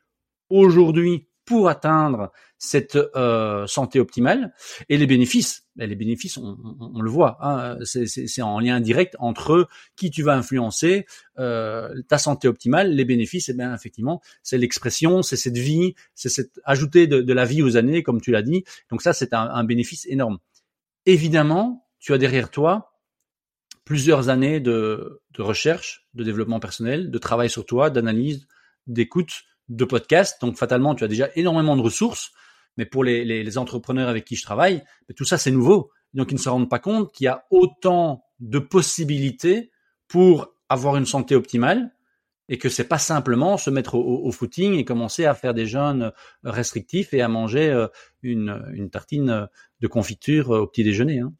[0.50, 4.54] aujourd'hui pour atteindre cette euh, santé optimale?
[4.88, 5.66] Et les bénéfices.
[5.74, 10.36] Ben, les bénéfices, on, le voit, hein, c'est en lien direct entre qui tu vas
[10.36, 11.06] influencer,
[11.40, 13.48] euh, ta santé optimale, les bénéfices.
[13.48, 17.64] Et eh bien effectivement, c'est l'expression, c'est cette vie, c'est cette ajouter de, la vie
[17.64, 18.62] aux années, comme tu l'as dit.
[18.92, 20.38] Donc ça, c'est un, un bénéfice énorme.
[21.04, 22.93] Évidemment, tu as derrière toi
[23.84, 28.46] plusieurs années de, de, recherche, de développement personnel, de travail sur toi, d'analyse,
[28.86, 30.40] d'écoute, de podcast.
[30.40, 32.32] Donc fatalement, tu as déjà énormément de ressources.
[32.76, 34.82] Mais pour les, les, les entrepreneurs avec qui je travaille,
[35.16, 35.90] tout ça c'est nouveau.
[36.12, 39.70] Donc ils ne se rendent pas compte qu'il y a autant de possibilités
[40.08, 41.92] pour avoir une santé optimale
[42.48, 45.66] et que c'est pas simplement se mettre au, au, footing et commencer à faire des
[45.66, 46.12] jeûnes
[46.42, 47.86] restrictifs et à manger euh,
[48.22, 49.48] une, une tartine
[49.80, 51.20] de confiture au petit déjeuner.
[51.20, 51.32] Hein.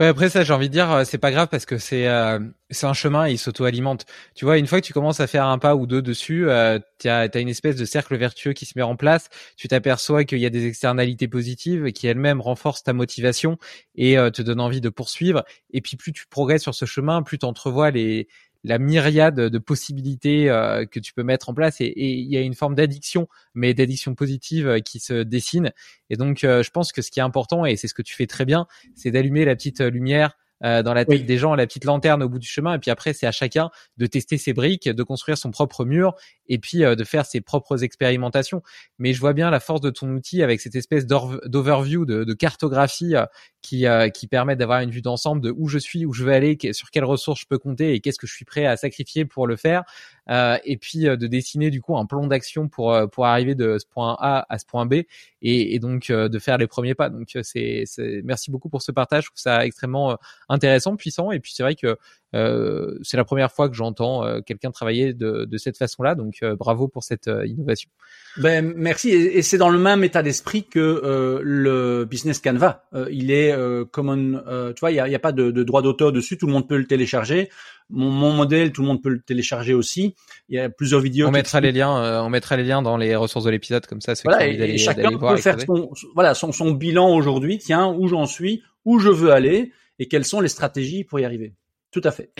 [0.00, 2.38] Ouais, après ça, j'ai envie de dire, euh, c'est pas grave parce que c'est euh,
[2.70, 4.04] c'est un chemin et il s'auto-alimente.
[4.34, 6.78] Tu vois, une fois que tu commences à faire un pas ou deux dessus, euh,
[6.98, 9.28] tu as, une espèce de cercle vertueux qui se met en place.
[9.56, 13.58] Tu t'aperçois qu'il y a des externalités positives qui elles-mêmes renforcent ta motivation
[13.94, 15.44] et euh, te donnent envie de poursuivre.
[15.70, 18.28] Et puis plus tu progresses sur ce chemin, plus tu entrevois les
[18.64, 22.40] la myriade de possibilités euh, que tu peux mettre en place et, il y a
[22.40, 25.72] une forme d'addiction, mais d'addiction positive euh, qui se dessine.
[26.10, 28.14] Et donc, euh, je pense que ce qui est important, et c'est ce que tu
[28.14, 31.66] fais très bien, c'est d'allumer la petite lumière euh, dans la tête des gens, la
[31.66, 32.74] petite lanterne au bout du chemin.
[32.74, 36.14] Et puis après, c'est à chacun de tester ses briques, de construire son propre mur
[36.48, 38.62] et puis euh, de faire ses propres expérimentations.
[38.98, 42.32] Mais je vois bien la force de ton outil avec cette espèce d'overview, de, de,
[42.32, 43.26] cartographie euh,
[43.62, 46.56] qui, qui permet d'avoir une vue d'ensemble de où je suis, où je veux aller,
[46.72, 49.46] sur quelles ressources je peux compter et qu'est-ce que je suis prêt à sacrifier pour
[49.46, 49.82] le faire.
[50.28, 54.16] et puis de dessiner du coup un plan d'action pour pour arriver de ce point
[54.20, 57.10] A à ce point B et, et donc de faire les premiers pas.
[57.10, 57.84] Donc c'est
[58.24, 59.24] merci beaucoup pour ce partage.
[59.24, 60.16] Je trouve ça extrêmement
[60.48, 61.30] intéressant, puissant.
[61.32, 61.98] Et puis c'est vrai que
[62.34, 66.36] Euh, c'est la première fois que j'entends euh, quelqu'un travailler de, de cette façon-là, donc
[66.42, 67.90] euh, bravo pour cette innovation.
[68.36, 72.84] Ben merci, et, c'est dans le même état d'esprit que le business Canva.
[73.10, 73.54] il est
[73.90, 74.42] common,
[74.74, 76.68] tu vois, il y a, a, pas de, de droit d'auteur dessus, tout le monde
[76.68, 77.48] peut le télécharger.
[77.90, 80.14] Mon, mon, modèle, tout le monde peut le télécharger aussi.
[80.50, 81.26] Il y a plusieurs vidéos.
[81.26, 84.12] On mettra les liens, on mettra les liens dans les ressources de l'épisode, comme ça,
[84.24, 87.58] voilà, et, chacun peut faire son, voilà, son, son bilan aujourd'hui.
[87.58, 91.24] Tiens, où j'en suis, où je veux aller, et quelles sont les stratégies pour y
[91.24, 91.54] arriver.
[92.00, 92.30] Tout à fait.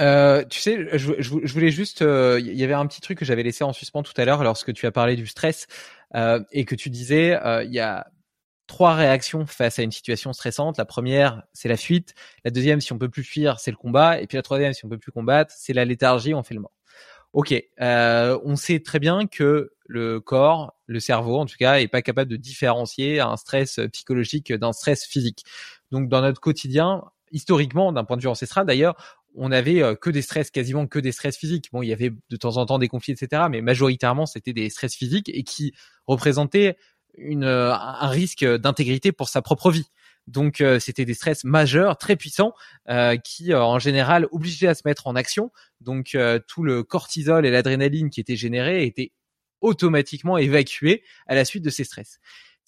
[0.00, 3.44] Euh, tu sais, je, voulais juste, il euh, y avait un petit truc que j'avais
[3.44, 5.68] laissé en suspens tout à l'heure lorsque tu as parlé du stress
[6.16, 8.10] euh, et que tu disais, il y a
[8.66, 10.78] trois réactions face à une situation stressante.
[10.78, 12.14] La première, c'est la fuite.
[12.44, 14.20] La deuxième, si on peut plus fuir, c'est le combat.
[14.20, 16.60] Et puis la troisième, si on peut plus combattre, c'est la léthargie, on fait le
[16.60, 16.72] mort.
[17.32, 22.02] Ok, on sait très bien que le corps, le cerveau en tout cas, est pas
[22.02, 25.44] capable de différencier un stress psychologique d'un stress physique.
[25.90, 27.04] Donc dans notre quotidien,
[27.34, 28.96] historiquement, d'un point de vue ancestral d'ailleurs,
[29.34, 31.68] on avait euh, que des stress, quasiment que des stress physiques.
[31.72, 34.70] Bon, il y avait de temps en temps des conflits, etc., mais majoritairement c'était des
[34.70, 35.74] stress physiques et qui
[36.06, 36.78] représentaient
[37.18, 39.86] euh, un risque d'intégrité pour sa propre vie.
[40.26, 42.54] Donc euh, c'était des stress majeurs, très puissants,
[43.24, 45.50] qui en général obligeaient à se mettre en action.
[45.80, 46.16] Donc
[46.46, 49.12] tout le cortisol et l'adrénaline qui étaient générés étaient
[49.60, 52.20] automatiquement évacués à la suite de ces stress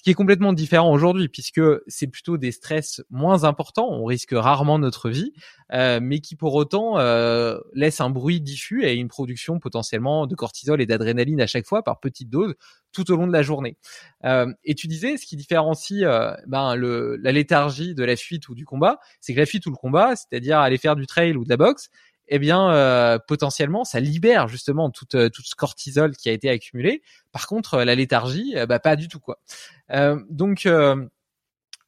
[0.06, 4.78] qui est complètement différent aujourd'hui puisque c'est plutôt des stress moins importants, on risque rarement
[4.78, 5.32] notre vie,
[5.72, 7.58] euh, mais qui pour autant euh,
[7.98, 11.98] un bruit diffus et une production potentiellement de cortisol et d'adrénaline à chaque fois par
[11.98, 12.54] petites doses
[12.92, 13.78] tout au long de la journée.
[14.24, 18.54] Euh, et tu disais, ce qui différencie euh, ben, la léthargie de la fuite ou
[18.54, 21.42] du combat, c'est que la fuite ou le combat, c'est-à-dire aller faire du trail ou
[21.42, 21.90] de la boxe,
[22.28, 26.48] eh bien euh, potentiellement ça libère justement toute euh, tout ce cortisol qui a été
[26.50, 27.02] accumulé.
[27.32, 29.38] Par contre, euh, la léthargie, bah pas du tout quoi.
[30.30, 30.68] donc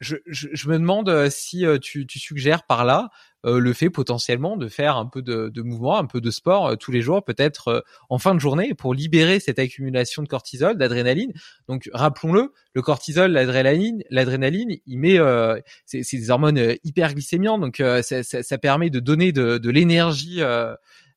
[0.00, 3.10] je, je, me demande si tu, tu suggères par là
[3.46, 6.66] euh, le fait potentiellement de faire un peu de, de mouvement, un peu de sport
[6.66, 10.28] euh, tous les jours, peut-être euh, en fin de journée, pour libérer cette accumulation de
[10.28, 11.32] cortisol, d'adrénaline.
[11.68, 15.18] Donc rappelons-le, le cortisol, l'adrénaline, l'adrénaline, il met,
[15.86, 20.40] c'est des hormones hyperglycémiantes, donc ça, ça, ça, permet de donner de, de l'énergie.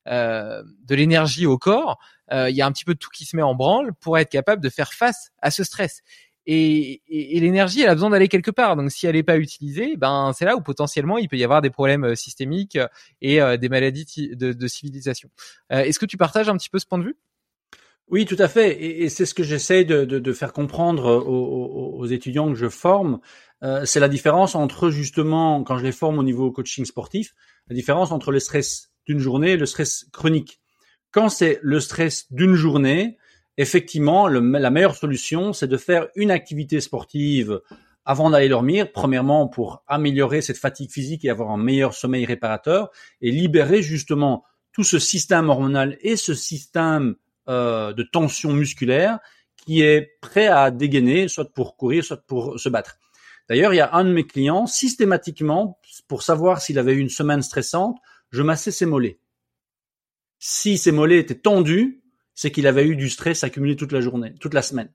[0.06, 1.98] de l'énergie au corps,
[2.30, 4.30] il y a un petit peu de tout qui se met en branle pour être
[4.30, 6.02] capable de faire face à ce stress
[6.46, 8.74] et, et, l'énergie, elle a besoin d'aller quelque part.
[8.76, 11.62] Donc, si elle n'est pas utilisée, ben c'est là où potentiellement il peut y avoir
[11.62, 12.88] des problèmes euh, systémiques euh,
[13.20, 15.30] et euh, des maladies de, de civilisation.
[15.70, 17.16] Est-ce que tu partages un petit peu ce point de vue?
[18.08, 18.72] Oui, tout à fait.
[18.72, 22.58] Et, et c'est ce que j'essaie de, de, de, faire comprendre aux, aux, étudiants que
[22.58, 23.20] je forme.
[23.84, 27.34] c'est la différence entre justement, quand je les forme au niveau coaching sportif,
[27.68, 30.60] la différence entre le stress d'une journée et le stress chronique.
[31.12, 33.18] Quand c'est le stress d'une journée,
[33.56, 37.60] effectivement, la meilleure solution, c'est de faire une activité sportive
[38.04, 42.90] avant d'aller dormir, premièrement pour améliorer cette fatigue physique et avoir un meilleur sommeil réparateur,
[43.20, 47.14] et libérer justement tout ce système hormonal et ce système
[47.48, 49.18] euh, de tension musculaire
[49.56, 52.98] qui est prêt à dégainer, soit pour courir, soit pour se battre.
[53.48, 57.10] D'ailleurs, il y a un de mes clients, systématiquement, pour savoir s'il avait eu une
[57.10, 57.98] semaine stressante,
[58.30, 59.18] je massais ses mollets.
[60.38, 62.01] Si ses mollets étaient tendus,
[62.34, 64.90] c'est qu'il avait eu du stress accumulé toute la journée, toute la semaine.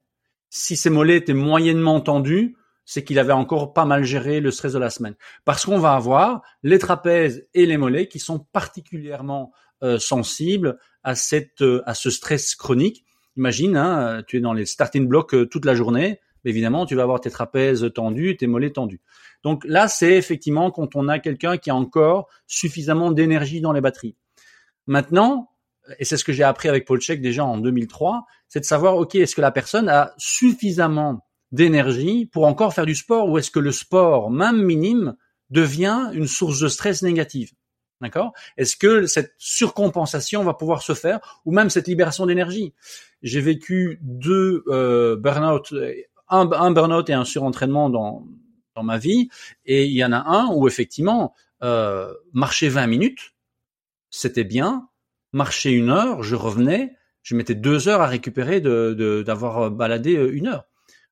[0.49, 2.55] Si ses mollets étaient moyennement tendus,
[2.85, 5.15] c'est qu'il avait encore pas mal géré le stress de la semaine.
[5.43, 9.51] Parce qu'on va avoir les trapèzes et les mollets qui sont particulièrement
[9.83, 13.05] euh, sensibles à cette euh, à ce stress chronique.
[13.35, 17.03] Imagine, hein, tu es dans les starting blocks euh, toute la journée, évidemment, tu vas
[17.03, 19.01] avoir tes trapèzes tendus, tes mollets tendus.
[19.43, 23.81] Donc là, c'est effectivement quand on a quelqu'un qui a encore suffisamment d'énergie dans les
[23.81, 24.15] batteries.
[24.87, 25.51] Maintenant,
[25.99, 28.97] et c'est ce que j'ai appris avec Paul Check déjà en 2003, c'est de savoir,
[28.97, 33.51] OK, est-ce que la personne a suffisamment d'énergie pour encore faire du sport ou est-ce
[33.51, 35.15] que le sport, même minime,
[35.49, 37.51] devient une source de stress négative?
[37.99, 38.33] D'accord?
[38.57, 42.73] Est-ce que cette surcompensation va pouvoir se faire ou même cette libération d'énergie?
[43.23, 45.73] J'ai vécu deux euh, burn-out,
[46.29, 48.27] un, un burn-out et un surentraînement dans,
[48.75, 49.29] dans ma vie
[49.65, 51.33] et il y en a un où effectivement,
[51.63, 53.33] euh, marcher 20 minutes,
[54.11, 54.87] c'était bien,
[55.33, 60.33] marcher une heure, je revenais, je mettais deux heures à récupérer de d'avoir baladé euh,
[60.33, 60.63] une heure,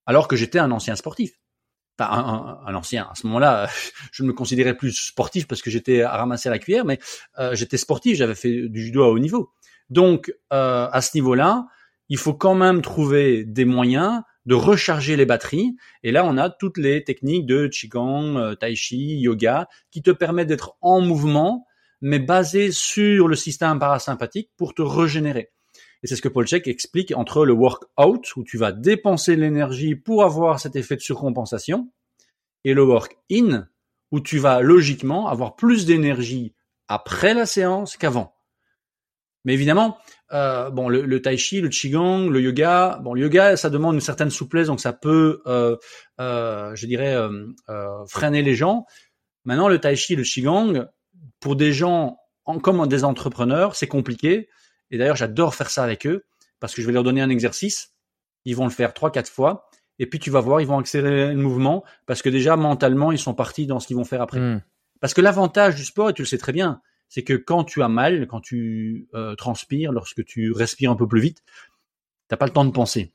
[0.05, 1.33] alors que j'étais un ancien sportif.
[1.97, 3.07] Enfin, un, ancien.
[3.09, 3.69] À ce moment-là,
[4.11, 6.99] je ne me considérais plus sportif parce que j'étais à ramasser la cuillère, mais
[7.39, 8.17] euh, j'étais sportif.
[8.17, 9.51] J'avais fait du judo à haut niveau.
[9.89, 11.67] Donc, euh, à ce niveau-là,
[12.09, 15.75] il faut quand même trouver des moyens de recharger les batteries.
[16.03, 20.47] Et là, on a toutes les techniques de qigong, tai chi, yoga, qui te permettent
[20.47, 21.65] d'être en mouvement
[22.05, 25.51] mais basé sur le système parasympathique pour te régénérer.
[26.03, 29.95] Et c'est ce que Paul Check explique entre le work-out, où tu vas dépenser l'énergie
[29.95, 31.91] pour avoir cet effet de surcompensation,
[32.63, 33.67] et le work-in,
[34.11, 36.53] où tu vas logiquement avoir plus d'énergie
[36.87, 38.35] après la séance qu'avant.
[39.43, 39.97] Mais évidemment,
[40.31, 43.95] euh, bon, le, le, tai chi, le qigong, le yoga, bon, le yoga, ça demande
[43.95, 45.75] une certaine souplesse, donc ça peut, euh,
[46.19, 48.85] euh, je dirais, euh, euh, freiner les gens.
[49.43, 50.85] Maintenant, le tai chi, le qigong,
[51.45, 54.49] pour des gens en, comme des entrepreneurs, c'est compliqué.
[54.89, 56.25] Et d'ailleurs, j'adore faire ça avec eux
[56.59, 57.93] parce que je vais leur donner un exercice.
[58.45, 59.69] Ils vont le faire trois, quatre fois.
[59.99, 63.19] Et puis tu vas voir, ils vont accélérer le mouvement parce que déjà mentalement, ils
[63.19, 64.39] sont partis dans ce qu'ils vont faire après.
[64.39, 64.63] Hmm.
[65.01, 67.83] Parce que l'avantage du sport, et tu le sais très bien, c'est que quand tu
[67.83, 71.43] as mal, quand tu euh, transpires, lorsque tu respires un peu plus vite,
[72.27, 73.13] t'as pas le temps de penser.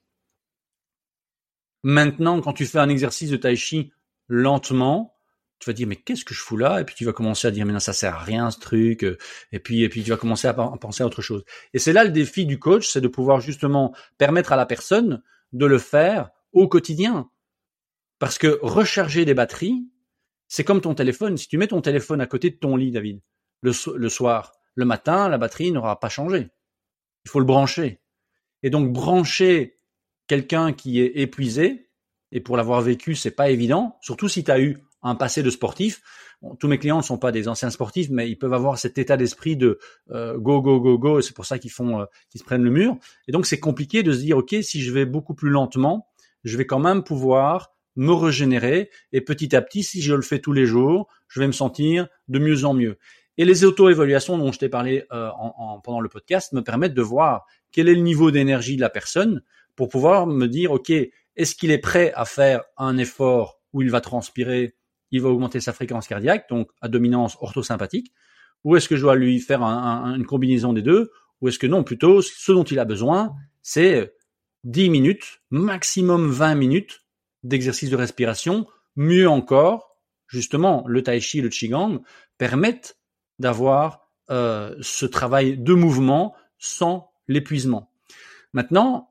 [1.82, 3.90] Maintenant, quand tu fais un exercice de tai chi
[4.28, 5.16] lentement,
[5.60, 6.80] tu vas dire mais qu'est-ce que je fous là?
[6.80, 9.06] Et puis tu vas commencer à dire mais non ça sert à rien ce truc.
[9.52, 11.44] Et puis et puis tu vas commencer à penser à autre chose.
[11.74, 15.22] Et c'est là le défi du coach, c'est de pouvoir justement permettre à la personne
[15.52, 17.30] de le faire au quotidien.
[18.18, 19.86] Parce que recharger des batteries,
[20.48, 21.36] c'est comme ton téléphone.
[21.36, 23.20] Si tu mets ton téléphone à côté de ton lit, David,
[23.62, 26.48] le, le soir, le matin, la batterie n'aura pas changé.
[27.24, 28.00] Il faut le brancher.
[28.62, 29.78] Et donc brancher
[30.26, 31.90] quelqu'un qui est épuisé,
[32.32, 35.50] et pour l'avoir vécu, c'est pas évident, surtout si tu as eu un passé de
[35.50, 36.02] sportif.
[36.58, 39.16] tous mes clients ne sont pas des anciens sportifs, mais ils peuvent avoir cet état
[39.16, 39.78] d'esprit de
[40.10, 41.20] euh, go go go go.
[41.20, 42.96] C'est pour ça qu'ils font, euh, qu'ils se prennent le mur.
[43.28, 46.06] Et donc c'est compliqué de se dire ok, si je vais beaucoup plus lentement,
[46.44, 50.38] je vais quand même pouvoir me régénérer et petit à petit, si je le fais
[50.38, 52.98] tous les jours, je vais me sentir de mieux en mieux.
[53.36, 57.02] Et les auto-évaluations dont je t'ai parlé euh, en, pendant le podcast me permettent de
[57.02, 59.42] voir quel est le niveau d'énergie de la personne
[59.76, 63.90] pour pouvoir me dire, OK, est-ce qu'il est prêt à faire un effort où il
[63.90, 64.74] va transpirer,
[65.10, 68.12] il va augmenter sa fréquence cardiaque, donc à dominance orthosympathique,
[68.64, 71.10] ou est-ce que je dois lui faire une combinaison des deux,
[71.40, 74.14] ou est-ce que non, plutôt ce dont il a besoin, c'est
[74.64, 77.04] 10 minutes, maximum 20 minutes
[77.42, 78.66] d'exercice de respiration,
[78.96, 79.96] mieux encore,
[80.26, 82.02] justement, le tai chi et le qigong
[82.36, 82.98] permettent
[83.38, 87.90] d'avoir euh, ce travail de mouvement sans l'épuisement.
[88.52, 89.10] Maintenant,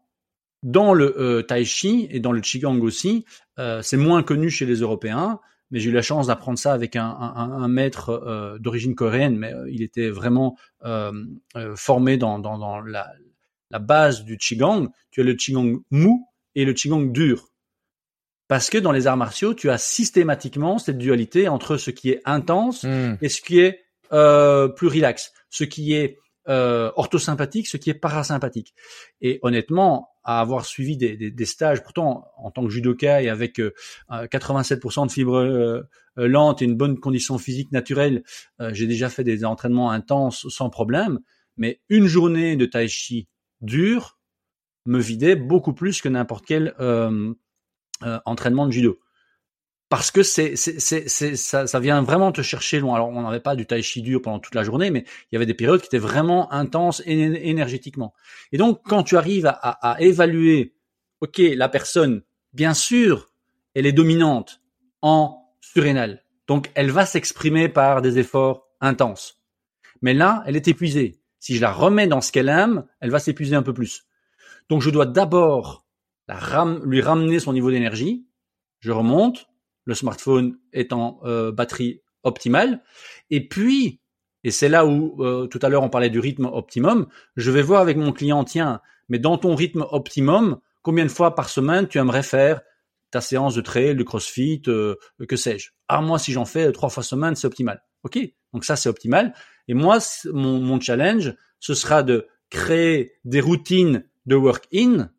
[0.61, 3.25] dans le euh, tai chi et dans le qigong aussi,
[3.57, 5.39] euh, c'est moins connu chez les Européens,
[5.71, 9.37] mais j'ai eu la chance d'apprendre ça avec un, un, un maître euh, d'origine coréenne,
[9.37, 11.11] mais euh, il était vraiment euh,
[11.75, 13.11] formé dans, dans, dans la,
[13.69, 14.89] la, base du qigong.
[15.11, 17.49] Tu as le qigong mou et le qigong dur.
[18.47, 22.21] Parce que dans les arts martiaux, tu as systématiquement cette dualité entre ce qui est
[22.25, 23.17] intense hmm.
[23.21, 26.17] et ce qui est plus relax, ce qui est
[26.47, 28.73] orthosympathique, ce qui est parasympathique.
[29.21, 33.29] Et honnêtement, à avoir suivi des, des, des, stages, pourtant en tant que judoka et
[33.29, 35.81] avec 87% euh, de fibres euh,
[36.17, 38.23] euh, lentes et une bonne condition physique naturelle,
[38.71, 41.19] j'ai déjà fait des entraînements intenses sans problème.
[41.57, 43.27] Mais une journée de tai chi
[43.61, 44.17] dure
[44.85, 46.73] me vidait beaucoup plus que n'importe quel
[48.25, 48.99] entraînement de judo
[49.89, 52.95] parce que c'est, c'est, c'est, ça, ça vient vraiment te chercher loin.
[52.95, 55.35] Alors, on n'avait pas du tai chi dur pendant toute la journée, mais il y
[55.35, 58.13] avait des périodes qui étaient vraiment intenses énergétiquement.
[58.51, 60.75] Et donc, quand tu arrives à, à, à évaluer,
[61.21, 62.21] ok, la personne,
[62.53, 63.31] bien sûr,
[63.73, 64.61] elle est dominante
[65.01, 66.23] en surrénal.
[66.47, 69.41] Donc, elle va s'exprimer par des efforts intenses.
[70.01, 71.19] Mais là, elle est épuisée.
[71.39, 74.05] Si je la remets dans ce qu'elle aime, elle va s'épuiser un peu plus.
[74.69, 75.85] Donc, je dois d'abord
[76.83, 78.27] lui ramener son niveau d'énergie.
[78.81, 79.49] Je remonte,
[79.89, 82.83] le smartphone est en euh, batterie optimale.
[83.31, 83.99] Et puis,
[84.43, 87.63] et c'est là où euh, tout à l'heure on parlait du rythme optimum, je vais
[87.63, 91.87] voir avec mon client, tiens, mais dans ton rythme optimum, combien de fois par semaine
[91.87, 92.61] tu aimerais faire
[93.09, 94.95] ta séance de trail, de crossfit, euh,
[95.27, 95.71] que sais-je?
[95.87, 97.81] Ah moi, si j'en fais trois fois semaine, c'est optimal.
[98.03, 98.19] Ok,
[98.53, 99.33] donc ça c'est optimal.
[99.67, 99.97] Et moi,
[100.31, 105.09] mon, mon challenge, ce sera de créer des routines de work-in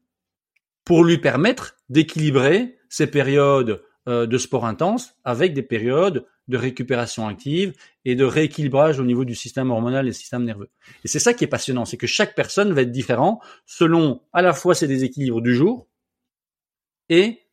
[0.84, 7.28] pour lui permettre d'équilibrer ces périodes euh, de sport intense avec des périodes de récupération
[7.28, 7.72] active
[8.04, 10.68] et de rééquilibrage au niveau du système hormonal et du système nerveux.
[11.04, 14.42] Et c'est ça qui est passionnant, c'est que chaque personne va être différent selon à
[14.42, 15.86] la fois ses déséquilibres du jour
[17.08, 17.46] et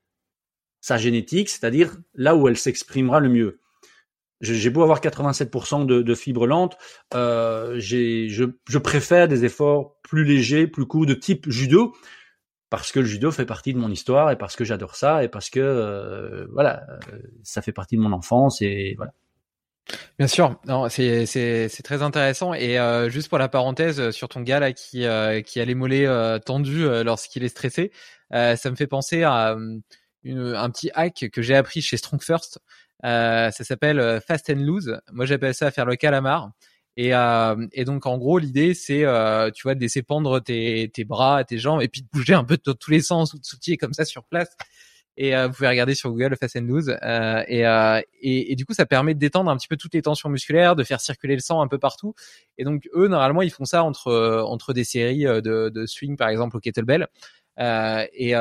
[0.82, 3.60] sa génétique, c'est-à-dire là où elle s'exprimera le mieux.
[4.42, 6.78] J'ai beau avoir 87% de, fibres lentes,
[7.14, 11.94] euh, je préfère des efforts plus légers, plus courts, de type judo,
[12.70, 15.30] parce que le judo fait partie de mon histoire et parce que j'adore ça et
[15.30, 19.14] parce que euh, voilà, euh, ça fait partie de mon enfance et voilà.
[20.20, 24.28] Bien sûr, non, c'est c'est c'est très intéressant et euh, juste pour la parenthèse sur
[24.28, 25.06] ton gars là qui
[25.46, 27.92] qui a les mollets tendus lorsqu'il est stressé,
[28.32, 29.56] ça me fait penser à
[30.26, 32.60] un petit hack que j'ai appris chez Strong First.
[33.02, 35.00] ça s'appelle Fast and Loose.
[35.14, 36.52] Moi j'appelle ça faire le calamar.
[36.98, 40.90] Et, euh, et donc en gros l'idée c'est euh, tu vois de laisser pendre tes,
[40.92, 43.38] tes bras, tes jambes et puis de bouger un peu de tous les sens ou
[43.38, 44.50] de comme ça sur place.
[45.20, 46.96] Et vous pouvez regarder sur Google Fast and Loose.
[47.48, 47.62] Et,
[48.22, 50.76] et, et, du coup, ça permet de détendre un petit peu toutes les tensions musculaires,
[50.76, 52.14] de faire circuler le sang un peu partout.
[52.60, 56.30] Et donc, eux, normalement, ils font ça entre entre des séries de, de swing, par
[56.30, 57.08] exemple, au kettlebell.
[57.58, 58.36] et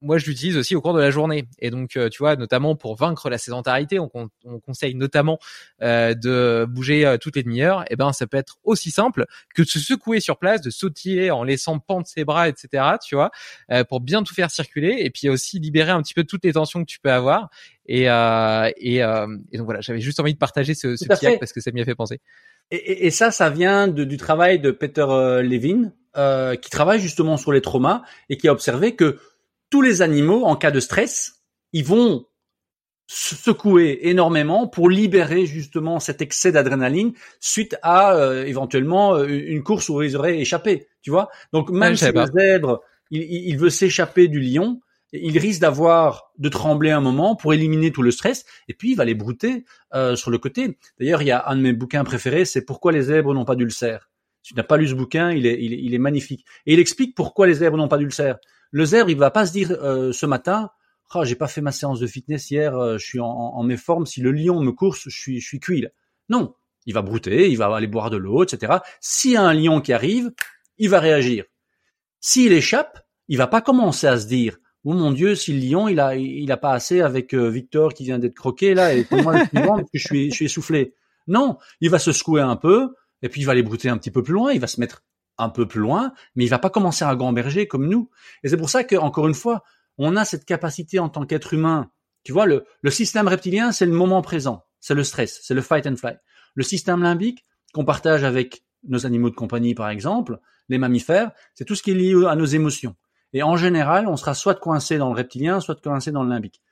[0.00, 1.46] moi, je l'utilise aussi au cours de la journée.
[1.58, 4.10] Et donc, euh, tu vois, notamment pour vaincre la sédentarité, on,
[4.44, 5.38] on conseille notamment
[5.82, 7.82] euh, de bouger euh, toutes les demi-heures.
[7.82, 10.70] Et eh ben, ça peut être aussi simple que de se secouer sur place, de
[10.70, 12.84] sautiller en laissant pendre ses bras, etc.
[13.04, 13.30] Tu vois,
[13.72, 16.52] euh, pour bien tout faire circuler et puis aussi libérer un petit peu toutes les
[16.52, 17.50] tensions que tu peux avoir.
[17.86, 21.54] Et, et, et donc voilà, j'avais juste envie de partager ce, ce petit acte parce
[21.54, 22.20] que ça m'y a fait penser.
[22.70, 25.06] Et, et, ça, ça vient de, du travail de Peter
[25.42, 25.92] Levin,
[26.60, 29.18] qui travaille justement sur les traumas et qui a observé que
[29.70, 31.42] tous les animaux, en cas de stress,
[31.72, 32.26] ils vont
[33.08, 39.88] secouer énormément pour libérer justement cet excès d'adrénaline suite à euh, éventuellement euh, une course
[39.88, 41.30] où ils auraient échappé, tu vois.
[41.52, 44.80] Donc même si le zèbre, il, veut s'échapper du lion,
[45.12, 48.94] il risque d'avoir de trembler un moment pour éliminer tout le stress et puis il
[48.94, 49.64] va les brouter
[49.94, 50.76] euh, sur le côté.
[51.00, 53.56] D'ailleurs, il y a un de mes bouquins préférés, c'est Pourquoi les zèbres n'ont pas
[53.56, 54.10] d'ulcère.
[54.42, 56.44] Si tu n'as pas lu ce bouquin, il est, il est, il est magnifique.
[56.66, 58.36] Et il explique pourquoi les zèbres n'ont pas d'ulcère.
[58.70, 60.70] Le zèbre, il va pas se dire euh, ce matin,
[61.14, 64.06] oh, j'ai pas fait ma séance de fitness hier, euh, je suis en, en méforme.
[64.06, 65.86] Si le lion me course, je suis, je suis cuit.
[66.28, 66.54] Non,
[66.86, 68.78] il va brouter, il va aller boire de l'eau, etc.
[69.00, 70.30] S'il y a un lion qui arrive,
[70.78, 71.44] il va réagir.
[72.20, 75.88] S'il échappe, il va pas commencer à se dire oh mon Dieu, si le lion
[75.88, 79.04] il a il a pas assez avec euh, Victor qui vient d'être croqué là et
[79.04, 80.94] pour moi le parce que je suis je suis essoufflé.
[81.26, 84.10] Non, il va se secouer un peu et puis il va aller brouter un petit
[84.10, 85.02] peu plus loin, il va se mettre
[85.38, 88.10] un peu plus loin, mais il va pas commencer à gamberger comme nous.
[88.42, 89.62] Et c'est pour ça que, encore une fois,
[89.96, 91.90] on a cette capacité en tant qu'être humain.
[92.24, 95.62] Tu vois, le, le système reptilien, c'est le moment présent, c'est le stress, c'est le
[95.62, 96.18] fight and flight.
[96.54, 100.38] Le système limbique, qu'on partage avec nos animaux de compagnie, par exemple,
[100.68, 102.96] les mammifères, c'est tout ce qui est lié à nos émotions.
[103.32, 106.62] Et en général, on sera soit coincé dans le reptilien, soit coincé dans le limbique.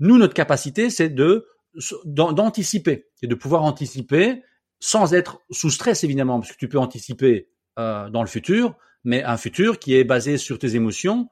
[0.00, 1.46] Nous, notre capacité, c'est de
[2.04, 4.42] d'anticiper et de pouvoir anticiper
[4.78, 9.22] sans être sous stress évidemment, parce que tu peux anticiper euh, dans le futur, mais
[9.24, 11.28] un futur qui est basé sur tes émotions,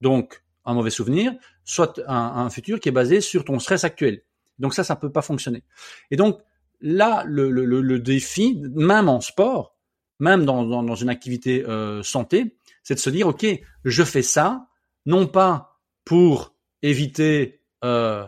[0.00, 1.32] donc un mauvais souvenir,
[1.64, 4.22] soit un, futur qui est basé sur ton stress actuel.
[4.58, 5.64] Donc ça, ça peut pas fonctionner.
[6.10, 6.40] Et donc
[6.80, 9.76] là, le, le, le défi, même en sport,
[10.18, 13.46] même dans, dans, dans une activité euh, santé, c'est de se dire, ok,
[13.84, 14.66] je fais ça,
[15.06, 18.26] non pas pour éviter euh,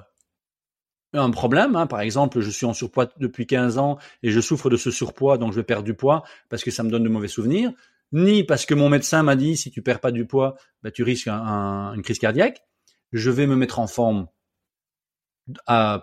[1.12, 1.76] un problème.
[1.76, 1.86] Hein.
[1.86, 5.38] Par exemple, je suis en surpoids depuis 15 ans et je souffre de ce surpoids,
[5.38, 7.72] donc je vais perdre du poids parce que ça me donne de mauvais souvenirs.
[8.12, 11.02] Ni parce que mon médecin m'a dit si tu perds pas du poids, bah, tu
[11.02, 12.62] risques une crise cardiaque.
[13.12, 14.26] Je vais me mettre en forme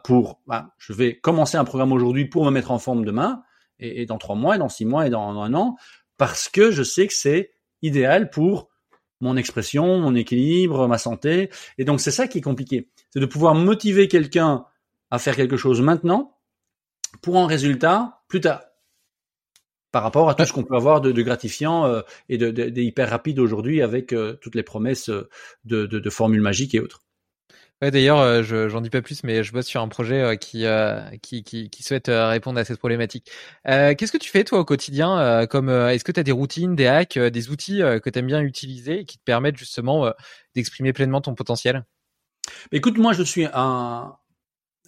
[0.04, 0.42] pour.
[0.48, 3.44] Bah, je vais commencer un programme aujourd'hui pour me mettre en forme demain
[3.80, 5.76] et, dans trois mois, et dans six mois, et dans un an,
[6.18, 8.70] parce que je sais que c'est idéal pour
[9.22, 11.50] mon expression, mon équilibre, ma santé.
[11.78, 14.66] Et donc c'est ça qui est compliqué, c'est de pouvoir motiver quelqu'un
[15.12, 16.38] à faire quelque chose maintenant
[17.22, 18.62] pour un résultat plus tard
[19.92, 23.10] par rapport à tout ce qu'on peut avoir de, gratifiant euh, et de, de, hyper
[23.10, 25.30] rapide aujourd'hui avec euh, toutes les promesses euh,
[25.66, 27.02] de, formules magiques et autres.
[27.82, 30.66] Ouais, d'ailleurs, je j'en dis pas plus, mais je bosse sur un projet qui,
[31.22, 33.32] qui, qui, qui, souhaite répondre à cette problématique.
[33.64, 36.88] Qu'est-ce que tu fais toi au quotidien Comme est-ce que tu as des routines, des
[36.88, 40.12] hacks, des outils que tu aimes bien utiliser et qui te permettent justement
[40.56, 41.86] d'exprimer pleinement ton potentiel?
[42.74, 44.14] Écoute, moi, je suis un,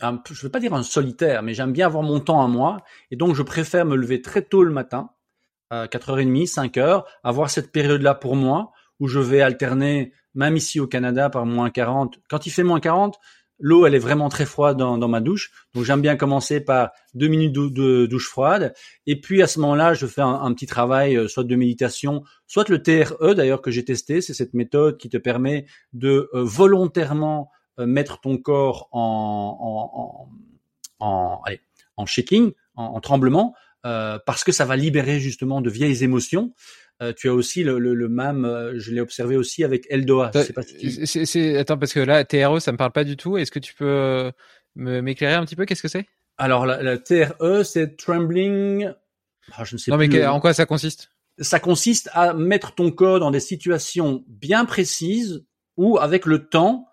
[0.02, 2.78] je ne veux pas dire un solitaire, mais j'aime bien avoir mon temps à moi,
[3.12, 5.12] et donc je préfère me lever très tôt le matin,
[5.70, 10.88] à 4h30, 5h, avoir cette période-là pour moi, où je vais alterner, même ici au
[10.88, 12.20] Canada, par moins 40.
[12.30, 13.18] Quand il fait moins 40,
[13.60, 17.28] l'eau, elle est vraiment très froide dans, ma douche, donc j'aime bien commencer par deux
[17.28, 18.74] minutes de, douche froide,
[19.06, 22.68] et puis à ce moment-là, je fais un, petit travail, euh, soit de méditation, soit
[22.70, 27.50] le TRE d'ailleurs que j'ai testé, c'est cette méthode qui te permet de euh, volontairement
[27.52, 30.30] euh, mettre ton corps en,
[31.00, 31.62] en, en, allez,
[31.98, 36.54] en shaking, en, tremblement, euh, parce que ça va libérer justement de vieilles émotions.
[37.02, 40.32] Euh, tu as aussi le, le, même, je l'ai observé aussi avec Eldoa.
[40.36, 41.58] Je sais pas si tu...
[41.58, 43.38] Attends, parce que là, TRE, ça me parle pas du tout.
[43.38, 44.32] Est-ce que tu peux
[44.76, 45.66] m'éclairer un petit peu?
[45.66, 46.06] Qu'est-ce que c'est?
[46.38, 48.92] Alors, la, TRE, c'est Trembling.
[49.54, 51.12] Ah, je ne sais non, mais en quoi ça consiste?
[51.40, 55.44] Ça consiste à mettre ton corps dans des situations bien précises
[55.78, 56.88] où, avec le temps,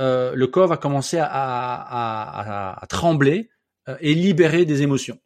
[0.00, 3.50] euh, le corps va commencer à, trembler
[3.88, 5.18] euh, et libérer des émotions.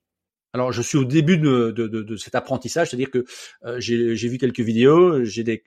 [0.52, 3.24] Alors, je suis au début de, cet apprentissage, c'est-à-dire que
[3.64, 5.62] euh, j'ai vu quelques vidéos, j'ai des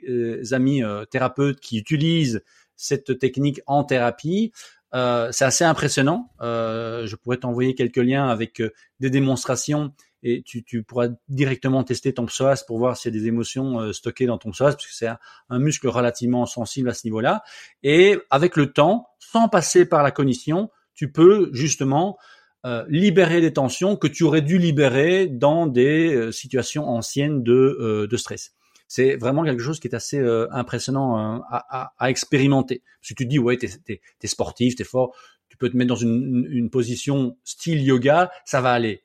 [0.53, 0.81] amis
[1.11, 2.41] thérapeutes qui utilisent
[2.75, 4.51] cette technique en thérapie.
[4.93, 6.31] c'est assez impressionnant.
[6.39, 8.63] je pourrais t'envoyer quelques liens avec
[8.99, 9.93] des démonstrations
[10.23, 13.79] et tu, tu pourras directement tester ton psoas pour voir s'il y a des émotions
[13.79, 17.43] euh, stockées dans ton psoas, parce que c'est un, muscle relativement sensible à ce niveau-là.
[17.83, 22.17] Et avec le temps, sans passer par la cognition, tu peux justement
[22.65, 28.07] euh, libérer des tensions que tu aurais dû libérer dans des euh, situations anciennes de,
[28.09, 28.53] de stress
[28.91, 30.19] c'est vraiment quelque chose qui est assez
[30.49, 32.81] impressionnant à, à, expérimenter.
[32.99, 35.15] Parce que tu te dis, ouais, t'es es, es, sportif, t'es fort,
[35.47, 39.03] tu peux te mettre dans une, une, position style yoga, ça va aller.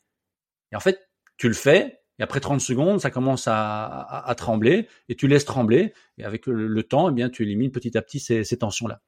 [0.72, 1.03] Et en fait,
[1.36, 5.92] tu le fais, et après 30 secondes, ça commence à, trembler, et tu laisses trembler,
[6.18, 9.00] et avec le, temps, eh bien, tu élimines petit à petit ces, tensions-là.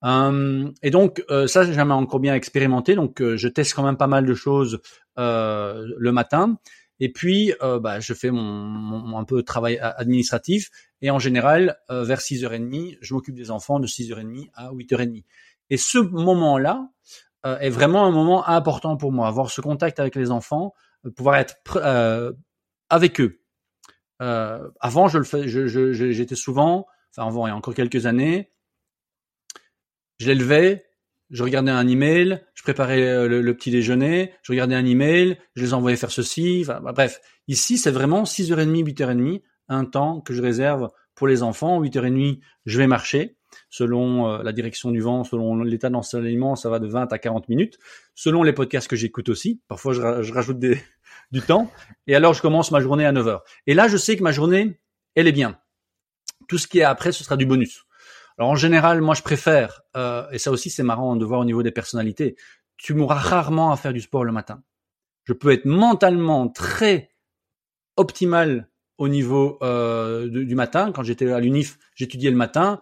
[0.00, 3.82] Hum, et donc euh, ça, j'ai jamais encore bien expérimenté, donc euh, je teste quand
[3.82, 4.80] même pas mal de choses
[5.18, 6.56] euh, le matin.
[7.00, 10.68] Et puis, bah, je fais mon, un peu de travail administratif.
[11.00, 15.22] Et en général, vers 6h30, je m'occupe des enfants de 6h30 à 8h30.
[15.70, 16.90] Et ce moment-là
[17.44, 20.74] est vraiment un moment important pour moi, avoir ce contact avec les enfants,
[21.16, 22.32] pouvoir être euh,
[22.90, 23.40] avec eux.
[24.18, 28.52] avant, je le fais, j'étais souvent, enfin avant, il y a encore quelques années,
[30.18, 30.84] je les levais,
[31.30, 35.74] je regardais un email, je préparais le, petit déjeuner, je regardais un email, je les
[35.74, 37.20] envoyais faire ceci, enfin, bah, bref.
[37.46, 41.82] Ici, c'est vraiment 6h30, 8h30, un temps que je réserve pour les enfants.
[41.82, 43.37] 8h30, je vais marcher
[43.70, 47.48] selon euh, la direction du vent, selon l'état d'ensoleillement, ça va de 20 à 40
[47.48, 47.78] minutes.
[48.14, 50.58] Selon les podcasts que j'écoute aussi, parfois je, rajoute
[51.32, 51.70] du temps.
[52.06, 53.44] Et alors je commence ma journée à 9 heures.
[53.66, 54.80] Et là, je sais que ma journée,
[55.14, 55.58] elle est bien.
[56.48, 57.84] Tout ce qui est après, ce sera du bonus.
[58.38, 61.44] Alors en général, moi je préfère, euh, et ça aussi c'est marrant de voir au
[61.44, 62.36] niveau des personnalités,
[62.76, 64.62] tu m'auras rarement à faire du sport le matin.
[65.24, 67.10] Je peux être mentalement très
[67.96, 70.92] optimal au niveau euh, du matin.
[70.92, 72.80] Quand j'étais à l'UNIF, j'étudiais le matin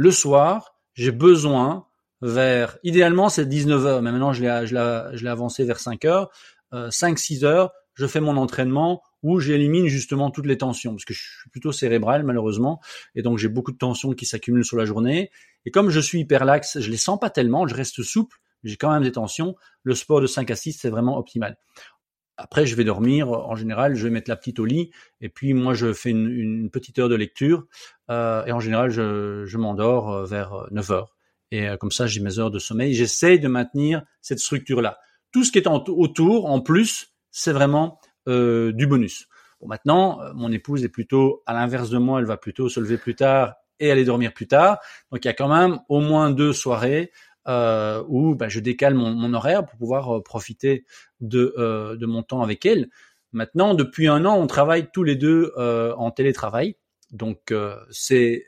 [0.00, 1.84] le soir, j'ai besoin
[2.22, 6.28] vers, idéalement c'est 19h, mais maintenant je l'ai, avancé vers 5h,
[6.72, 11.12] euh, 5-6 heures, je fais mon entraînement où j'élimine justement toutes les tensions, parce que
[11.12, 12.80] je suis plutôt cérébral malheureusement,
[13.14, 15.30] et donc j'ai beaucoup de tensions qui s'accumulent sur la journée.
[15.66, 18.76] Et comme je suis hyper laxe, je les sens pas tellement, je reste souple, j'ai
[18.76, 19.54] quand même des tensions.
[19.82, 21.58] Le sport de 5 à 6, c'est vraiment optimal.
[22.42, 23.30] Après, je vais dormir.
[23.30, 24.90] En général, je vais mettre la petite au lit.
[25.20, 27.66] Et puis, moi, je fais une, petite heure de lecture.
[28.10, 31.16] Euh, et en général, je, m'endors euh, vers 9 euh, heures.
[31.52, 32.94] Et comme ça, j'ai mes heures de sommeil.
[32.94, 34.98] J'essaye de maintenir cette structure-là.
[35.32, 39.26] Tout ce qui est autour, en plus, c'est vraiment du bonus.
[39.60, 42.20] Bon, maintenant, mon épouse est plutôt à l'inverse de moi.
[42.20, 44.78] Elle va plutôt se lever plus tard et aller dormir plus tard.
[45.10, 47.10] Donc, il y a quand même au moins deux soirées
[47.50, 50.84] euh, où bah, je décale mon, horaire pour pouvoir euh, profiter
[51.20, 52.88] de, euh, de mon temps avec elle.
[53.32, 56.76] Maintenant, depuis un an, on travaille tous les deux euh, en télétravail,
[57.10, 57.52] donc
[57.90, 58.46] c'est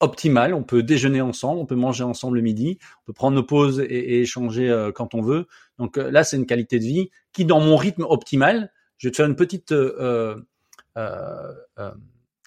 [0.00, 0.54] optimal.
[0.54, 3.80] On peut déjeuner ensemble, on peut manger ensemble le midi, on peut prendre nos pauses
[3.80, 5.46] et échanger quand on veut.
[5.78, 9.16] Donc là, c'est une qualité de vie qui, dans mon rythme optimal, je vais te
[9.16, 9.74] faire une petite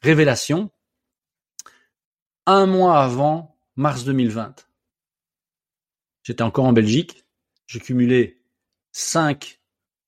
[0.04, 0.72] révélation.
[2.46, 4.68] Un mois avant mars 2020,
[6.24, 7.26] J'étais encore en Belgique.
[7.68, 8.42] J'ai cumulé
[8.92, 9.60] cinq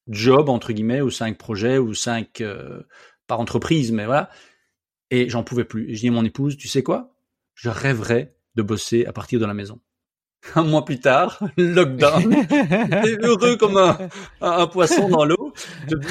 [0.08, 2.84] jobs entre guillemets ou cinq projets ou cinq euh,
[3.28, 4.30] par entreprise, mais voilà.
[5.12, 5.90] Et j'en pouvais plus.
[5.90, 7.16] Et je dis à mon épouse, tu sais quoi?
[7.54, 9.80] Je rêverais de bosser à partir de la maison.
[10.54, 12.36] Un mois plus tard, lockdown.
[13.24, 13.98] Heureux comme un,
[14.42, 15.54] un, poisson dans l'eau.
[15.90, 16.08] Je dis,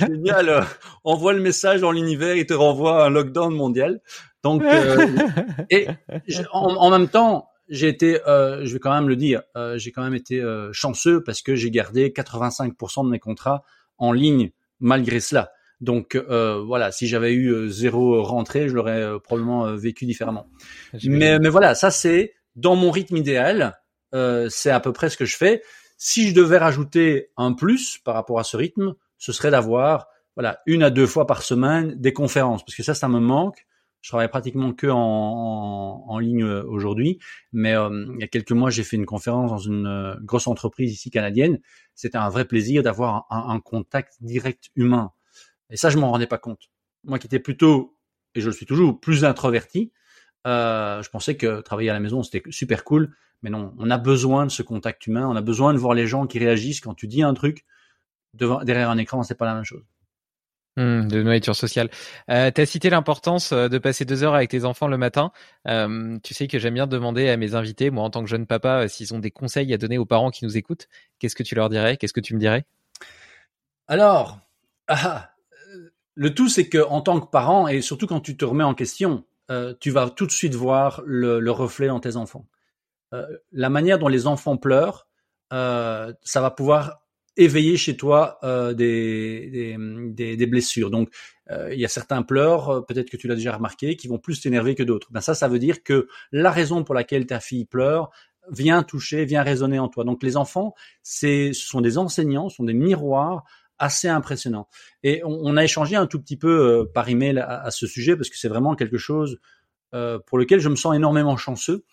[0.00, 0.66] génial.
[1.04, 4.00] Envoie le message dans l'univers et te renvoie un lockdown mondial.
[4.42, 5.06] Donc, euh,
[5.70, 5.88] et
[6.52, 10.02] en, même temps, j'ai été, euh, je vais quand même le dire, euh, j'ai quand
[10.02, 13.62] même été euh, chanceux parce que j'ai gardé 85% de mes contrats
[13.98, 15.50] en ligne malgré cela.
[15.80, 20.48] Donc voilà, si j'avais eu zéro rentrée, je l'aurais probablement vécu différemment.
[21.04, 23.78] Mais, mais voilà, ça c'est dans mon rythme idéal,
[24.48, 25.62] c'est à peu près ce que je fais.
[25.98, 30.60] Si je devais rajouter un plus par rapport à ce rythme, ce serait d'avoir voilà
[30.64, 33.66] une à deux fois par semaine des conférences, parce que ça, ça me manque.
[34.06, 37.18] Je travaille pratiquement que en, ligne euh, aujourd'hui,
[37.52, 40.46] mais euh, il y a quelques mois, j'ai fait une conférence dans une euh, grosse
[40.46, 41.58] entreprise ici canadienne.
[41.96, 45.10] C'était un vrai plaisir d'avoir un, contact direct humain.
[45.70, 46.70] Et ça, je m'en rendais pas compte.
[47.02, 47.98] Moi qui étais plutôt,
[48.36, 49.90] et je le suis toujours, plus introverti,
[50.44, 53.12] je pensais que travailler à la maison, c'était super cool.
[53.42, 55.26] Mais non, on a besoin de ce contact humain.
[55.28, 57.64] On a besoin de voir les gens qui réagissent quand tu dis un truc.
[58.34, 59.82] Devant, derrière un écran, c'est pas la même chose.
[60.78, 61.88] Mmh, de nourriture sociale.
[62.30, 65.32] Euh, tu as cité l'importance euh, de passer deux heures avec tes enfants le matin.
[65.66, 68.46] Euh, tu sais que j'aime bien demander à mes invités, moi en tant que jeune
[68.46, 70.86] papa, euh, s'ils ont des conseils à donner aux parents qui nous écoutent.
[71.18, 71.96] Qu'est-ce que tu leur dirais?
[71.96, 72.66] Qu'est-ce que tu me dirais?
[73.88, 74.38] Alors,
[74.88, 75.30] ah,
[76.14, 78.74] le tout c'est que en tant que parent et surtout quand tu te remets en
[78.74, 79.24] question,
[79.80, 82.46] tu vas tout de suite voir le, le reflet dans tes enfants.
[83.52, 85.06] la manière dont les enfants pleurent,
[85.50, 87.05] ça va pouvoir
[87.36, 89.76] éveiller chez toi euh, des,
[90.10, 90.90] des, des, blessures.
[90.90, 91.10] Donc,
[91.50, 94.18] euh, il y a certains pleurs, euh, peut-être que tu l'as déjà remarqué, qui vont
[94.18, 95.08] plus t'énerver que d'autres.
[95.10, 98.10] Ben ça, ça veut dire que la raison pour laquelle ta fille pleure
[98.50, 100.04] vient toucher, vient résonner en toi.
[100.04, 103.44] Donc, les enfants, c'est, ce sont des enseignants, ce sont des miroirs
[103.78, 104.68] assez impressionnants.
[105.02, 108.30] Et on, a échangé un tout petit peu par email à, à, ce sujet parce
[108.30, 109.38] que c'est vraiment quelque chose
[110.26, 111.84] pour lequel je me sens énormément chanceux.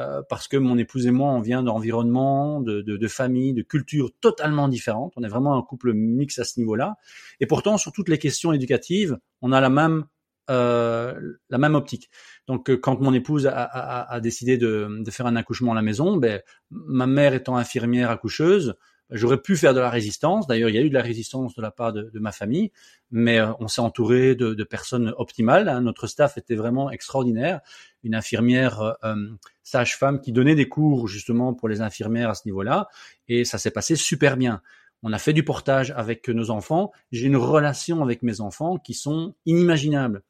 [0.00, 3.62] Euh, parce que mon épouse et moi, on vient d'environnements, de, de, de familles, de
[3.62, 5.12] cultures totalement différentes.
[5.16, 6.96] On est vraiment un couple mix à ce niveau-là.
[7.40, 10.04] Et pourtant, sur toutes les questions éducatives, on a la même
[10.48, 11.14] euh,
[11.48, 12.10] la même optique.
[12.48, 15.82] Donc, euh, quand mon épouse a, a, décidé de, de, faire un accouchement à la
[15.82, 16.40] maison, ben,
[16.70, 18.74] ma mère étant infirmière accoucheuse,
[19.12, 20.46] J'aurais pu faire de la résistance.
[20.46, 22.70] D'ailleurs, il y a eu de la résistance de la part de, ma famille,
[23.10, 25.68] mais euh, on s'est entouré de, personnes optimales.
[25.68, 25.80] Hein.
[25.80, 27.60] Notre staff était vraiment extraordinaire.
[28.04, 29.28] Une infirmière euh, euh,
[29.62, 32.88] sage-femme qui donnait des cours justement pour les infirmières à ce niveau-là,
[33.28, 34.62] et ça s'est passé super bien.
[35.02, 36.92] On a fait du portage avec nos enfants.
[37.10, 40.22] J'ai une relation avec mes enfants qui sont inimaginables.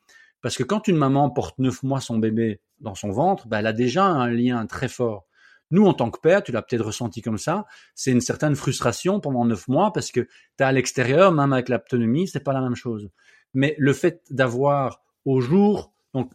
[0.43, 3.67] Parce que quand une maman porte neuf mois son bébé dans son ventre, ben, elle
[3.67, 5.27] a déjà un lien très fort.
[5.71, 9.21] Nous, en tant que père, tu l'as peut-être ressenti comme ça, c'est une certaine frustration
[9.21, 10.29] pendant neuf mois parce que tu
[10.59, 13.09] es à l'extérieur, même avec l'autonomie, c'est pas la même chose.
[13.55, 16.33] Mais le fait d'avoir au jour, donc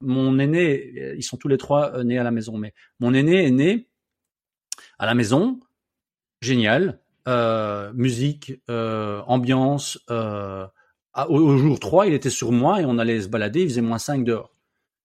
[0.00, 3.46] mon aîné, ils sont tous les trois euh, nés à la maison, mais mon aîné
[3.46, 3.88] est né
[4.98, 5.60] à la maison,
[6.40, 9.98] génial, euh, musique, euh, ambiance.
[10.10, 10.66] Euh,
[11.28, 13.80] au, au, jour 3, il était sur moi et on allait se balader, il faisait
[13.80, 14.50] moins 5 dehors.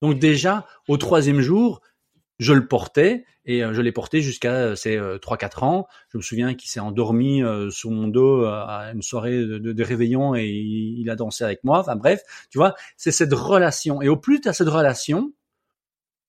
[0.01, 1.81] Donc déjà, au troisième jour,
[2.39, 5.87] je le portais et euh, je l'ai porté jusqu'à euh, ses 3-4 euh, ans.
[6.09, 10.47] Je me souviens qu'il s'est endormi sous mon dos à une soirée de, réveillon et
[10.47, 11.79] il, a dansé avec moi.
[11.79, 14.01] Enfin bref, tu vois, c'est cette relation.
[14.01, 15.33] Et au plus tu as cette relation,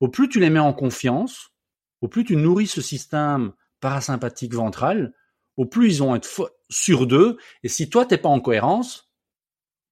[0.00, 1.52] au plus tu les mets en confiance,
[2.00, 5.14] au plus tu nourris ce système parasympathique ventral,
[5.56, 7.36] au plus ils vont être sûrs d'eux.
[7.62, 9.12] Et si toi t'es pas en cohérence,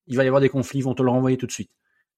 [0.06, 1.70] il va y avoir des conflits, ils vont te le renvoyer tout de suite.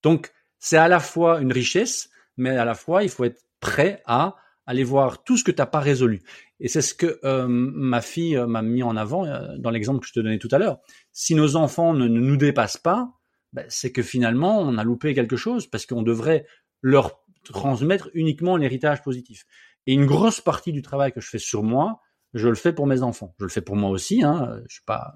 [0.02, 4.02] Donc c'est à la fois une richesse, mais à la fois il faut être prêt
[4.06, 6.22] à aller voir tout ce que tu n'as pas résolu.
[6.60, 10.00] Et c'est ce que euh, ma fille euh, m'a mis en avant euh, dans l'exemple
[10.00, 10.78] que je te donnais tout à l'heure.
[11.12, 13.10] Si nos enfants ne, nous dépassent pas,
[13.52, 16.46] ben, c'est que finalement on a loupé quelque chose parce qu'on devrait
[16.82, 19.44] leur transmettre uniquement l'héritage positif.
[19.86, 22.00] Et une grosse partie du travail que je fais sur moi,
[22.34, 23.34] je le fais pour mes enfants.
[23.40, 24.22] Je le fais pour moi aussi.
[24.22, 24.60] Hein.
[24.68, 25.14] Je suis pas,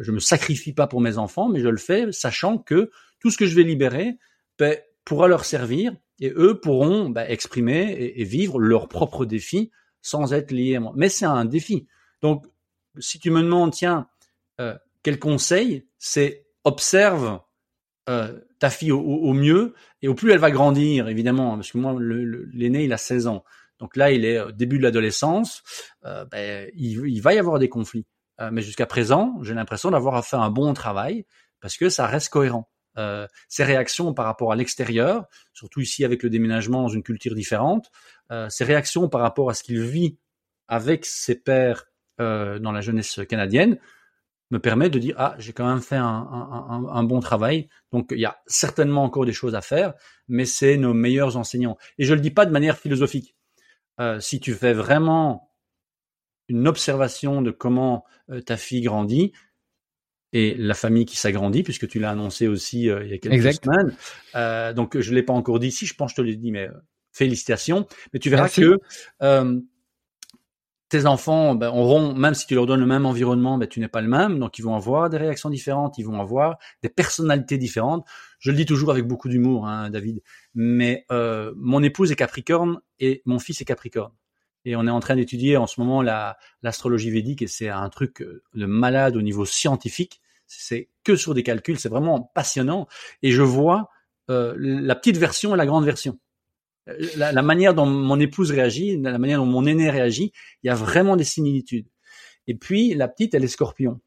[0.00, 3.36] je me sacrifie pas pour mes enfants, mais je le fais sachant que tout ce
[3.36, 4.16] que je vais libérer
[4.58, 9.70] ben, pourra leur servir et eux pourront bah, exprimer et, vivre leurs propres défis
[10.02, 10.92] sans être liés à moi.
[10.96, 11.86] Mais c'est un défi.
[12.22, 12.46] Donc,
[12.98, 14.08] si tu me demandes, tiens,
[14.60, 17.40] euh, quel conseil, c'est observe
[18.08, 21.96] euh, ta fille au, mieux et au plus elle va grandir, évidemment, parce que moi,
[22.00, 23.44] l'aîné, il a 16 ans.
[23.78, 25.62] Donc là, il est au début de l'adolescence,
[26.04, 28.06] euh, ben, il, il, va y avoir des conflits.
[28.40, 31.26] Euh, mais jusqu'à présent, j'ai l'impression d'avoir fait un bon travail
[31.60, 36.22] parce que ça reste cohérent euh, ses réactions par rapport à l'extérieur, surtout ici avec
[36.22, 37.90] le déménagement dans une culture différente,
[38.32, 40.18] euh, ses réactions par rapport à ce qu'il vit
[40.66, 41.84] avec ses pères
[42.20, 43.78] euh, dans la jeunesse canadienne,
[44.50, 47.68] me permet de dire ah j'ai quand même fait un, bon travail.
[47.92, 49.92] Donc il y a certainement encore des choses à faire
[50.26, 51.76] mais c'est nos meilleurs enseignants.
[51.98, 53.36] Et je le dis pas de manière philosophique.
[54.00, 55.50] Euh, si tu fais vraiment
[56.48, 58.04] une observation de comment
[58.46, 59.32] ta fille grandit
[60.32, 63.54] et la famille qui s'agrandit, puisque tu l'as annoncé aussi euh, il y a quelques
[63.54, 63.96] semaines.
[64.34, 66.50] Euh, donc je l'ai pas encore dit ici, je pense que je te l'ai dit,
[66.50, 66.72] mais euh,
[67.12, 67.86] félicitations.
[68.12, 68.78] Mais tu verras que
[70.90, 73.88] tes enfants ben, auront, même si tu leur donnes le même environnement, ben, tu n'es
[73.88, 77.58] pas le même, donc ils vont avoir des réactions différentes, ils vont avoir des personnalités
[77.58, 78.06] différentes.
[78.38, 80.22] Je le dis toujours avec beaucoup d'humour, hein, David.
[80.54, 84.12] Mais mon épouse est Capricorne et mon fils est Capricorne
[84.68, 87.88] et on est en train d'étudier en ce moment la l'astrologie védique et c'est un
[87.88, 88.22] truc
[88.54, 90.20] de malade au niveau scientifique.
[90.46, 92.86] C'est que sur des calculs, c'est vraiment passionnant
[93.22, 93.88] et je vois
[94.30, 96.18] euh, la petite version et la grande version.
[97.16, 100.32] La, la, manière dont mon épouse réagit, la manière dont mon aîné réagit,
[100.62, 101.86] il y a vraiment des similitudes.
[102.46, 104.00] Et puis la petite, elle est Scorpion.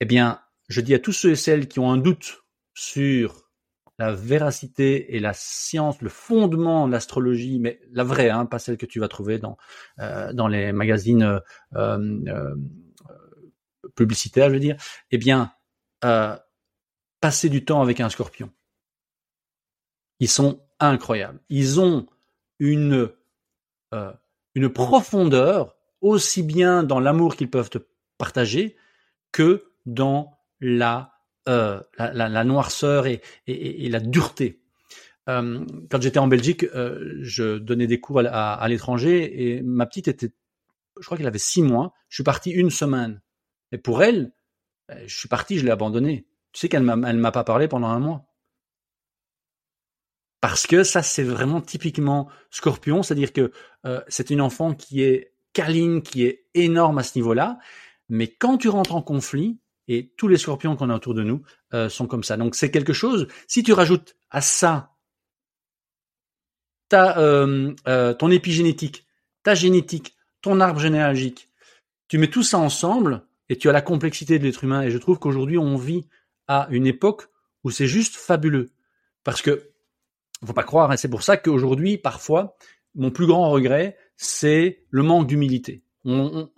[0.00, 3.45] Eh bien, je dis à tous ceux et celles qui ont un doute sur
[3.98, 8.76] la véracité et la science, le fondement de l'astrologie, mais la vraie, hein, pas celle
[8.76, 9.56] que tu vas trouver dans
[10.00, 12.54] euh, les magazines euh, euh,
[13.94, 14.76] publicitaires, je veux dire,
[15.10, 15.52] eh bien,
[17.20, 18.50] passer du temps avec un scorpion.
[20.20, 21.40] Ils sont incroyables.
[21.48, 22.06] Ils ont
[22.58, 23.10] une
[24.54, 27.78] une profondeur aussi bien dans l'amour qu'ils peuvent te
[28.18, 28.76] partager
[29.32, 31.15] que dans la
[31.48, 34.60] euh, la, la, noirceur et, et, et, la dureté.
[35.28, 39.86] Euh, quand j'étais en Belgique, euh, je donnais des cours à, à, l'étranger et ma
[39.86, 40.32] petite était
[41.00, 41.92] je crois qu'elle avait six mois.
[42.08, 43.20] Je suis parti une semaine.
[43.72, 44.32] Et pour elle,
[44.88, 46.26] ben, je suis parti, je l'ai abandonné.
[46.52, 48.26] Tu sais qu'elle m'a, elle m'a pas parlé pendant un mois.
[50.40, 53.50] Parce que ça, c'est vraiment typiquement Scorpion, c'est-à-dire que
[53.84, 57.58] euh, c'est une enfant qui est câline, qui est énorme à ce niveau-là,
[58.08, 59.58] mais quand tu rentres en conflit,
[59.88, 61.42] et tous les scorpions qu'on a autour de nous
[61.74, 62.36] euh, sont comme ça.
[62.36, 64.92] Donc c'est quelque chose, si tu rajoutes à ça
[66.88, 69.06] ta, euh, euh, ton épigénétique,
[69.42, 71.48] ta génétique, ton arbre généalogique,
[72.08, 74.82] tu mets tout ça ensemble et tu as la complexité de l'être humain.
[74.82, 76.06] Et je trouve qu'aujourd'hui, on vit
[76.46, 77.28] à une époque
[77.64, 78.70] où c'est juste fabuleux.
[79.24, 79.70] Parce que,
[80.44, 82.56] faut pas croire, hein, c'est pour ça qu'aujourd'hui, parfois,
[82.94, 85.82] mon plus grand regret, c'est le manque d'humilité.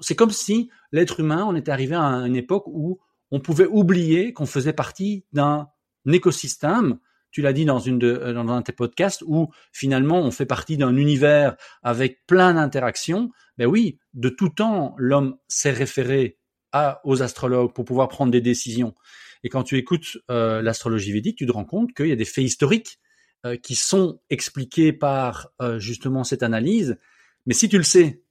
[0.01, 3.01] c'est comme si l'être humain, on était arrivé à une époque où
[3.31, 5.69] on pouvait oublier qu'on faisait partie d'un
[6.07, 6.99] écosystème.
[7.31, 10.31] Tu l'as dit dans une de, euh, dans un de tes podcasts où finalement on
[10.31, 13.31] fait partie d'un univers avec plein d'interactions.
[13.59, 16.39] Ben oui, de tout temps, l'homme s'est référé
[16.73, 18.95] à, aux astrologues pour pouvoir prendre des décisions.
[19.43, 22.25] Et quand tu écoutes euh, l'astrologie védique, tu te rends compte qu'il y a des
[22.25, 22.99] faits historiques
[23.47, 26.99] euh, qui sont expliqués par justement cette analyse.
[27.47, 28.23] Mais si tu le sais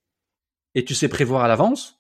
[0.76, 2.00] et tu sais prévoir à l'avance,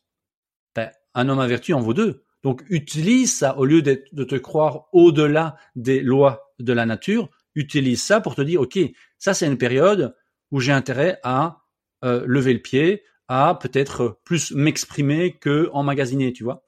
[0.75, 2.26] ben, un homme averti en vaut deux.
[2.47, 8.01] Donc utilise ça au lieu de te croire au-delà des lois de la nature, utilise
[8.01, 8.79] ça pour te dire, OK,
[9.17, 10.15] ça c'est une période
[10.51, 11.57] où j'ai intérêt à
[12.05, 16.63] euh, lever le pied, à peut-être plus m'exprimer que emmagasiner, tu vois.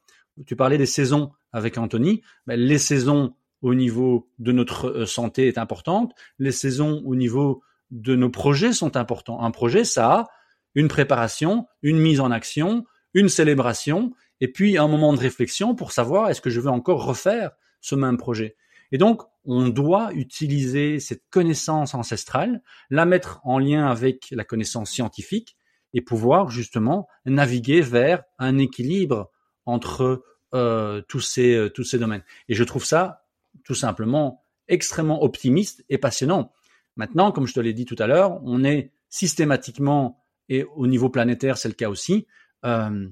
[0.45, 5.47] Tu parlais des saisons avec Anthony, ben, les saisons au niveau de notre euh, santé
[5.47, 9.41] est importante, les saisons au niveau de nos projets sont importants.
[9.41, 10.27] Un projet, ça a
[10.75, 12.83] une préparation, une mise en action,
[13.13, 14.11] une célébration,
[14.41, 17.51] et puis un moment de réflexion pour savoir est-ce que je veux encore refaire
[17.81, 18.55] ce même projet?
[18.91, 24.89] Et donc, on doit utiliser cette connaissance ancestrale, la mettre en lien avec la connaissance
[24.91, 25.55] scientifique
[25.93, 29.31] et pouvoir justement naviguer vers un équilibre
[29.65, 32.23] entre euh, tous ces euh, tous ces domaines.
[32.47, 33.23] Et je trouve ça
[33.63, 36.51] tout simplement extrêmement optimiste et passionnant.
[36.95, 41.09] Maintenant, comme je te l'ai dit tout à l'heure, on est systématiquement et au niveau
[41.09, 42.27] planétaire, c'est le cas aussi,
[42.65, 43.07] euh,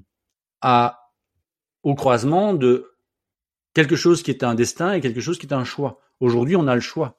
[0.60, 1.07] à
[1.88, 2.92] au croisement de
[3.72, 6.00] quelque chose qui est un destin et quelque chose qui est un choix.
[6.20, 7.16] Aujourd'hui, on a le choix.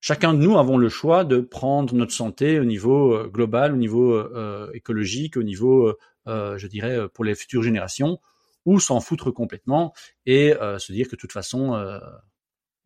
[0.00, 3.76] Chacun de nous avons le choix de prendre notre santé au niveau euh, global, au
[3.76, 5.94] niveau euh, écologique, au niveau,
[6.26, 8.18] euh, je dirais, pour les futures générations,
[8.64, 9.92] ou s'en foutre complètement
[10.24, 12.00] et se dire que de toute façon,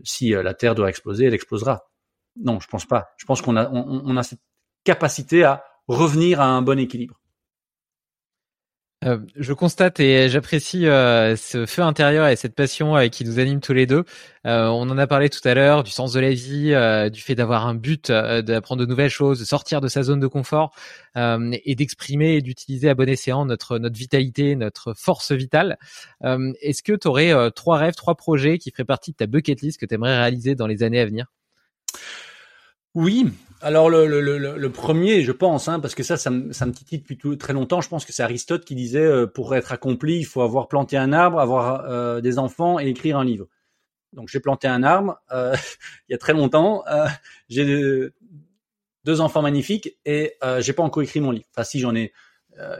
[0.02, 1.90] si la Terre doit exploser, elle explosera.
[2.42, 3.10] Non, je pense pas.
[3.18, 4.40] Je pense qu'on a, cette
[4.82, 7.20] capacité à revenir à un bon équilibre.
[9.06, 13.38] Euh, je constate et j'apprécie euh, ce feu intérieur et cette passion euh, qui nous
[13.38, 14.04] anime tous les deux.
[14.44, 16.74] on en a parlé tout à l'heure du sens de la vie,
[17.10, 20.26] du fait d'avoir un but, d'apprendre de nouvelles choses, de sortir de sa zone de
[20.26, 20.72] confort
[21.16, 25.78] et d'exprimer et d'utiliser à bon escient notre notre vitalité, notre force vitale.
[26.22, 29.80] Est-ce que tu aurais trois rêves, trois projets qui feraient partie de ta bucket list
[29.80, 31.26] que tu aimerais réaliser dans les années à venir?
[32.96, 36.54] Oui, alors le, le, le, le, premier, je pense, hein, parce que ça, ça, me,
[36.54, 37.82] ça me titille depuis tout, très longtemps.
[37.82, 40.96] Je pense que c'est Aristote qui disait euh, pour être accompli, il faut avoir planté
[40.96, 43.48] un arbre, avoir euh, des enfants et écrire un livre.
[44.14, 45.54] Donc j'ai planté un arbre euh,
[46.08, 46.84] il y a très longtemps.
[47.50, 48.08] j'ai
[49.04, 51.46] deux enfants magnifiques et j'ai pas encore écrit mon livre.
[51.50, 52.14] Enfin si j'en ai,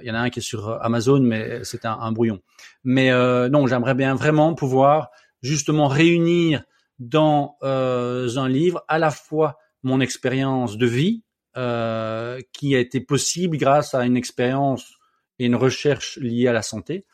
[0.00, 2.40] il y en a un qui est sur Amazon, mais c'est un, un, brouillon.
[2.84, 3.10] Mais
[3.50, 5.10] non, j'aimerais bien vraiment pouvoir
[5.42, 6.64] justement réunir
[6.98, 11.22] dans un livre à la fois mon expérience de vie
[11.56, 14.92] euh, qui a été possible grâce à une expérience
[15.38, 17.06] et une recherche liée à la santé.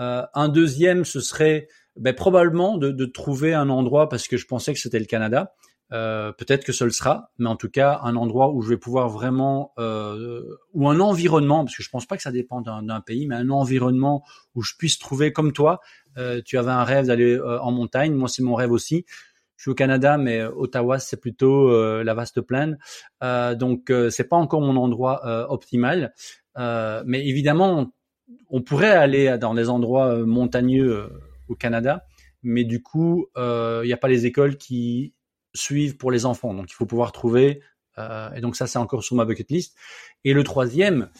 [0.00, 4.72] Euh, un deuxième, ce serait ben, probablement de, trouver un endroit, parce que je pensais
[4.72, 5.52] que c'était le Canada,
[5.92, 8.78] euh, peut-être que ce le sera, mais en tout cas un endroit où je vais
[8.78, 13.26] pouvoir vraiment, ou un environnement, parce que je pense pas que ça dépend d'un pays,
[13.26, 15.80] mais un environnement où je puisse trouver comme toi.
[16.44, 19.04] Tu avais un rêve d'aller en montagne, moi c'est mon rêve aussi
[19.60, 22.78] je suis au Canada, mais euh, Ottawa c'est plutôt euh, la vaste plaine,
[23.22, 26.14] euh, donc euh, c'est pas encore mon endroit optimal.
[26.56, 27.92] mais évidemment,
[28.48, 31.10] on pourrait aller dans des endroits montagneux
[31.48, 32.06] au Canada,
[32.42, 35.14] mais du coup, il n'y a pas les écoles qui
[35.54, 37.60] suivent pour les enfants, donc il faut pouvoir trouver.
[37.98, 39.76] et donc ça, c'est encore sur ma bucket list.
[40.24, 41.10] Et le troisième,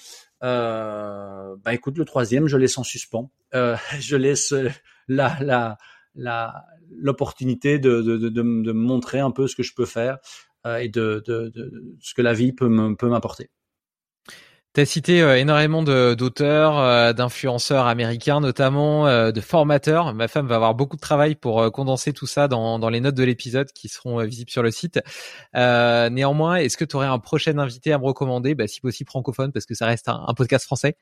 [0.41, 3.31] bah écoute, le troisième, je laisse en suspens.
[3.53, 4.55] je laisse
[5.09, 5.77] la la
[6.15, 10.19] la l'opportunité de, de, de, de, montrer un peu ce que je peux faire
[10.67, 11.23] euh, et de,
[12.01, 13.51] ce que la vie peut m'apporter.
[14.73, 20.15] Tu cité euh, énormément d'auteurs, euh, d'influenceurs américains notamment, euh, de formateurs.
[20.15, 23.17] Ma femme va avoir beaucoup de travail pour condenser tout ça dans, dans les notes
[23.17, 25.01] de l'épisode qui seront visibles sur le site.
[25.55, 29.51] néanmoins, est-ce que tu aurais un prochain invité à me recommander, bah, si possible francophone,
[29.51, 30.97] parce que ça reste un podcast français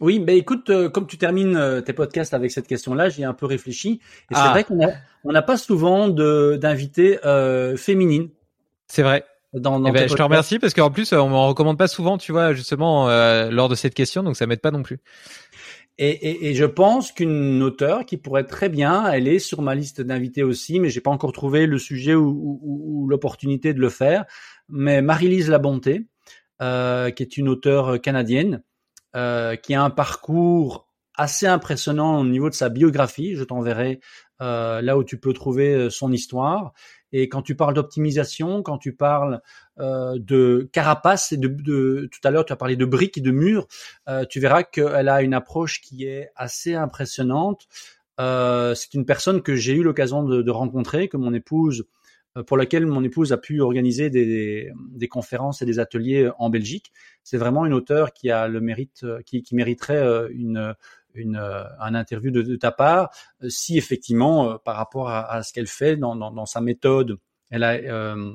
[0.00, 3.34] Oui, ben écoute, euh, comme tu termines euh, tes podcasts avec cette question-là, j'ai un
[3.34, 4.00] peu réfléchi.
[4.30, 4.50] Et c'est Ah.
[4.50, 8.30] vrai qu'on n'a pas souvent d'invités euh, féminines
[8.88, 9.24] C'est vrai.
[9.52, 12.16] dans, dans Eh ben, je te remercie parce qu'en plus, on m'en recommande pas souvent,
[12.16, 15.00] tu vois, justement, euh, lors de cette question, donc ça m'aide pas non plus.
[15.98, 19.74] Et, et, et je pense qu'une auteure qui pourrait très bien, elle est sur ma
[19.74, 23.74] liste d'invités aussi, mais j'ai pas encore trouvé le sujet ou, ou- ou- ou l'opportunité
[23.74, 24.24] de le faire.
[24.70, 26.06] Mais Marie-Lise Labonté,
[26.62, 28.62] euh, qui est une auteure canadienne,
[29.16, 33.34] euh, qui a un parcours assez impressionnant au niveau de sa biographie.
[33.34, 34.00] Je t'enverrai
[34.40, 36.72] euh, là où tu peux trouver euh, son histoire.
[37.12, 39.40] Et quand tu parles d'optimisation, quand tu parles
[39.80, 43.20] euh, de carapace et de, de tout à l'heure tu as parlé de briques et
[43.20, 43.66] de murs,
[44.08, 47.66] euh, tu verras qu'elle a une approche qui est assez impressionnante.
[48.20, 51.84] Euh, c'est une personne que j'ai eu l'occasion de, de rencontrer, que mon épouse,
[52.46, 54.72] pour laquelle mon épouse a pu organiser des,
[55.08, 56.92] conférences et des ateliers en Belgique.
[57.24, 60.74] C'est vraiment une auteure qui a le mérite, euh, qui, mériterait euh, une,
[61.36, 63.10] euh, un interview de, ta part,
[63.42, 67.18] euh, si effectivement, euh, par rapport à, ce qu'elle fait dans, sa méthode,
[67.50, 68.32] elle a euh,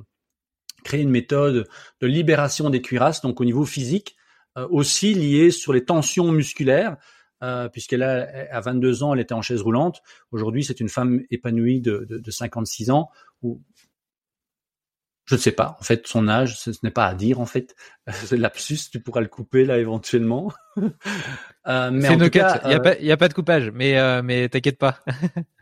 [0.84, 1.68] créé une méthode
[2.02, 4.16] de libération des cuirasses, donc au niveau physique,
[4.58, 6.98] euh, aussi liée sur les tensions musculaires,
[7.44, 10.02] euh, puisqu'elle a à 22 ans, elle était en chaise roulante.
[10.32, 13.10] Aujourd'hui, c'est une femme épanouie de, de, de 56 ans.
[13.42, 13.62] Ou
[15.26, 15.78] je ne sais pas.
[15.80, 17.40] En fait, son âge, ce, n'est pas à dire.
[17.40, 17.76] En fait,
[18.12, 18.78] c'est lapsus.
[18.92, 20.52] Tu pourras le couper là éventuellement.
[20.78, 22.40] euh, mais C'est en no tout cut.
[22.40, 25.00] cas, Il y a euh, a pas de coupage, mais euh, mais t'inquiète pas.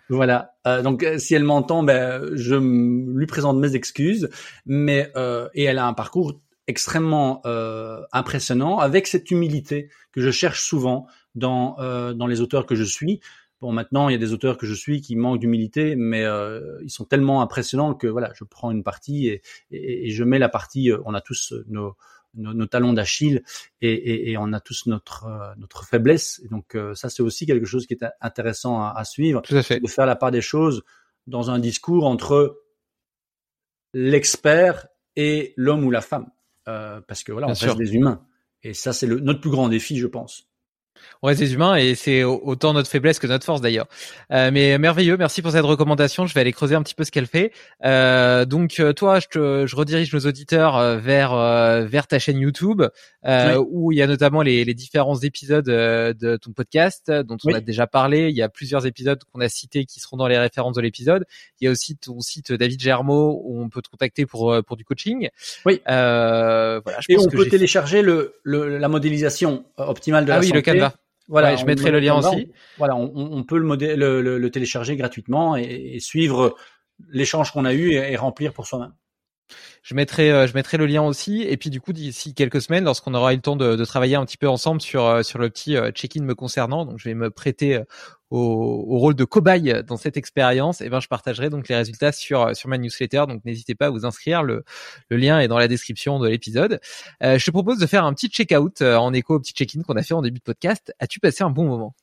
[0.09, 0.53] Voilà.
[0.67, 4.29] Euh, donc, euh, si elle m'entend, ben, je lui présente mes excuses.
[4.65, 10.29] Mais euh, et elle a un parcours extrêmement euh, impressionnant avec cette humilité que je
[10.31, 13.21] cherche souvent dans euh, dans les auteurs que je suis.
[13.63, 16.77] Bon, maintenant, il y a des auteurs que je suis qui manquent d'humilité, mais euh,
[16.83, 20.37] ils sont tellement impressionnants que voilà, je prends une partie et, et, et je mets
[20.37, 20.91] la partie.
[20.91, 21.95] euh, on a tous nos
[22.35, 23.41] nos, nos talons d'Achille
[23.79, 26.41] et, et, et on a tous notre euh, notre faiblesse.
[26.43, 29.55] Et donc euh, ça, c'est aussi quelque chose qui est intéressant à, à suivre Tout
[29.55, 29.79] à fait.
[29.79, 30.83] de faire la part des choses
[31.25, 32.59] dans un discours entre
[33.93, 36.27] l'expert et l'homme ou la femme.
[36.67, 37.67] Euh, parce que voilà, Bien on sûr.
[37.69, 38.25] reste des humains.
[38.63, 40.49] Et ça, c'est notre plus grand défi, je pense.
[41.21, 43.87] On reste des humains et c'est au- autant notre faiblesse que notre force d'ailleurs.
[44.31, 46.25] Euh, mais merveilleux, merci pour cette recommandation.
[46.27, 47.51] Je vais aller creuser un petit peu ce qu'elle fait.
[47.85, 52.19] Euh, donc euh, toi, je, te, je redirige nos auditeurs euh, vers euh, vers ta
[52.19, 52.81] chaîne YouTube
[53.25, 57.49] euh, où il y a notamment les, les différents épisodes de ton podcast dont on
[57.49, 57.55] Oui.
[57.55, 58.29] a déjà parlé.
[58.29, 61.25] Il y a plusieurs épisodes qu'on a cités qui seront dans les références de l'épisode.
[61.61, 64.77] Il y a aussi ton site David Germo où on peut te contacter pour pour
[64.77, 65.29] du coaching.
[65.65, 65.81] Oui.
[65.89, 66.99] Euh, voilà.
[67.01, 70.41] Je Et pense on que peut télécharger le, le, la modélisation optimale de Ah la
[70.41, 70.57] oui, santé.
[70.57, 70.92] le Canva.
[71.27, 72.51] Voilà, Ouais, je mettrai le lien aussi.
[72.77, 75.63] voilà, on, on peut le, le, le, le télécharger gratuitement et,
[75.95, 76.55] et suivre
[77.09, 78.93] l'échange qu'on a eu et, et remplir pour soi-même.
[79.83, 81.41] Je mettrai, euh, je mettrai le lien aussi.
[81.41, 84.25] Et puis du coup, d'ici quelques semaines, lorsqu'on aura eu le temps de, travailler un
[84.25, 87.29] petit peu ensemble sur euh, le petit euh, check-in me concernant, donc je vais me
[87.29, 87.79] prêter
[88.29, 90.81] au, rôle de cobaye dans cette expérience.
[90.81, 93.25] Et ben, je partagerai donc les résultats sur sur ma newsletter.
[93.27, 94.43] Donc n'hésitez pas à vous inscrire.
[94.43, 94.63] Le
[95.09, 96.79] lien est dans la description de l'épisode.
[97.21, 100.03] Je te propose de faire un petit check-out en écho au petit check-in qu'on a
[100.03, 100.93] fait en début de podcast.
[100.99, 101.95] As-tu passé un bon moment?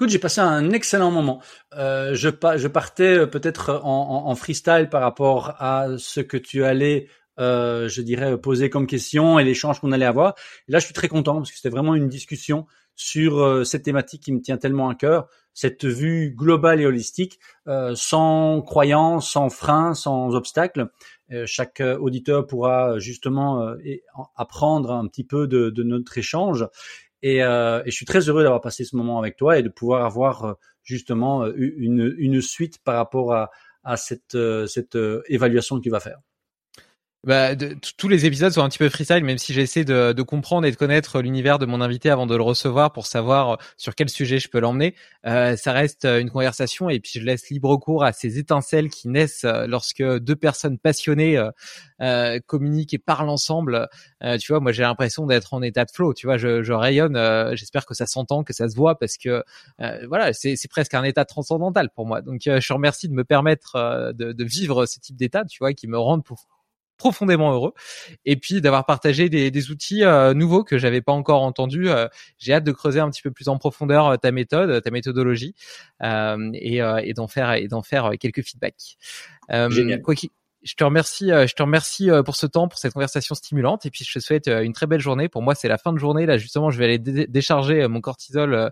[0.00, 1.42] Écoute, j'ai passé un excellent moment.
[1.76, 6.38] Euh, je, pa- je partais euh, peut-être en, en- freestyle par rapport à ce que
[6.38, 10.36] tu allais, euh, je dirais, poser comme question et l'échange qu'on allait avoir.
[10.68, 13.82] Et là, je suis très content parce que c'était vraiment une discussion sur euh, cette
[13.82, 17.38] thématique qui me tient tellement à cœur, cette vue globale et holistique,
[17.68, 20.88] euh, sans croyance, sans frein, sans obstacle.
[21.30, 23.76] Euh, chaque euh, auditeur pourra justement euh,
[24.34, 26.66] apprendre un petit peu de notre échange.
[27.22, 29.68] Et, euh, et je suis très heureux d'avoir passé ce moment avec toi et de
[29.68, 33.50] pouvoir avoir euh, justement euh, une, une suite par rapport à,
[33.84, 36.18] à cette, cette évaluation que tu vas faire.
[37.26, 40.22] Bah, de- tous les épisodes sont un petit peu freestyle, même si j'essaie de, de
[40.22, 43.56] comprendre et de connaître l'univers de mon invité avant de le recevoir pour savoir euh,
[43.76, 44.94] sur quel sujet je peux l'emmener.
[45.26, 48.88] Euh, ça reste euh, une conversation et puis je laisse libre cours à ces étincelles
[48.88, 51.36] qui naissent euh, lorsque deux personnes passionnées
[52.00, 53.88] euh, communiquent et parlent ensemble.
[54.24, 56.14] Euh, tu vois, moi j'ai l'impression d'être en état de flow.
[56.14, 57.18] Tu vois, je, je rayonne.
[57.54, 59.44] J'espère que ça s'entend, que ça se voit, parce que
[60.08, 62.22] voilà, c'est presque un état transcendantal pour moi.
[62.22, 65.86] Donc je remercie de me permettre de, de vivre ce type d'état, tu vois, qui
[65.86, 66.46] me rendent pour
[67.00, 67.72] profondément heureux
[68.24, 71.88] et puis d'avoir partagé des, des outils euh, nouveaux que j'avais pas encore entendus.
[71.88, 72.06] Euh,
[72.38, 75.54] J'ai hâte de creuser un petit peu plus en profondeur euh, ta méthode, ta méthodologie
[76.02, 78.98] euh, et, euh, et d'en faire et d'en faire quelques feedbacks.
[79.70, 80.00] Génial.
[80.02, 80.30] Quoi qu'il-
[80.62, 83.86] je te remercie, euh, je te remercie euh, pour ce temps, pour cette conversation stimulante,
[83.86, 85.28] et puis je te souhaite euh, une très belle journée.
[85.28, 86.26] Pour moi, c'est la fin de journée.
[86.26, 88.70] Là, justement, je vais aller dé- décharger mon cortisol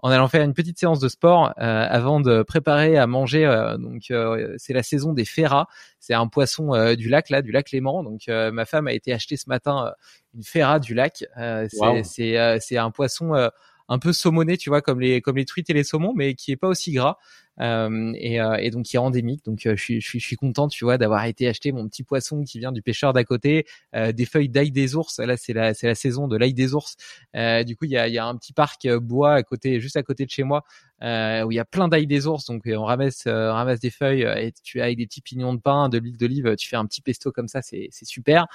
[0.00, 3.46] en allant faire une petite séance de sport euh, avant de préparer à manger.
[3.78, 5.66] donc, euh, c'est la saison des ferras.
[6.00, 8.02] C'est un poisson euh, du lac là, du lac Léman.
[8.02, 9.92] Donc, euh, ma femme a été acheter ce matin
[10.34, 11.24] une ferra du lac.
[11.38, 11.96] Euh, c'est Wow.
[12.36, 13.50] euh, un poisson.
[13.88, 16.34] Euh, un peu saumonné, tu vois, comme les comme les truites et les saumons, mais
[16.34, 17.16] qui est pas aussi gras.
[17.60, 19.44] Euh, et, euh, et, donc qui est endémique.
[19.44, 22.04] Donc je suis, je suis, je suis content, tu vois, d'avoir été acheter mon petit
[22.04, 25.18] poisson qui vient du pêcheur d'à côté, des feuilles d'ail des ours.
[25.18, 26.96] Là, c'est la, c'est la saison de l'ail des ours.
[27.34, 30.04] du coup, il y a, y a un petit parc bois à côté, juste à
[30.04, 30.62] côté de chez moi,
[31.02, 32.44] euh, où il y a plein d'ail des ours.
[32.46, 35.98] Donc on ramasse, ramasse des feuilles et tu as des petits pignons de pain, de
[35.98, 38.46] l'huile d'olive, tu fais un petit pesto comme ça, c'est, c'est super.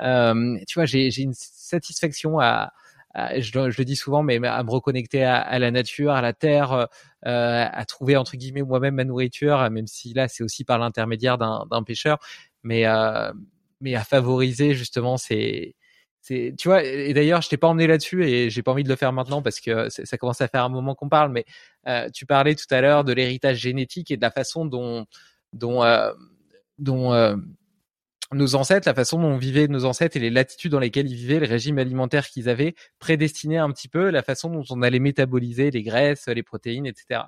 [0.00, 2.72] Euh, tu vois, j'ai, j'ai une satisfaction à
[3.14, 6.72] je, le dis souvent, mais à me reconnecter à, la nature, à la terre,
[7.26, 11.38] euh, à trouver entre guillemets moi-même ma nourriture, même si là c'est aussi par l'intermédiaire
[11.38, 12.18] d'un pêcheur,
[12.62, 13.32] mais euh,
[13.80, 15.74] mais à favoriser justement ces
[16.24, 18.94] tu vois et d'ailleurs je t'ai pas emmené là-dessus et j'ai pas envie de le
[18.94, 21.32] faire maintenant parce que ça commence à faire un moment qu'on parle.
[21.32, 21.44] Mais
[21.88, 25.06] euh, tu parlais tout à l'heure de l'héritage génétique et de la façon dont
[25.52, 25.82] dont
[26.78, 27.12] dont
[28.32, 31.40] nos ancêtres, la façon dont vivaient nos ancêtres et les latitudes dans lesquelles ils vivaient,
[31.40, 35.70] le régime alimentaire qu'ils avaient, prédestinait un petit peu la façon dont on allait métaboliser
[35.70, 37.22] les graisses, les protéines, etc.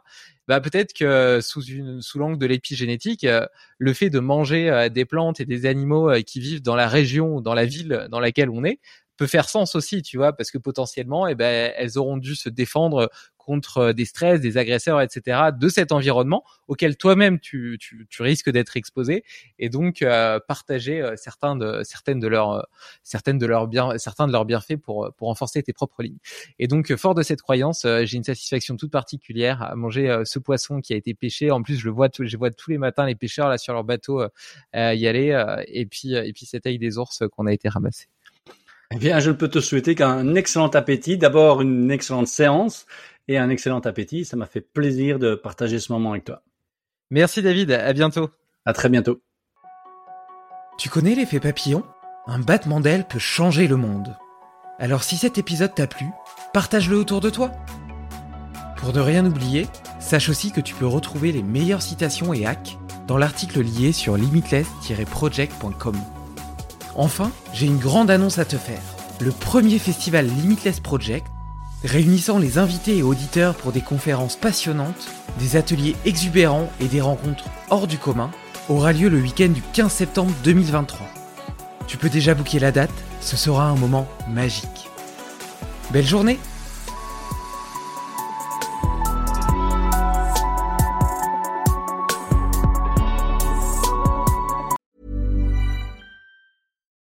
[0.48, 3.46] Bah peut-être que sous une sous l'angle de l'épigénétique, euh,
[3.78, 6.88] le fait de manger euh, des plantes et des animaux euh, qui vivent dans la
[6.88, 8.80] région, dans la ville dans laquelle on est,
[9.16, 12.48] peut faire sens aussi, tu vois, parce que potentiellement, eh ben, elles auront dû se
[12.48, 13.10] défendre
[13.44, 15.50] contre euh, des stress, des agresseurs, etc.
[15.56, 17.78] de cet environnement auquel toi-même tu,
[18.18, 19.24] risques d'être exposé
[19.58, 22.66] et donc euh, partager euh, certains de certaines de leurs
[23.02, 26.18] certaines de leurs bien certains de leurs bienfaits pour pour renforcer tes propres lignes.
[26.58, 30.80] Et donc fort de cette croyance, j'ai une satisfaction toute particulière à manger ce poisson
[30.80, 31.50] qui a été pêché.
[31.50, 33.84] En plus, je le vois je vois tous les matins les pêcheurs là sur leur
[33.84, 34.22] bateau
[34.74, 38.06] y aller et puis et puis cet œil des ours qu'on a été ramassé.
[38.92, 42.86] Eh bien, je peux te souhaiter qu'un excellent appétit, d'abord une excellente séance
[43.28, 44.24] et un excellent appétit.
[44.24, 46.42] Ça m'a fait plaisir de partager ce moment avec toi.
[47.10, 48.30] Merci David, à bientôt.
[48.64, 49.22] À très bientôt.
[50.78, 51.84] Tu connais l'effet papillon?
[52.26, 54.16] Un battement d'aile peut changer le monde.
[54.78, 56.06] Alors si cet épisode t'a plu,
[56.52, 57.52] partage-le autour de toi.
[58.76, 59.66] Pour ne rien oublier,
[60.00, 64.16] sache aussi que tu peux retrouver les meilleures citations et hacks dans l'article lié sur
[64.16, 65.96] limitless-project.com.
[66.96, 68.82] Enfin, j'ai une grande annonce à te faire.
[69.20, 71.26] Le premier festival Limitless Project
[71.84, 77.44] réunissant les invités et auditeurs pour des conférences passionnantes, des ateliers exubérants et des rencontres
[77.70, 78.30] hors du commun,
[78.68, 81.06] aura lieu le week-end du 15 septembre 2023.
[81.86, 82.90] Tu peux déjà booker la date,
[83.20, 84.88] ce sera un moment magique.
[85.92, 86.38] Belle journée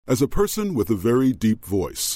[0.09, 2.16] As a person with a very deep voice,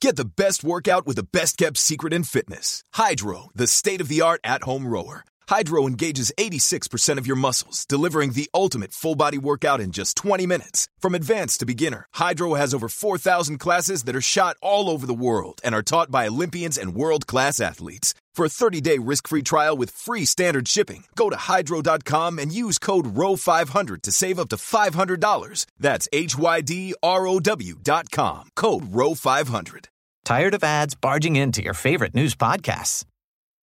[0.00, 2.84] Get the best workout with the best kept secret in fitness.
[2.94, 5.24] Hydro, the state of the art at home rower.
[5.48, 10.46] Hydro engages 86% of your muscles, delivering the ultimate full body workout in just 20
[10.46, 10.86] minutes.
[11.00, 15.14] From advanced to beginner, Hydro has over 4,000 classes that are shot all over the
[15.14, 18.14] world and are taught by Olympians and world class athletes.
[18.38, 22.52] For a 30 day risk free trial with free standard shipping, go to hydro.com and
[22.52, 25.66] use code ROW500 to save up to $500.
[25.76, 28.50] That's H Y D R O W.com.
[28.54, 29.86] Code ROW500.
[30.24, 33.04] Tired of ads barging into your favorite news podcasts?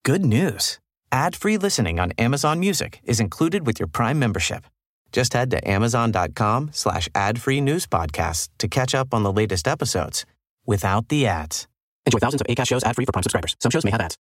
[0.03, 0.77] Good news.
[1.09, 4.65] Ad free listening on Amazon Music is included with your Prime membership.
[5.13, 9.69] Just head to amazon.com slash ad free news podcasts to catch up on the latest
[9.69, 10.25] episodes
[10.65, 11.65] without the ads.
[12.05, 13.55] Enjoy thousands of ACAST shows ad free for Prime subscribers.
[13.61, 14.17] Some shows may have ads.